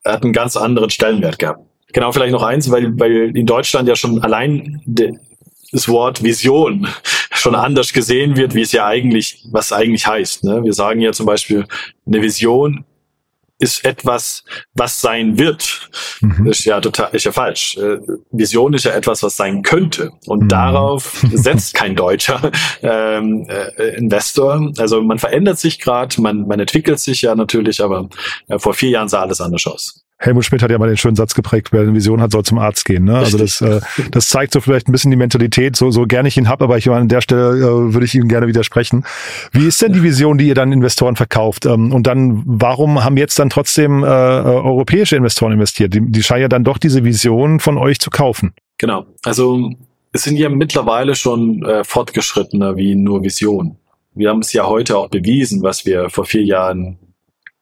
hat 0.05 0.22
einen 0.22 0.33
ganz 0.33 0.57
anderen 0.57 0.90
Stellenwert 0.90 1.38
gehabt. 1.38 1.61
Genau, 1.92 2.12
vielleicht 2.12 2.33
noch 2.33 2.42
eins, 2.42 2.70
weil, 2.70 2.98
weil 2.98 3.37
in 3.37 3.46
Deutschland 3.46 3.88
ja 3.88 3.96
schon 3.96 4.22
allein 4.22 4.81
das 5.72 5.88
Wort 5.88 6.22
Vision 6.22 6.88
schon 7.40 7.55
anders 7.55 7.92
gesehen 7.92 8.37
wird, 8.37 8.55
wie 8.55 8.62
es 8.62 8.72
ja 8.72 8.87
eigentlich, 8.87 9.44
was 9.50 9.72
eigentlich 9.72 10.07
heißt. 10.07 10.44
Ne? 10.44 10.62
Wir 10.64 10.72
sagen 10.72 11.00
ja 11.00 11.12
zum 11.12 11.26
Beispiel, 11.26 11.66
eine 12.07 12.22
Vision 12.22 12.85
ist 13.61 13.85
etwas, 13.85 14.42
was 14.74 15.00
sein 15.00 15.38
wird. 15.38 15.90
Mhm. 16.20 16.46
Ist 16.46 16.64
ja 16.64 16.81
total, 16.81 17.11
ist 17.12 17.24
ja 17.24 17.33
falsch. 17.33 17.76
Äh, 17.76 17.98
Vision 18.31 18.72
ist 18.72 18.85
ja 18.85 18.92
etwas, 18.92 19.22
was 19.22 19.37
sein 19.37 19.62
könnte. 19.62 20.12
Und 20.26 20.44
mhm. 20.44 20.48
darauf 20.48 21.22
setzt 21.33 21.74
kein 21.74 21.94
deutscher 21.94 22.50
ähm, 22.83 23.46
äh, 23.48 23.96
Investor. 23.96 24.72
Also 24.79 25.03
man 25.03 25.18
verändert 25.18 25.59
sich 25.59 25.79
gerade, 25.79 26.20
man, 26.22 26.48
man 26.48 26.59
entwickelt 26.59 27.00
sich 27.00 27.22
ja 27.22 27.35
natürlich, 27.35 27.83
aber 27.83 28.09
äh, 28.48 28.59
vor 28.59 28.72
vier 28.72 28.90
Jahren 28.90 29.09
sah 29.09 29.20
alles 29.20 29.42
anders 29.42 29.66
aus. 29.66 30.05
Helmut 30.23 30.45
Schmidt 30.45 30.63
hat 30.63 30.71
ja 30.71 30.79
mal 30.79 30.87
den 30.87 30.99
schönen 30.99 31.17
Satz 31.17 31.35
geprägt, 31.35 31.69
wer 31.73 31.81
eine 31.81 31.95
Vision 31.95 32.21
hat, 32.21 32.31
soll 32.31 32.45
zum 32.45 32.59
Arzt 32.59 32.85
gehen. 32.85 33.05
Ne? 33.05 33.17
Also 33.17 33.39
das, 33.39 33.63
äh, 33.63 33.81
das 34.11 34.29
zeigt 34.29 34.53
so 34.53 34.61
vielleicht 34.61 34.87
ein 34.87 34.93
bisschen 34.93 35.11
die 35.11 35.17
Mentalität, 35.17 35.77
so, 35.77 35.91
so 35.91 36.07
gerne 36.07 36.29
ich 36.29 36.37
ihn 36.37 36.47
hab, 36.47 36.61
aber 36.61 36.77
ich 36.77 36.91
an 36.91 37.09
der 37.09 37.23
Stelle 37.23 37.57
äh, 37.57 37.95
würde 37.95 38.05
ich 38.05 38.15
ihm 38.15 38.29
gerne 38.29 38.47
widersprechen. 38.47 39.07
Wie 39.53 39.67
ist 39.67 39.81
denn 39.81 39.95
die 39.95 40.03
Vision, 40.03 40.37
die 40.37 40.47
ihr 40.47 40.55
dann 40.55 40.73
Investoren 40.73 41.17
verkauft? 41.17 41.65
Ähm, 41.65 41.93
und 41.93 42.07
dann, 42.07 42.43
warum 42.45 43.03
haben 43.03 43.17
jetzt 43.17 43.39
dann 43.39 43.49
trotzdem 43.49 44.05
äh, 44.05 44.07
äh, 44.07 44.11
europäische 44.11 45.17
Investoren 45.17 45.53
investiert? 45.53 45.95
Die, 45.95 46.03
die 46.03 46.23
scheinen 46.23 46.43
ja 46.43 46.49
dann 46.49 46.65
doch 46.65 46.77
diese 46.77 47.03
Vision 47.03 47.59
von 47.59 47.79
euch 47.79 47.99
zu 47.99 48.11
kaufen. 48.11 48.53
Genau. 48.77 49.07
Also 49.25 49.71
es 50.13 50.25
sind 50.25 50.37
ja 50.37 50.51
mittlerweile 50.51 51.15
schon 51.15 51.65
äh, 51.65 51.83
fortgeschrittener 51.83 52.77
wie 52.77 52.95
nur 52.95 53.23
Vision. 53.23 53.79
Wir 54.15 54.29
haben 54.29 54.41
es 54.41 54.53
ja 54.53 54.67
heute 54.67 54.99
auch 54.99 55.09
bewiesen, 55.09 55.63
was 55.63 55.87
wir 55.87 56.11
vor 56.11 56.27
vier 56.27 56.45
Jahren, 56.45 56.99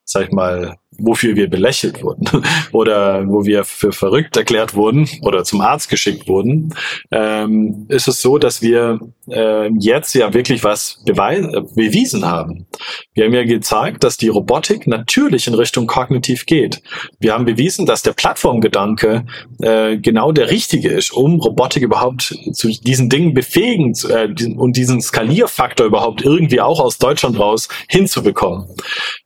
sag 0.05 0.25
ich 0.25 0.33
mal, 0.33 0.77
wofür 0.99 1.37
wir 1.37 1.49
belächelt 1.49 2.03
wurden 2.03 2.29
oder 2.73 3.27
wo 3.29 3.45
wir 3.45 3.65
für 3.65 3.93
verrückt 3.93 4.37
erklärt 4.37 4.75
wurden 4.75 5.09
oder 5.23 5.45
zum 5.45 5.61
Arzt 5.61 5.89
geschickt 5.89 6.29
wurden, 6.29 6.75
ähm, 7.11 7.87
ist 7.89 8.09
es 8.09 8.21
so, 8.21 8.39
dass 8.39 8.63
wir 8.63 8.99
äh, 9.31 9.71
jetzt 9.79 10.15
ja 10.15 10.35
wirklich 10.35 10.65
was 10.65 11.03
beweis 11.05 11.47
bewiesen 11.75 12.27
haben. 12.27 12.67
Wir 13.15 13.25
haben 13.25 13.35
ja 13.35 13.45
gezeigt, 13.45 14.05
dass 14.05 14.17
die 14.17 14.29
Robotik 14.29 14.87
natürlich 14.87 15.47
in 15.47 15.55
Richtung 15.55 15.87
kognitiv 15.87 16.47
geht. 16.47 16.83
Wir 17.21 17.35
haben 17.35 17.45
bewiesen, 17.45 17.87
dass 17.87 18.03
der 18.03 18.13
Plattformgedanke 18.13 19.25
äh, 19.61 19.99
genau 19.99 20.33
der 20.33 20.51
richtige 20.51 20.89
ist, 20.89 21.13
um 21.13 21.41
Robotik 21.41 21.83
überhaupt 21.83 22.35
zu 22.53 22.69
diesen 22.69 23.09
Dingen 23.09 23.35
befähigen 23.35 23.95
äh, 24.09 24.29
und 24.57 24.77
diesen 24.77 25.01
Skalierfaktor 25.01 25.87
überhaupt 25.87 26.23
irgendwie 26.23 26.61
auch 26.61 26.81
aus 26.81 26.99
Deutschland 26.99 27.39
raus 27.39 27.69
hinzubekommen. 27.89 28.67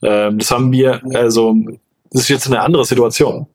Ähm, 0.02 0.38
das 0.38 0.50
haben 0.50 0.72
wir 0.72 1.00
also 1.14 1.54
das 2.12 2.22
ist 2.22 2.28
jetzt 2.28 2.46
eine 2.46 2.60
andere 2.60 2.84
Situation. 2.84 3.46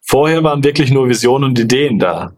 Vorher 0.00 0.42
waren 0.42 0.64
wirklich 0.64 0.90
nur 0.90 1.08
Visionen 1.08 1.50
und 1.50 1.58
Ideen 1.58 1.98
da. 1.98 2.32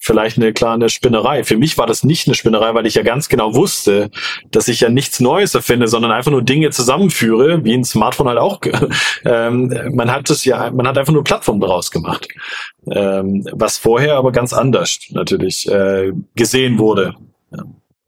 Vielleicht 0.00 0.36
eine 0.36 0.52
kleine 0.52 0.88
Spinnerei. 0.88 1.44
Für 1.44 1.56
mich 1.56 1.78
war 1.78 1.86
das 1.86 2.02
nicht 2.02 2.26
eine 2.26 2.34
Spinnerei, 2.34 2.74
weil 2.74 2.86
ich 2.86 2.96
ja 2.96 3.02
ganz 3.02 3.28
genau 3.28 3.54
wusste, 3.54 4.10
dass 4.50 4.66
ich 4.66 4.80
ja 4.80 4.88
nichts 4.88 5.20
Neues 5.20 5.54
erfinde, 5.54 5.86
sondern 5.86 6.10
einfach 6.10 6.32
nur 6.32 6.42
Dinge 6.42 6.70
zusammenführe, 6.70 7.64
wie 7.64 7.74
ein 7.74 7.84
Smartphone 7.84 8.26
halt 8.26 8.38
auch. 8.38 8.60
ähm, 9.24 9.72
man 9.94 10.10
hat 10.10 10.28
es 10.28 10.44
ja, 10.44 10.72
man 10.72 10.88
hat 10.88 10.98
einfach 10.98 11.12
nur 11.12 11.22
Plattformen 11.22 11.60
daraus 11.60 11.92
gemacht. 11.92 12.26
Ähm, 12.90 13.46
was 13.52 13.78
vorher 13.78 14.16
aber 14.16 14.32
ganz 14.32 14.52
anders 14.52 14.98
natürlich 15.10 15.70
äh, 15.70 16.12
gesehen 16.34 16.78
wurde. 16.80 17.14
Ja. 17.52 17.62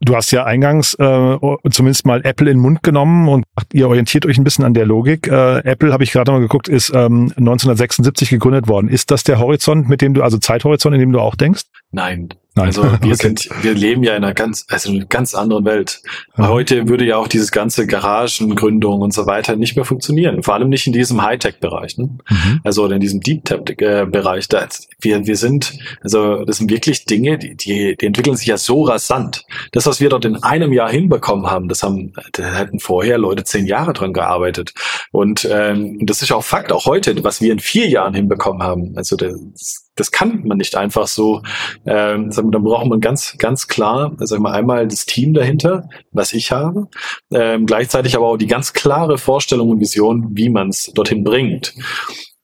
Du 0.04 0.16
hast 0.16 0.32
ja 0.32 0.44
eingangs 0.44 0.94
äh, 0.94 1.38
zumindest 1.70 2.06
mal 2.06 2.22
Apple 2.24 2.50
in 2.50 2.56
den 2.56 2.62
Mund 2.62 2.82
genommen 2.82 3.28
und 3.28 3.44
ihr 3.72 3.88
orientiert 3.88 4.26
euch 4.26 4.36
ein 4.36 4.42
bisschen 4.42 4.64
an 4.64 4.74
der 4.74 4.84
Logik. 4.84 5.28
Äh, 5.28 5.58
Apple, 5.60 5.92
habe 5.92 6.02
ich 6.02 6.10
gerade 6.10 6.32
mal 6.32 6.40
geguckt, 6.40 6.66
ist 6.66 6.90
ähm, 6.90 7.32
1976 7.36 8.28
gegründet 8.30 8.66
worden. 8.66 8.88
Ist 8.88 9.12
das 9.12 9.22
der 9.22 9.38
Horizont, 9.38 9.88
mit 9.88 10.02
dem 10.02 10.14
du, 10.14 10.22
also 10.24 10.38
Zeithorizont, 10.38 10.94
in 10.94 11.00
dem 11.00 11.12
du 11.12 11.20
auch 11.20 11.36
denkst? 11.36 11.62
Nein, 11.92 12.30
Nein. 12.54 12.66
Also 12.66 12.82
wir 12.82 12.98
okay. 12.98 13.14
sind, 13.14 13.48
wir 13.62 13.72
leben 13.72 14.02
ja 14.02 14.14
in 14.14 14.24
einer 14.24 14.34
ganz, 14.34 14.66
also 14.68 14.90
einer 14.90 15.06
ganz 15.06 15.34
anderen 15.34 15.64
Welt. 15.64 16.02
Ja. 16.36 16.48
Heute 16.48 16.86
würde 16.86 17.06
ja 17.06 17.16
auch 17.16 17.28
dieses 17.28 17.50
ganze 17.50 17.86
Garagengründung 17.86 19.00
und 19.00 19.14
so 19.14 19.24
weiter 19.24 19.56
nicht 19.56 19.74
mehr 19.74 19.86
funktionieren. 19.86 20.42
Vor 20.42 20.54
allem 20.54 20.68
nicht 20.68 20.86
in 20.86 20.92
diesem 20.92 21.22
Hightech-Bereich, 21.22 21.96
ne? 21.96 22.10
Mhm. 22.28 22.60
Also 22.62 22.86
in 22.86 23.00
diesem 23.00 23.20
Deep 23.20 23.46
Tech-Bereich. 23.46 24.48
Da 24.48 24.68
wir, 25.00 25.26
wir 25.26 25.36
sind, 25.36 25.78
also 26.02 26.44
das 26.44 26.58
sind 26.58 26.70
wirklich 26.70 27.06
Dinge, 27.06 27.38
die, 27.38 27.56
die, 27.56 27.96
die 27.96 28.06
entwickeln 28.06 28.36
sich 28.36 28.48
ja 28.48 28.58
so 28.58 28.82
rasant. 28.82 29.46
Das, 29.72 29.86
was 29.86 30.00
wir 30.00 30.10
dort 30.10 30.26
in 30.26 30.42
einem 30.42 30.74
Jahr 30.74 30.90
hinbekommen 30.90 31.50
haben, 31.50 31.68
das 31.68 31.82
haben, 31.82 32.12
da 32.32 32.54
hätten 32.54 32.80
vorher 32.80 33.16
Leute 33.16 33.44
zehn 33.44 33.66
Jahre 33.66 33.94
dran 33.94 34.12
gearbeitet. 34.12 34.74
Und 35.10 35.48
ähm, 35.50 35.98
das 36.02 36.20
ist 36.20 36.30
auch 36.32 36.44
Fakt, 36.44 36.70
auch 36.70 36.84
heute, 36.84 37.24
was 37.24 37.40
wir 37.40 37.52
in 37.52 37.60
vier 37.60 37.88
Jahren 37.88 38.12
hinbekommen 38.12 38.62
haben. 38.62 38.92
Also 38.96 39.16
das, 39.16 39.90
das 39.94 40.10
kann 40.10 40.42
man 40.44 40.58
nicht 40.58 40.76
einfach 40.76 41.06
so. 41.06 41.42
Ähm, 41.86 42.30
da 42.30 42.58
braucht 42.58 42.86
man 42.86 43.00
ganz, 43.00 43.36
ganz 43.38 43.68
klar, 43.68 44.12
sag 44.18 44.40
mal, 44.40 44.52
einmal 44.52 44.88
das 44.88 45.06
Team 45.06 45.34
dahinter, 45.34 45.88
was 46.12 46.32
ich 46.32 46.50
habe, 46.50 46.88
ähm, 47.32 47.66
gleichzeitig 47.66 48.16
aber 48.16 48.26
auch 48.26 48.36
die 48.36 48.46
ganz 48.46 48.72
klare 48.72 49.18
Vorstellung 49.18 49.70
und 49.70 49.80
Vision, 49.80 50.28
wie 50.32 50.48
man 50.48 50.68
es 50.68 50.92
dorthin 50.94 51.24
bringt. 51.24 51.74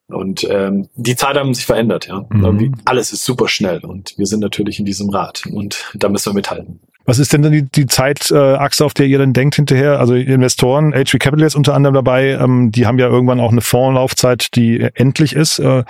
Und 0.09 0.47
ähm, 0.51 0.89
die 0.95 1.17
Zeit 1.17 1.37
haben 1.37 1.53
sich 1.53 1.67
verändert, 1.67 2.07
ja. 2.07 2.25
Mhm. 2.31 2.75
Alles 2.87 3.13
ist 3.13 3.25
super 3.25 3.47
schnell 3.47 3.81
und 3.85 4.17
wir 4.17 4.27
sind 4.27 4.41
natürlich 4.41 4.79
in 4.79 4.87
diesem 4.87 5.11
Rad 5.11 5.43
und 5.53 5.93
da 5.95 6.09
müssen 6.09 6.31
wir 6.31 6.35
mithalten. 6.35 6.81
Was 7.09 7.19
ist 7.19 7.33
denn 7.33 7.41
dann 7.41 7.53
die, 7.53 7.63
die 7.63 7.87
Zeitachse, 7.87 8.85
auf 8.85 8.93
der 8.93 9.07
ihr 9.07 9.17
dann 9.17 9.33
denkt 9.33 9.55
hinterher? 9.55 9.99
Also 9.99 10.15
Investoren, 10.15 10.93
HV 10.93 11.19
Capital 11.19 11.47
ist 11.47 11.55
unter 11.55 11.73
anderem 11.73 11.95
dabei, 11.95 12.33
ähm, 12.33 12.71
die 12.71 12.85
haben 12.85 12.99
ja 12.99 13.09
irgendwann 13.09 13.41
auch 13.41 13.51
eine 13.51 13.63
Fondslaufzeit, 13.63 14.55
die 14.57 14.87
endlich 14.93 15.35
ist. 15.35 15.59
Äh, 15.59 15.85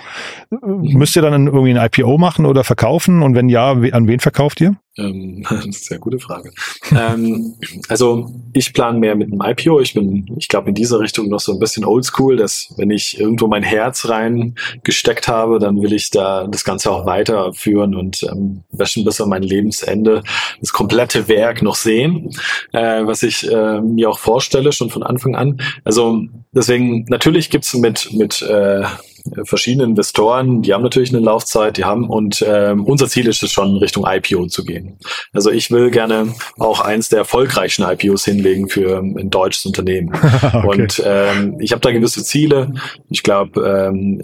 müsst 0.61 1.17
ihr 1.17 1.21
dann 1.21 1.47
irgendwie 1.47 1.77
ein 1.77 1.85
IPO 1.85 2.17
machen 2.17 2.45
oder 2.45 2.63
verkaufen? 2.63 3.21
Und 3.21 3.35
wenn 3.35 3.49
ja, 3.49 3.71
an 3.71 4.07
wen 4.07 4.21
verkauft 4.21 4.61
ihr? 4.61 4.77
Ähm, 4.99 5.45
sehr 5.71 5.99
gute 5.99 6.19
Frage. 6.19 6.51
ähm, 6.91 7.55
also 7.87 8.31
ich 8.53 8.73
plane 8.73 8.99
mehr 8.99 9.15
mit 9.15 9.31
einem 9.31 9.41
IPO. 9.41 9.79
Ich 9.79 9.93
bin, 9.93 10.25
ich 10.37 10.47
glaube, 10.47 10.69
in 10.69 10.75
dieser 10.75 10.99
Richtung 10.99 11.29
noch 11.29 11.39
so 11.39 11.53
ein 11.53 11.59
bisschen 11.59 11.85
oldschool, 11.85 12.37
dass 12.37 12.73
wenn 12.77 12.89
ich 12.89 13.19
irgendwo 13.19 13.47
mein 13.47 13.63
Herz 13.63 14.07
reingesteckt 14.09 15.27
habe, 15.27 15.59
dann 15.59 15.81
will 15.81 15.93
ich 15.93 16.09
da 16.09 16.47
das 16.47 16.63
Ganze 16.63 16.91
auch 16.91 17.05
weiterführen 17.05 17.95
und 17.95 18.23
ähm, 18.23 18.63
bis 18.71 19.21
an 19.21 19.29
mein 19.29 19.43
Lebensende 19.43 20.23
das 20.59 20.73
komplette 20.73 21.27
Werk 21.27 21.61
noch 21.61 21.75
sehen, 21.75 22.31
äh, 22.73 23.05
was 23.05 23.23
ich 23.23 23.49
äh, 23.49 23.81
mir 23.81 24.09
auch 24.09 24.19
vorstelle, 24.19 24.71
schon 24.71 24.89
von 24.89 25.03
Anfang 25.03 25.35
an. 25.35 25.61
Also 25.83 26.21
deswegen, 26.51 27.05
natürlich 27.09 27.49
gibt's 27.49 27.73
mit, 27.73 28.11
mit 28.13 28.41
äh, 28.41 28.83
verschiedene 29.43 29.83
Investoren, 29.83 30.61
die 30.61 30.73
haben 30.73 30.83
natürlich 30.83 31.09
eine 31.13 31.23
Laufzeit, 31.23 31.77
die 31.77 31.85
haben 31.85 32.09
und 32.09 32.43
ähm, 32.47 32.85
unser 32.85 33.07
Ziel 33.07 33.27
ist 33.27 33.43
es 33.43 33.51
schon 33.51 33.77
Richtung 33.77 34.05
IPO 34.07 34.47
zu 34.47 34.63
gehen. 34.63 34.97
Also 35.33 35.51
ich 35.51 35.71
will 35.71 35.91
gerne 35.91 36.33
auch 36.57 36.79
eins 36.79 37.09
der 37.09 37.19
erfolgreichen 37.19 37.83
IPOs 37.83 38.25
hinlegen 38.25 38.69
für 38.69 38.99
ein 38.99 39.29
deutsches 39.29 39.65
Unternehmen. 39.65 40.13
okay. 40.41 40.67
Und 40.67 41.03
ähm, 41.05 41.57
ich 41.59 41.71
habe 41.71 41.81
da 41.81 41.91
gewisse 41.91 42.23
Ziele. 42.23 42.73
Ich 43.09 43.23
glaube, 43.23 43.61
ähm, 43.61 44.21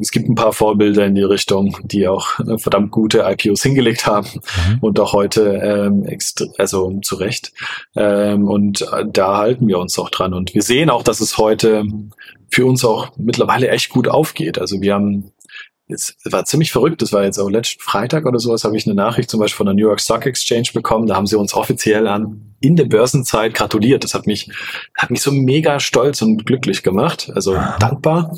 es 0.00 0.10
gibt 0.10 0.28
ein 0.28 0.34
paar 0.34 0.52
Vorbilder 0.52 1.04
in 1.04 1.14
die 1.14 1.22
Richtung, 1.22 1.76
die 1.84 2.08
auch 2.08 2.40
äh, 2.40 2.58
verdammt 2.58 2.90
gute 2.90 3.24
IPOs 3.26 3.62
hingelegt 3.62 4.06
haben 4.06 4.26
mhm. 4.34 4.78
und 4.80 4.98
auch 4.98 5.12
heute 5.12 5.60
ähm, 5.62 6.06
also 6.58 6.98
zu 7.02 7.16
Recht. 7.16 7.52
Ähm, 7.94 8.48
und 8.48 8.82
äh, 8.82 9.04
da 9.10 9.36
halten 9.36 9.68
wir 9.68 9.78
uns 9.78 9.98
auch 9.98 10.10
dran. 10.10 10.32
Und 10.32 10.54
wir 10.54 10.62
sehen 10.62 10.88
auch, 10.90 11.02
dass 11.02 11.20
es 11.20 11.36
heute 11.36 11.84
für 12.52 12.66
uns 12.66 12.84
auch 12.84 13.16
mittlerweile 13.16 13.68
echt 13.68 13.88
gut 13.88 14.08
aufgeht. 14.08 14.58
Also 14.58 14.80
wir 14.80 14.94
haben 14.94 15.32
es 15.88 16.16
war 16.24 16.44
ziemlich 16.44 16.72
verrückt. 16.72 17.02
Das 17.02 17.12
war 17.12 17.24
jetzt 17.24 17.38
auch 17.38 17.48
letzten 17.48 17.80
Freitag 17.80 18.26
oder 18.26 18.38
sowas, 18.38 18.64
habe 18.64 18.76
ich 18.76 18.86
eine 18.86 18.94
Nachricht 18.94 19.30
zum 19.30 19.40
Beispiel 19.40 19.58
von 19.58 19.66
der 19.66 19.74
New 19.74 19.82
York 19.82 20.00
Stock 20.00 20.26
Exchange 20.26 20.68
bekommen. 20.72 21.06
Da 21.06 21.16
haben 21.16 21.26
sie 21.26 21.38
uns 21.38 21.54
offiziell 21.54 22.06
an 22.06 22.54
in 22.60 22.76
der 22.76 22.84
Börsenzeit 22.84 23.54
gratuliert. 23.54 24.04
Das 24.04 24.14
hat 24.14 24.26
mich, 24.26 24.50
hat 24.96 25.10
mich 25.10 25.22
so 25.22 25.32
mega 25.32 25.80
stolz 25.80 26.22
und 26.22 26.46
glücklich 26.46 26.82
gemacht. 26.82 27.30
Also 27.34 27.56
dankbar, 27.78 28.36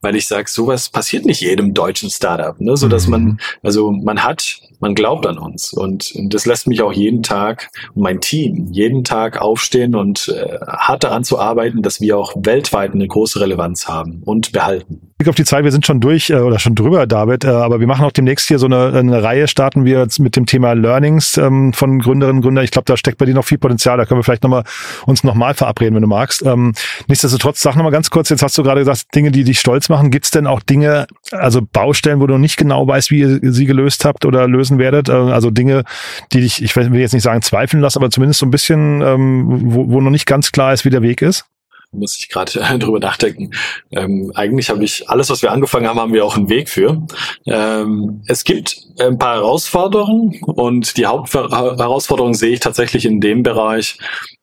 weil 0.00 0.16
ich 0.16 0.26
sage, 0.26 0.50
sowas 0.50 0.90
passiert 0.90 1.24
nicht 1.24 1.40
jedem 1.40 1.74
deutschen 1.74 2.10
Startup, 2.10 2.60
ne? 2.60 2.76
so 2.76 2.88
dass 2.88 3.06
man, 3.06 3.22
mhm. 3.22 3.38
also 3.62 3.92
man 3.92 4.22
hat, 4.24 4.60
man 4.80 4.94
glaubt 4.94 5.26
an 5.26 5.38
uns 5.38 5.72
und, 5.72 6.12
das 6.30 6.46
lässt 6.46 6.66
mich 6.66 6.82
auch 6.82 6.92
jeden 6.92 7.22
Tag 7.22 7.70
mein 7.94 8.20
Team 8.20 8.68
jeden 8.70 9.04
Tag 9.04 9.40
aufstehen 9.40 9.94
und 9.94 10.28
äh, 10.28 10.58
hart 10.66 11.04
daran 11.04 11.24
zu 11.24 11.38
arbeiten, 11.38 11.82
dass 11.82 12.00
wir 12.00 12.16
auch 12.16 12.34
weltweit 12.36 12.92
eine 12.92 13.06
große 13.06 13.40
Relevanz 13.40 13.88
haben 13.88 14.22
und 14.24 14.52
behalten. 14.52 15.10
Blick 15.20 15.28
auf 15.28 15.34
die 15.34 15.44
Zeit, 15.44 15.64
wir 15.64 15.72
sind 15.72 15.84
schon 15.84 16.00
durch 16.00 16.30
äh, 16.30 16.36
oder 16.36 16.58
schon 16.58 16.74
drüber, 16.74 17.06
David, 17.06 17.44
äh, 17.44 17.48
aber 17.48 17.78
wir 17.78 17.86
machen 17.86 18.06
auch 18.06 18.12
demnächst 18.12 18.48
hier 18.48 18.58
so 18.58 18.64
eine, 18.64 18.94
eine 18.94 19.22
Reihe, 19.22 19.48
starten 19.48 19.84
wir 19.84 20.06
mit 20.18 20.34
dem 20.34 20.46
Thema 20.46 20.72
Learnings 20.72 21.36
ähm, 21.36 21.74
von 21.74 21.98
Gründerinnen 21.98 22.38
und 22.38 22.42
Gründern. 22.42 22.64
Ich 22.64 22.70
glaube, 22.70 22.86
da 22.86 22.96
steckt 22.96 23.18
bei 23.18 23.26
dir 23.26 23.34
noch 23.34 23.44
viel 23.44 23.58
Potenzial, 23.58 23.98
da 23.98 24.06
können 24.06 24.18
wir 24.18 24.24
vielleicht 24.24 24.42
nochmal 24.42 24.64
uns 25.04 25.22
nochmal 25.22 25.52
verabreden, 25.52 25.94
wenn 25.94 26.02
du 26.02 26.08
magst. 26.08 26.42
Ähm, 26.46 26.72
nichtsdestotrotz, 27.06 27.60
sag 27.60 27.76
nochmal 27.76 27.92
ganz 27.92 28.08
kurz, 28.08 28.30
jetzt 28.30 28.42
hast 28.42 28.56
du 28.56 28.62
gerade 28.62 28.80
gesagt, 28.80 29.14
Dinge, 29.14 29.30
die 29.30 29.44
dich 29.44 29.60
stolz 29.60 29.90
machen. 29.90 30.10
Gibt 30.10 30.24
es 30.24 30.30
denn 30.30 30.46
auch 30.46 30.60
Dinge, 30.60 31.06
also 31.32 31.60
Baustellen, 31.60 32.20
wo 32.20 32.26
du 32.26 32.38
nicht 32.38 32.56
genau 32.56 32.86
weißt, 32.86 33.10
wie 33.10 33.20
ihr 33.20 33.40
sie 33.42 33.66
gelöst 33.66 34.06
habt 34.06 34.24
oder 34.24 34.48
lösen 34.48 34.69
werdet? 34.78 35.08
Äh, 35.08 35.12
also 35.12 35.50
Dinge, 35.50 35.84
die 36.32 36.40
dich, 36.40 36.62
ich 36.62 36.74
will 36.76 36.94
jetzt 37.00 37.12
nicht 37.14 37.22
sagen 37.22 37.42
zweifeln 37.42 37.80
lassen, 37.80 37.98
aber 37.98 38.10
zumindest 38.10 38.40
so 38.40 38.46
ein 38.46 38.50
bisschen, 38.50 39.02
ähm, 39.02 39.46
wo, 39.74 39.88
wo 39.90 40.00
noch 40.00 40.10
nicht 40.10 40.26
ganz 40.26 40.52
klar 40.52 40.72
ist, 40.72 40.84
wie 40.84 40.90
der 40.90 41.02
Weg 41.02 41.22
ist? 41.22 41.44
muss 41.92 42.18
ich 42.18 42.28
gerade 42.28 42.52
drüber 42.78 43.00
nachdenken. 43.00 43.50
Ähm, 43.90 44.32
eigentlich 44.34 44.70
habe 44.70 44.84
ich 44.84 45.08
alles, 45.08 45.30
was 45.30 45.42
wir 45.42 45.52
angefangen 45.52 45.88
haben, 45.88 45.98
haben 45.98 46.12
wir 46.12 46.24
auch 46.24 46.36
einen 46.36 46.48
Weg 46.48 46.68
für. 46.68 47.02
Ähm, 47.46 48.22
es 48.26 48.44
gibt 48.44 48.80
ein 48.98 49.18
paar 49.18 49.36
Herausforderungen 49.36 50.40
und 50.46 50.96
die 50.96 51.06
Hauptherausforderung 51.06 52.34
sehe 52.34 52.52
ich 52.52 52.60
tatsächlich 52.60 53.04
in 53.04 53.20
dem 53.20 53.42
Bereich, 53.42 53.98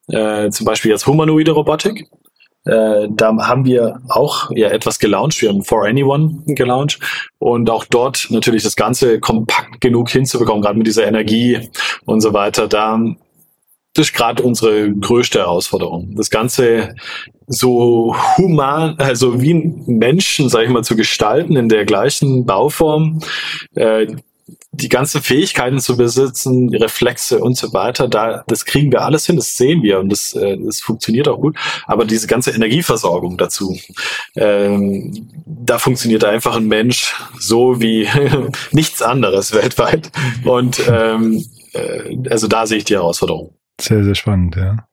äh, 0.07 0.49
zum 0.49 0.65
Beispiel 0.65 0.91
jetzt 0.91 1.07
humanoide 1.07 1.51
Robotik. 1.51 2.07
Äh, 2.67 3.07
da 3.09 3.35
haben 3.47 3.65
wir 3.65 4.01
auch 4.09 4.51
ja 4.51 4.69
etwas 4.69 4.99
gelauncht. 4.99 5.41
Wir 5.41 5.49
haben 5.49 5.63
For 5.63 5.85
Anyone 5.85 6.43
gelauncht 6.47 6.99
und 7.39 7.69
auch 7.69 7.85
dort 7.85 8.27
natürlich 8.29 8.63
das 8.63 8.75
Ganze 8.75 9.19
kompakt 9.19 9.81
genug 9.81 10.09
hinzubekommen, 10.09 10.61
gerade 10.61 10.77
mit 10.77 10.87
dieser 10.87 11.07
Energie 11.07 11.69
und 12.05 12.21
so 12.21 12.33
weiter. 12.33 12.67
Da 12.67 12.99
das 13.97 14.09
ist 14.09 14.13
gerade 14.13 14.43
unsere 14.43 14.91
größte 14.91 15.39
Herausforderung. 15.39 16.13
Das 16.15 16.29
Ganze 16.29 16.93
so 17.47 18.15
human, 18.37 18.95
also 18.99 19.41
wie 19.41 19.55
Menschen, 19.55 20.49
sage 20.49 20.65
ich 20.65 20.71
mal, 20.71 20.83
zu 20.83 20.95
gestalten 20.95 21.55
in 21.55 21.67
der 21.67 21.83
gleichen 21.85 22.45
Bauform, 22.45 23.21
äh, 23.73 24.05
die 24.71 24.89
ganzen 24.89 25.21
Fähigkeiten 25.21 25.79
zu 25.79 25.97
besitzen, 25.97 26.73
Reflexe 26.75 27.39
und 27.39 27.57
so 27.57 27.73
weiter, 27.73 28.07
da 28.07 28.43
das 28.47 28.65
kriegen 28.65 28.91
wir 28.91 29.01
alles 29.01 29.25
hin, 29.25 29.35
das 29.35 29.57
sehen 29.57 29.81
wir 29.81 29.99
und 29.99 30.09
das, 30.09 30.33
äh, 30.33 30.57
das 30.57 30.79
funktioniert 30.79 31.27
auch 31.27 31.39
gut. 31.39 31.57
Aber 31.85 32.05
diese 32.05 32.27
ganze 32.27 32.51
Energieversorgung 32.51 33.37
dazu, 33.37 33.77
ähm, 34.35 35.29
da 35.45 35.79
funktioniert 35.79 36.23
einfach 36.23 36.55
ein 36.55 36.67
Mensch 36.67 37.15
so 37.39 37.81
wie 37.81 38.07
nichts 38.71 39.01
anderes 39.01 39.53
weltweit. 39.53 40.11
Und 40.43 40.81
ähm, 40.89 41.43
äh, 41.73 42.29
also 42.29 42.47
da 42.47 42.67
sehe 42.67 42.77
ich 42.77 42.85
die 42.85 42.95
Herausforderung. 42.95 43.53
Sehr, 43.79 44.03
sehr 44.03 44.15
spannend, 44.15 44.55
ja. 44.55 44.87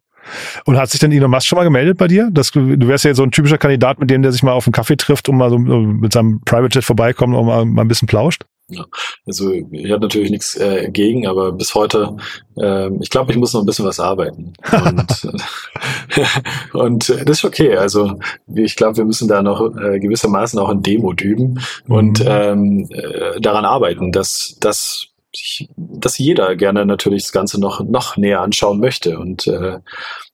Und 0.64 0.78
hat 0.78 0.90
sich 0.90 1.00
denn 1.00 1.12
Elon 1.12 1.30
Musk 1.30 1.46
schon 1.46 1.58
mal 1.58 1.64
gemeldet 1.64 1.98
bei 1.98 2.08
dir? 2.08 2.30
Das, 2.32 2.50
du 2.50 2.88
wärst 2.88 3.04
ja 3.04 3.14
so 3.14 3.22
ein 3.22 3.30
typischer 3.30 3.58
Kandidat, 3.58 4.00
mit 4.00 4.10
dem 4.10 4.22
der 4.22 4.32
sich 4.32 4.42
mal 4.42 4.52
auf 4.52 4.66
einen 4.66 4.72
Kaffee 4.72 4.96
trifft 4.96 5.28
und 5.28 5.36
mal 5.36 5.50
so 5.50 5.58
mit 5.58 6.12
seinem 6.12 6.40
Private 6.44 6.78
Jet 6.78 6.84
vorbeikommt 6.84 7.34
und 7.34 7.46
mal, 7.46 7.64
mal 7.64 7.82
ein 7.82 7.88
bisschen 7.88 8.08
plauscht? 8.08 8.44
Ja, 8.68 8.86
also 9.26 9.52
ich 9.52 9.90
habe 9.90 10.00
natürlich 10.00 10.30
nichts 10.30 10.56
äh, 10.56 10.88
gegen, 10.90 11.26
aber 11.26 11.52
bis 11.52 11.74
heute, 11.74 12.16
äh, 12.56 12.90
ich 13.02 13.10
glaube, 13.10 13.30
ich 13.30 13.36
muss 13.36 13.52
noch 13.52 13.60
ein 13.60 13.66
bisschen 13.66 13.84
was 13.84 14.00
arbeiten. 14.00 14.54
Und, 14.72 15.32
und 16.72 17.08
das 17.10 17.38
ist 17.38 17.44
okay. 17.44 17.76
Also 17.76 18.18
ich 18.54 18.74
glaube, 18.76 18.96
wir 18.96 19.04
müssen 19.04 19.28
da 19.28 19.42
noch 19.42 19.76
äh, 19.76 20.00
gewissermaßen 20.00 20.58
auch 20.58 20.70
in 20.70 20.82
Demo 20.82 21.12
üben 21.12 21.60
und 21.88 22.20
mhm. 22.20 22.26
ähm, 22.26 22.88
äh, 22.90 23.38
daran 23.40 23.66
arbeiten, 23.66 24.12
dass 24.12 24.56
das 24.60 25.08
dass 25.76 26.18
jeder 26.18 26.54
gerne 26.56 26.86
natürlich 26.86 27.24
das 27.24 27.32
Ganze 27.32 27.60
noch, 27.60 27.80
noch 27.80 28.16
näher 28.16 28.40
anschauen 28.40 28.78
möchte. 28.78 29.18
Und 29.18 29.46
äh, 29.46 29.80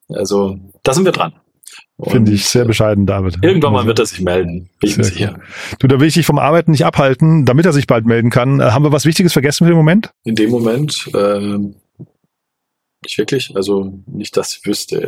also 0.08 0.58
da 0.82 0.92
sind 0.92 1.04
wir 1.04 1.12
dran. 1.12 1.32
Finde 2.08 2.32
ich 2.32 2.46
sehr 2.46 2.64
bescheiden, 2.64 3.06
David. 3.06 3.38
Irgendwann 3.42 3.72
mal 3.72 3.86
wird 3.86 3.98
er 3.98 4.06
sich 4.06 4.20
melden, 4.20 4.68
bin 4.80 4.90
ich 4.90 4.96
mir 4.96 5.04
sicher. 5.04 5.38
Du, 5.78 5.86
da 5.86 6.00
will 6.00 6.08
ich 6.08 6.14
dich 6.14 6.26
vom 6.26 6.38
Arbeiten 6.38 6.70
nicht 6.70 6.84
abhalten, 6.84 7.44
damit 7.44 7.66
er 7.66 7.72
sich 7.72 7.86
bald 7.86 8.06
melden 8.06 8.30
kann. 8.30 8.60
Äh, 8.60 8.64
haben 8.64 8.84
wir 8.84 8.92
was 8.92 9.06
Wichtiges 9.06 9.32
vergessen 9.32 9.64
für 9.64 9.70
den 9.70 9.76
Moment? 9.76 10.10
In 10.24 10.34
dem 10.34 10.50
Moment 10.50 11.08
äh, 11.14 11.58
nicht 13.02 13.18
wirklich. 13.18 13.52
Also 13.56 13.92
nicht, 14.06 14.36
dass 14.36 14.54
ich 14.54 14.66
wüsste. 14.66 15.00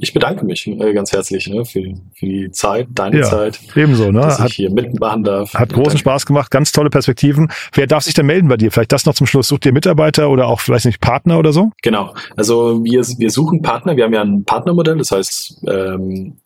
Ich 0.00 0.14
bedanke 0.14 0.44
mich 0.46 0.66
äh, 0.66 0.92
ganz 0.94 1.12
herzlich 1.12 1.46
ne, 1.48 1.64
für, 1.64 1.82
für 2.14 2.26
die 2.26 2.50
Zeit, 2.50 2.88
deine 2.92 3.18
ja, 3.18 3.24
Zeit. 3.24 3.60
Ebenso, 3.76 4.10
ne? 4.10 4.20
Dass 4.20 4.38
hat, 4.38 4.50
ich 4.50 4.56
hier 4.56 4.70
mitmachen 4.70 5.24
darf. 5.24 5.52
Hat 5.52 5.70
großen 5.70 5.84
Danke. 5.84 5.98
Spaß 5.98 6.26
gemacht, 6.26 6.50
ganz 6.50 6.72
tolle 6.72 6.90
Perspektiven. 6.90 7.50
Wer 7.72 7.86
darf 7.86 8.04
sich 8.04 8.14
denn 8.14 8.26
melden 8.26 8.48
bei 8.48 8.56
dir? 8.56 8.72
Vielleicht 8.72 8.92
das 8.92 9.04
noch 9.04 9.14
zum 9.14 9.26
Schluss. 9.26 9.48
Sucht 9.48 9.66
ihr 9.66 9.72
Mitarbeiter 9.72 10.30
oder 10.30 10.46
auch 10.46 10.60
vielleicht 10.60 10.86
nicht 10.86 11.00
Partner 11.00 11.38
oder 11.38 11.52
so? 11.52 11.70
Genau. 11.82 12.14
Also 12.36 12.82
wir, 12.82 13.02
wir 13.02 13.30
suchen 13.30 13.60
Partner. 13.60 13.96
Wir 13.96 14.04
haben 14.04 14.14
ja 14.14 14.22
ein 14.22 14.44
Partnermodell. 14.44 14.96
Das 14.96 15.10
heißt, 15.10 15.64
ähm, 15.68 16.38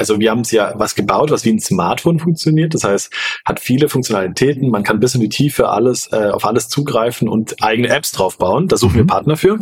also 0.00 0.18
wir 0.18 0.30
haben 0.30 0.40
es 0.40 0.50
ja 0.50 0.72
was 0.76 0.94
gebaut, 0.94 1.30
was 1.30 1.44
wie 1.44 1.50
ein 1.50 1.60
Smartphone 1.60 2.18
funktioniert. 2.18 2.72
Das 2.72 2.84
heißt, 2.84 3.12
hat 3.44 3.60
viele 3.60 3.90
Funktionalitäten. 3.90 4.70
Man 4.70 4.82
kann 4.82 4.98
bis 4.98 5.14
in 5.14 5.20
die 5.20 5.28
Tiefe 5.28 5.68
alles 5.68 6.10
äh, 6.10 6.30
auf 6.30 6.46
alles 6.46 6.68
zugreifen 6.68 7.28
und 7.28 7.62
eigene 7.62 7.88
Apps 7.88 8.10
drauf 8.10 8.38
bauen. 8.38 8.66
Da 8.66 8.78
suchen 8.78 8.94
mhm. 8.94 8.98
wir 9.00 9.06
Partner 9.06 9.36
für. 9.36 9.58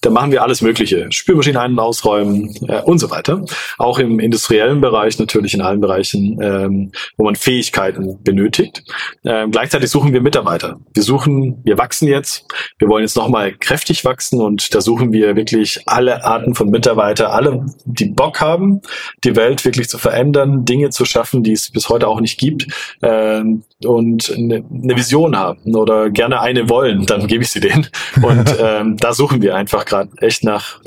Da 0.00 0.10
machen 0.10 0.30
wir 0.30 0.44
alles 0.44 0.62
Mögliche: 0.62 1.10
Spülmaschinen 1.10 1.60
ein- 1.60 1.72
und 1.72 1.80
ausräumen 1.80 2.54
äh, 2.68 2.82
und 2.82 3.00
so 3.00 3.10
weiter. 3.10 3.44
Auch 3.78 3.98
im 3.98 4.20
industriellen 4.20 4.80
Bereich 4.80 5.18
natürlich 5.18 5.54
in 5.54 5.60
allen 5.60 5.80
Bereichen, 5.80 6.38
ähm, 6.40 6.92
wo 7.16 7.24
man 7.24 7.34
Fähigkeiten 7.34 8.22
benötigt. 8.22 8.84
Ähm, 9.24 9.50
gleichzeitig 9.50 9.90
suchen 9.90 10.12
wir 10.12 10.20
Mitarbeiter. 10.20 10.78
Wir 10.94 11.02
suchen, 11.02 11.60
wir 11.64 11.78
wachsen 11.78 12.06
jetzt. 12.06 12.44
Wir 12.78 12.86
wollen 12.86 13.02
jetzt 13.02 13.16
nochmal 13.16 13.54
kräftig 13.56 14.04
wachsen 14.04 14.40
und 14.40 14.72
da 14.72 14.80
suchen 14.80 15.12
wir 15.12 15.34
wirklich 15.34 15.80
alle 15.86 16.24
Arten 16.24 16.54
von 16.54 16.70
Mitarbeiter, 16.70 17.32
alle, 17.32 17.66
die 17.84 18.06
Bock 18.06 18.40
haben, 18.40 18.82
die 19.24 19.34
Welt 19.34 19.64
wirklich 19.64 19.79
wirklich 19.80 19.88
zu 19.88 19.98
verändern, 19.98 20.64
Dinge 20.64 20.90
zu 20.90 21.04
schaffen, 21.04 21.42
die 21.42 21.52
es 21.52 21.70
bis 21.70 21.88
heute 21.88 22.06
auch 22.06 22.20
nicht 22.20 22.38
gibt 22.38 22.66
äh, 23.00 23.42
und 23.84 24.34
eine, 24.36 24.64
eine 24.70 24.96
Vision 24.96 25.36
haben 25.36 25.74
oder 25.74 26.10
gerne 26.10 26.40
eine 26.40 26.68
wollen, 26.68 27.06
dann 27.06 27.26
gebe 27.26 27.42
ich 27.42 27.50
sie 27.50 27.60
denen. 27.60 27.88
Und 28.22 28.54
ähm, 28.60 28.96
da 28.98 29.12
suchen 29.12 29.40
wir 29.40 29.56
einfach 29.56 29.84
gerade 29.84 30.10
echt 30.18 30.44
nach 30.44 30.80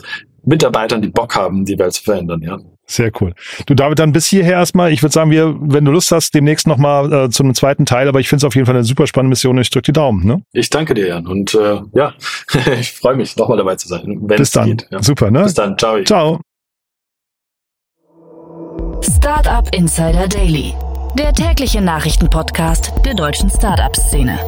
Mitarbeitern, 0.43 1.01
die 1.01 1.07
Bock 1.07 1.35
haben, 1.35 1.65
die 1.65 1.79
Welt 1.79 1.93
zu 1.93 2.03
verändern, 2.03 2.41
ja. 2.41 2.59
Sehr 2.85 3.11
cool. 3.21 3.33
Du 3.65 3.73
David, 3.73 3.97
dann 3.97 4.11
bis 4.11 4.27
hierher 4.27 4.53
erstmal. 4.53 4.91
Ich 4.91 5.01
würde 5.01 5.13
sagen, 5.13 5.31
wir, 5.31 5.55
wenn 5.59 5.85
du 5.85 5.91
Lust 5.91 6.11
hast, 6.11 6.35
demnächst 6.35 6.67
nochmal 6.67 7.11
äh, 7.11 7.29
zu 7.29 7.41
einem 7.41 7.55
zweiten 7.55 7.85
Teil, 7.85 8.09
aber 8.09 8.19
ich 8.19 8.27
finde 8.27 8.41
es 8.41 8.43
auf 8.43 8.55
jeden 8.55 8.65
Fall 8.65 8.75
eine 8.75 8.83
super 8.83 9.07
spannende 9.07 9.29
Mission 9.29 9.55
und 9.55 9.61
ich 9.61 9.69
drücke 9.69 9.85
die 9.85 9.93
Daumen. 9.93 10.25
Ne? 10.27 10.43
Ich 10.51 10.69
danke 10.69 10.93
dir, 10.93 11.07
Jan. 11.07 11.25
Und 11.25 11.55
äh, 11.55 11.79
ja, 11.93 12.13
ich 12.79 12.91
freue 12.91 13.15
mich, 13.15 13.37
nochmal 13.37 13.57
dabei 13.57 13.77
zu 13.77 13.87
sein. 13.87 14.19
Wenn 14.23 14.37
bis 14.37 14.51
dann. 14.51 14.67
Geht, 14.67 14.87
ja. 14.91 15.01
Super, 15.01 15.31
ne? 15.31 15.43
Bis 15.43 15.53
dann. 15.53 15.77
Ciao. 15.77 16.03
Ciao. 16.03 16.41
Startup 19.03 19.67
Insider 19.75 20.29
Daily, 20.29 20.73
der 21.17 21.33
tägliche 21.33 21.81
Nachrichtenpodcast 21.81 22.93
der 23.03 23.13
deutschen 23.13 23.49
Startup-Szene. 23.49 24.39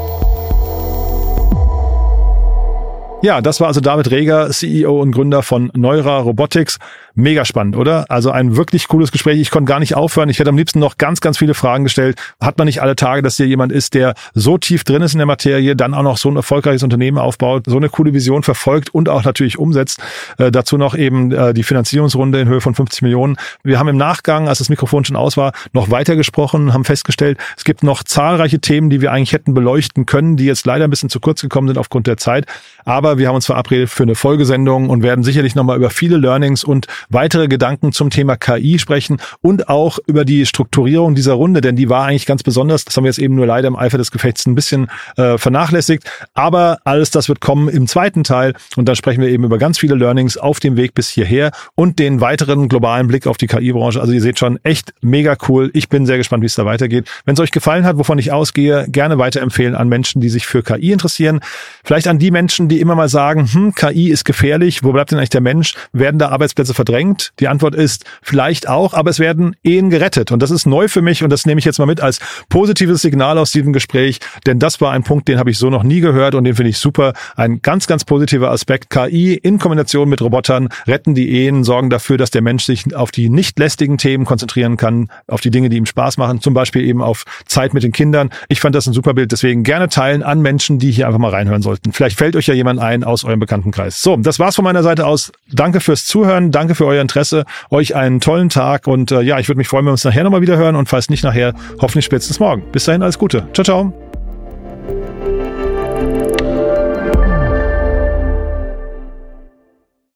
Ja, 3.22 3.42
das 3.42 3.60
war 3.60 3.68
also 3.68 3.82
David 3.82 4.12
Reger, 4.12 4.50
CEO 4.52 5.02
und 5.02 5.12
Gründer 5.12 5.44
von 5.44 5.72
Neura 5.76 6.20
Robotics. 6.20 6.80
Mega 7.18 7.46
spannend, 7.46 7.78
oder? 7.78 8.06
Also 8.10 8.32
ein 8.32 8.58
wirklich 8.58 8.90
cooles 8.90 9.10
Gespräch. 9.14 9.40
Ich 9.40 9.50
konnte 9.50 9.70
gar 9.70 9.80
nicht 9.80 9.96
aufhören. 9.96 10.28
Ich 10.28 10.38
hätte 10.40 10.50
am 10.50 10.58
liebsten 10.58 10.80
noch 10.80 10.98
ganz, 10.98 11.22
ganz 11.22 11.38
viele 11.38 11.54
Fragen 11.54 11.86
gestellt. 11.86 12.18
Hat 12.42 12.58
man 12.58 12.66
nicht 12.66 12.82
alle 12.82 12.98
Tage, 12.98 13.22
dass 13.22 13.38
hier 13.38 13.48
jemand 13.48 13.72
ist, 13.72 13.94
der 13.94 14.16
so 14.34 14.58
tief 14.58 14.84
drin 14.84 15.02
ist 15.02 15.14
in 15.14 15.20
der 15.20 15.26
Materie, 15.26 15.78
dann 15.78 15.94
auch 15.94 16.04
noch 16.04 16.18
so 16.18 16.30
ein 16.30 16.36
erfolgreiches 16.36 16.84
Unternehmen 16.84 17.18
aufbaut, 17.18 17.64
so 17.68 17.78
eine 17.78 17.88
coole 17.88 18.14
Vision 18.14 18.44
verfolgt 18.44 18.94
und 18.94 19.08
auch 19.08 19.24
natürlich 19.24 19.58
umsetzt. 19.58 20.02
Äh, 20.38 20.52
dazu 20.52 20.78
noch 20.78 20.94
eben 20.94 21.32
äh, 21.32 21.54
die 21.54 21.64
Finanzierungsrunde 21.64 22.42
in 22.42 22.50
Höhe 22.50 22.60
von 22.60 22.76
50 22.76 23.02
Millionen. 23.02 23.38
Wir 23.64 23.80
haben 23.80 23.88
im 23.88 23.98
Nachgang, 23.98 24.50
als 24.50 24.58
das 24.58 24.68
Mikrofon 24.68 25.06
schon 25.06 25.16
aus 25.16 25.38
war, 25.38 25.54
noch 25.72 25.90
weiter 25.90 26.18
gesprochen, 26.18 26.74
haben 26.74 26.84
festgestellt, 26.84 27.38
es 27.56 27.64
gibt 27.64 27.82
noch 27.82 28.04
zahlreiche 28.04 28.60
Themen, 28.60 28.90
die 28.90 29.00
wir 29.00 29.14
eigentlich 29.14 29.32
hätten 29.32 29.54
beleuchten 29.54 30.06
können, 30.06 30.36
die 30.36 30.46
jetzt 30.46 30.66
leider 30.66 30.84
ein 30.84 30.90
bisschen 30.90 31.10
zu 31.10 31.22
kurz 31.22 31.42
gekommen 31.42 31.70
sind 31.70 31.78
aufgrund 31.78 32.08
der 32.08 32.18
Zeit. 32.18 32.46
Aber 32.84 33.18
wir 33.18 33.30
haben 33.30 33.36
uns 33.36 33.46
verabredet 33.46 33.90
für 33.90 34.04
eine 34.04 34.16
Folgesendung 34.16 34.90
und 34.90 35.02
werden 35.02 35.24
sicherlich 35.24 35.56
nochmal 35.56 35.78
über 35.78 35.90
viele 35.90 36.18
Learnings 36.18 36.66
und 36.66 36.88
weitere 37.10 37.48
Gedanken 37.48 37.92
zum 37.92 38.10
Thema 38.10 38.36
KI 38.36 38.80
sprechen 38.80 39.18
und 39.42 39.70
auch 39.70 40.00
über 40.08 40.26
die 40.26 40.46
Strukturierung 40.46 41.16
dieser 41.16 41.34
Runde, 41.34 41.62
denn 41.62 41.76
die 41.76 41.90
war 41.90 42.06
eigentlich 42.06 42.26
ganz 42.26 42.44
besonders. 42.44 42.86
Das 42.86 42.96
haben 42.98 43.04
wir 43.04 43.10
jetzt 43.10 43.20
eben 43.20 43.36
nur 43.36 43.46
leider 43.46 43.68
im 43.68 43.76
Eifer 43.76 43.98
des 43.98 44.12
Gefechts 44.12 44.46
ein 44.46 44.56
bisschen 44.56 44.88
äh, 45.18 45.38
vernachlässigt. 45.38 46.04
Aber 46.34 46.80
alles 46.84 47.12
das 47.12 47.30
wird 47.30 47.42
kommen 47.42 47.70
im 47.70 47.88
zweiten 47.88 48.24
Teil 48.24 48.54
und 48.76 48.88
dann 48.88 48.96
sprechen 48.96 49.22
wir 49.22 49.30
eben 49.30 49.44
über 49.44 49.58
ganz 49.58 49.78
viele 49.78 49.96
Learnings 49.96 50.38
auf 50.38 50.60
dem 50.60 50.78
Weg 50.78 50.94
bis 50.94 51.10
hierher 51.10 51.52
und 51.76 52.00
den 52.00 52.22
weiteren 52.22 52.68
globalen 52.70 53.08
Blick 53.08 53.28
auf 53.28 53.38
die 53.38 53.48
KI-Branche. 53.48 54.02
Also 54.02 54.14
ihr 54.14 54.22
seht 54.22 54.40
schon, 54.40 54.60
echt 54.64 54.94
mega 55.02 55.38
cool. 55.48 55.70
Ich 55.74 55.90
bin 55.90 56.06
sehr 56.06 56.18
gespannt, 56.18 56.42
wie 56.42 56.48
es 56.48 56.56
da 56.56 56.66
weitergeht. 56.66 57.08
Wenn 57.26 57.34
es 57.34 57.40
euch 57.40 57.52
gefallen 57.52 57.86
hat, 57.86 57.98
wovon 57.98 58.18
ich 58.18 58.32
ausgehe, 58.32 58.86
gerne 58.90 59.18
weiterempfehlen 59.18 59.76
an 59.76 59.88
Menschen, 59.88 60.22
die 60.22 60.30
sich 60.30 60.48
für 60.48 60.64
KI 60.64 60.92
interessieren. 60.92 61.40
Vielleicht 61.84 62.08
an 62.08 62.20
die 62.20 62.32
Menschen, 62.32 62.68
die 62.68 62.80
immer 62.80 62.96
mal 62.96 63.10
sagen, 63.10 63.48
hm, 63.52 63.76
KI 63.76 64.10
ist 64.10 64.26
gefährlich, 64.26 64.84
wo 64.84 64.92
bleibt 64.92 65.12
denn 65.12 65.20
eigentlich 65.20 65.30
der 65.30 65.42
Mensch? 65.42 65.76
Werden 65.94 66.18
da 66.18 66.30
Arbeitsplätze 66.30 66.74
verdrängt? 66.74 66.95
Die 67.40 67.48
Antwort 67.48 67.76
ist 67.76 68.06
vielleicht 68.22 68.68
auch, 68.68 68.94
aber 68.94 69.10
es 69.10 69.20
werden 69.20 69.56
Ehen 69.64 69.90
gerettet. 69.90 70.32
Und 70.32 70.42
das 70.42 70.52
ist 70.52 70.66
neu 70.66 70.88
für 70.88 71.02
mich 71.02 71.24
und 71.24 71.30
das 71.30 71.46
nehme 71.46 71.60
ich 71.60 71.66
jetzt 71.66 71.80
mal 71.80 71.86
mit 71.86 72.02
als 72.02 72.20
positives 72.50 73.02
Signal 73.02 73.38
aus 73.38 73.52
diesem 73.52 73.74
Gespräch, 73.74 74.20
denn 74.46 74.60
das 74.60 74.82
war 74.82 74.92
ein 74.92 75.04
Punkt, 75.04 75.28
den 75.28 75.40
habe 75.40 75.50
ich 75.50 75.58
so 75.58 75.70
noch 75.70 75.84
nie 75.84 76.00
gehört 76.00 76.36
und 76.36 76.44
den 76.44 76.56
finde 76.56 76.70
ich 76.70 76.78
super. 76.78 77.14
Ein 77.36 77.62
ganz, 77.62 77.88
ganz 77.88 78.06
positiver 78.06 78.52
Aspekt. 78.52 78.90
KI 78.90 79.34
in 79.36 79.60
Kombination 79.60 80.10
mit 80.10 80.22
Robotern 80.22 80.70
retten 80.88 81.16
die 81.16 81.30
Ehen, 81.32 81.64
sorgen 81.64 81.90
dafür, 81.90 82.18
dass 82.18 82.32
der 82.32 82.42
Mensch 82.42 82.64
sich 82.64 82.96
auf 82.96 83.12
die 83.12 83.30
nicht 83.30 83.60
lästigen 83.60 83.98
Themen 83.98 84.26
konzentrieren 84.26 84.78
kann, 84.78 85.10
auf 85.28 85.42
die 85.42 85.52
Dinge, 85.52 85.70
die 85.70 85.78
ihm 85.78 85.86
Spaß 85.86 86.18
machen, 86.18 86.42
zum 86.42 86.54
Beispiel 86.54 86.84
eben 86.84 87.02
auf 87.02 87.26
Zeit 87.46 87.74
mit 87.74 87.84
den 87.84 87.92
Kindern. 87.92 88.30
Ich 88.48 88.62
fand 88.62 88.76
das 88.76 88.88
ein 88.88 88.94
super 88.94 89.14
Bild, 89.14 89.32
deswegen 89.32 89.64
gerne 89.64 89.90
teilen 89.90 90.24
an 90.24 90.42
Menschen, 90.42 90.80
die 90.80 90.92
hier 90.92 91.08
einfach 91.08 91.20
mal 91.20 91.32
reinhören 91.32 91.62
sollten. 91.62 91.92
Vielleicht 91.92 92.18
fällt 92.18 92.36
euch 92.36 92.48
ja 92.48 92.54
jemand 92.54 92.80
ein 92.80 93.04
aus 93.04 93.24
eurem 93.24 93.40
Bekanntenkreis. 93.40 94.02
So, 94.02 94.16
das 94.18 94.40
war's 94.40 94.56
von 94.56 94.64
meiner 94.64 94.84
Seite 94.84 95.06
aus. 95.06 95.32
Danke 95.52 95.80
fürs 95.80 96.06
Zuhören, 96.06 96.52
danke 96.52 96.76
für 96.86 96.90
euer 96.90 97.02
Interesse, 97.02 97.46
euch 97.72 97.96
einen 97.96 98.20
tollen 98.20 98.50
Tag 98.50 98.88
und 98.88 99.12
äh, 99.12 99.22
ja, 99.22 99.40
ich 99.40 99.48
würde 99.48 99.58
mich 99.58 99.68
freuen, 99.68 99.86
wenn 99.86 99.90
wir 99.90 99.94
uns 99.94 100.04
nachher 100.04 100.24
nochmal 100.24 100.42
wieder 100.42 100.58
hören 100.58 100.76
und 100.76 100.88
falls 100.88 101.10
nicht 101.10 101.24
nachher, 101.24 101.54
hoffentlich 101.82 102.06
spätestens 102.06 102.40
morgen. 102.40 102.64
Bis 102.72 102.86
dahin 102.86 103.02
alles 103.02 103.18
Gute. 103.18 103.48
Ciao, 103.54 103.64
ciao. 103.64 104.05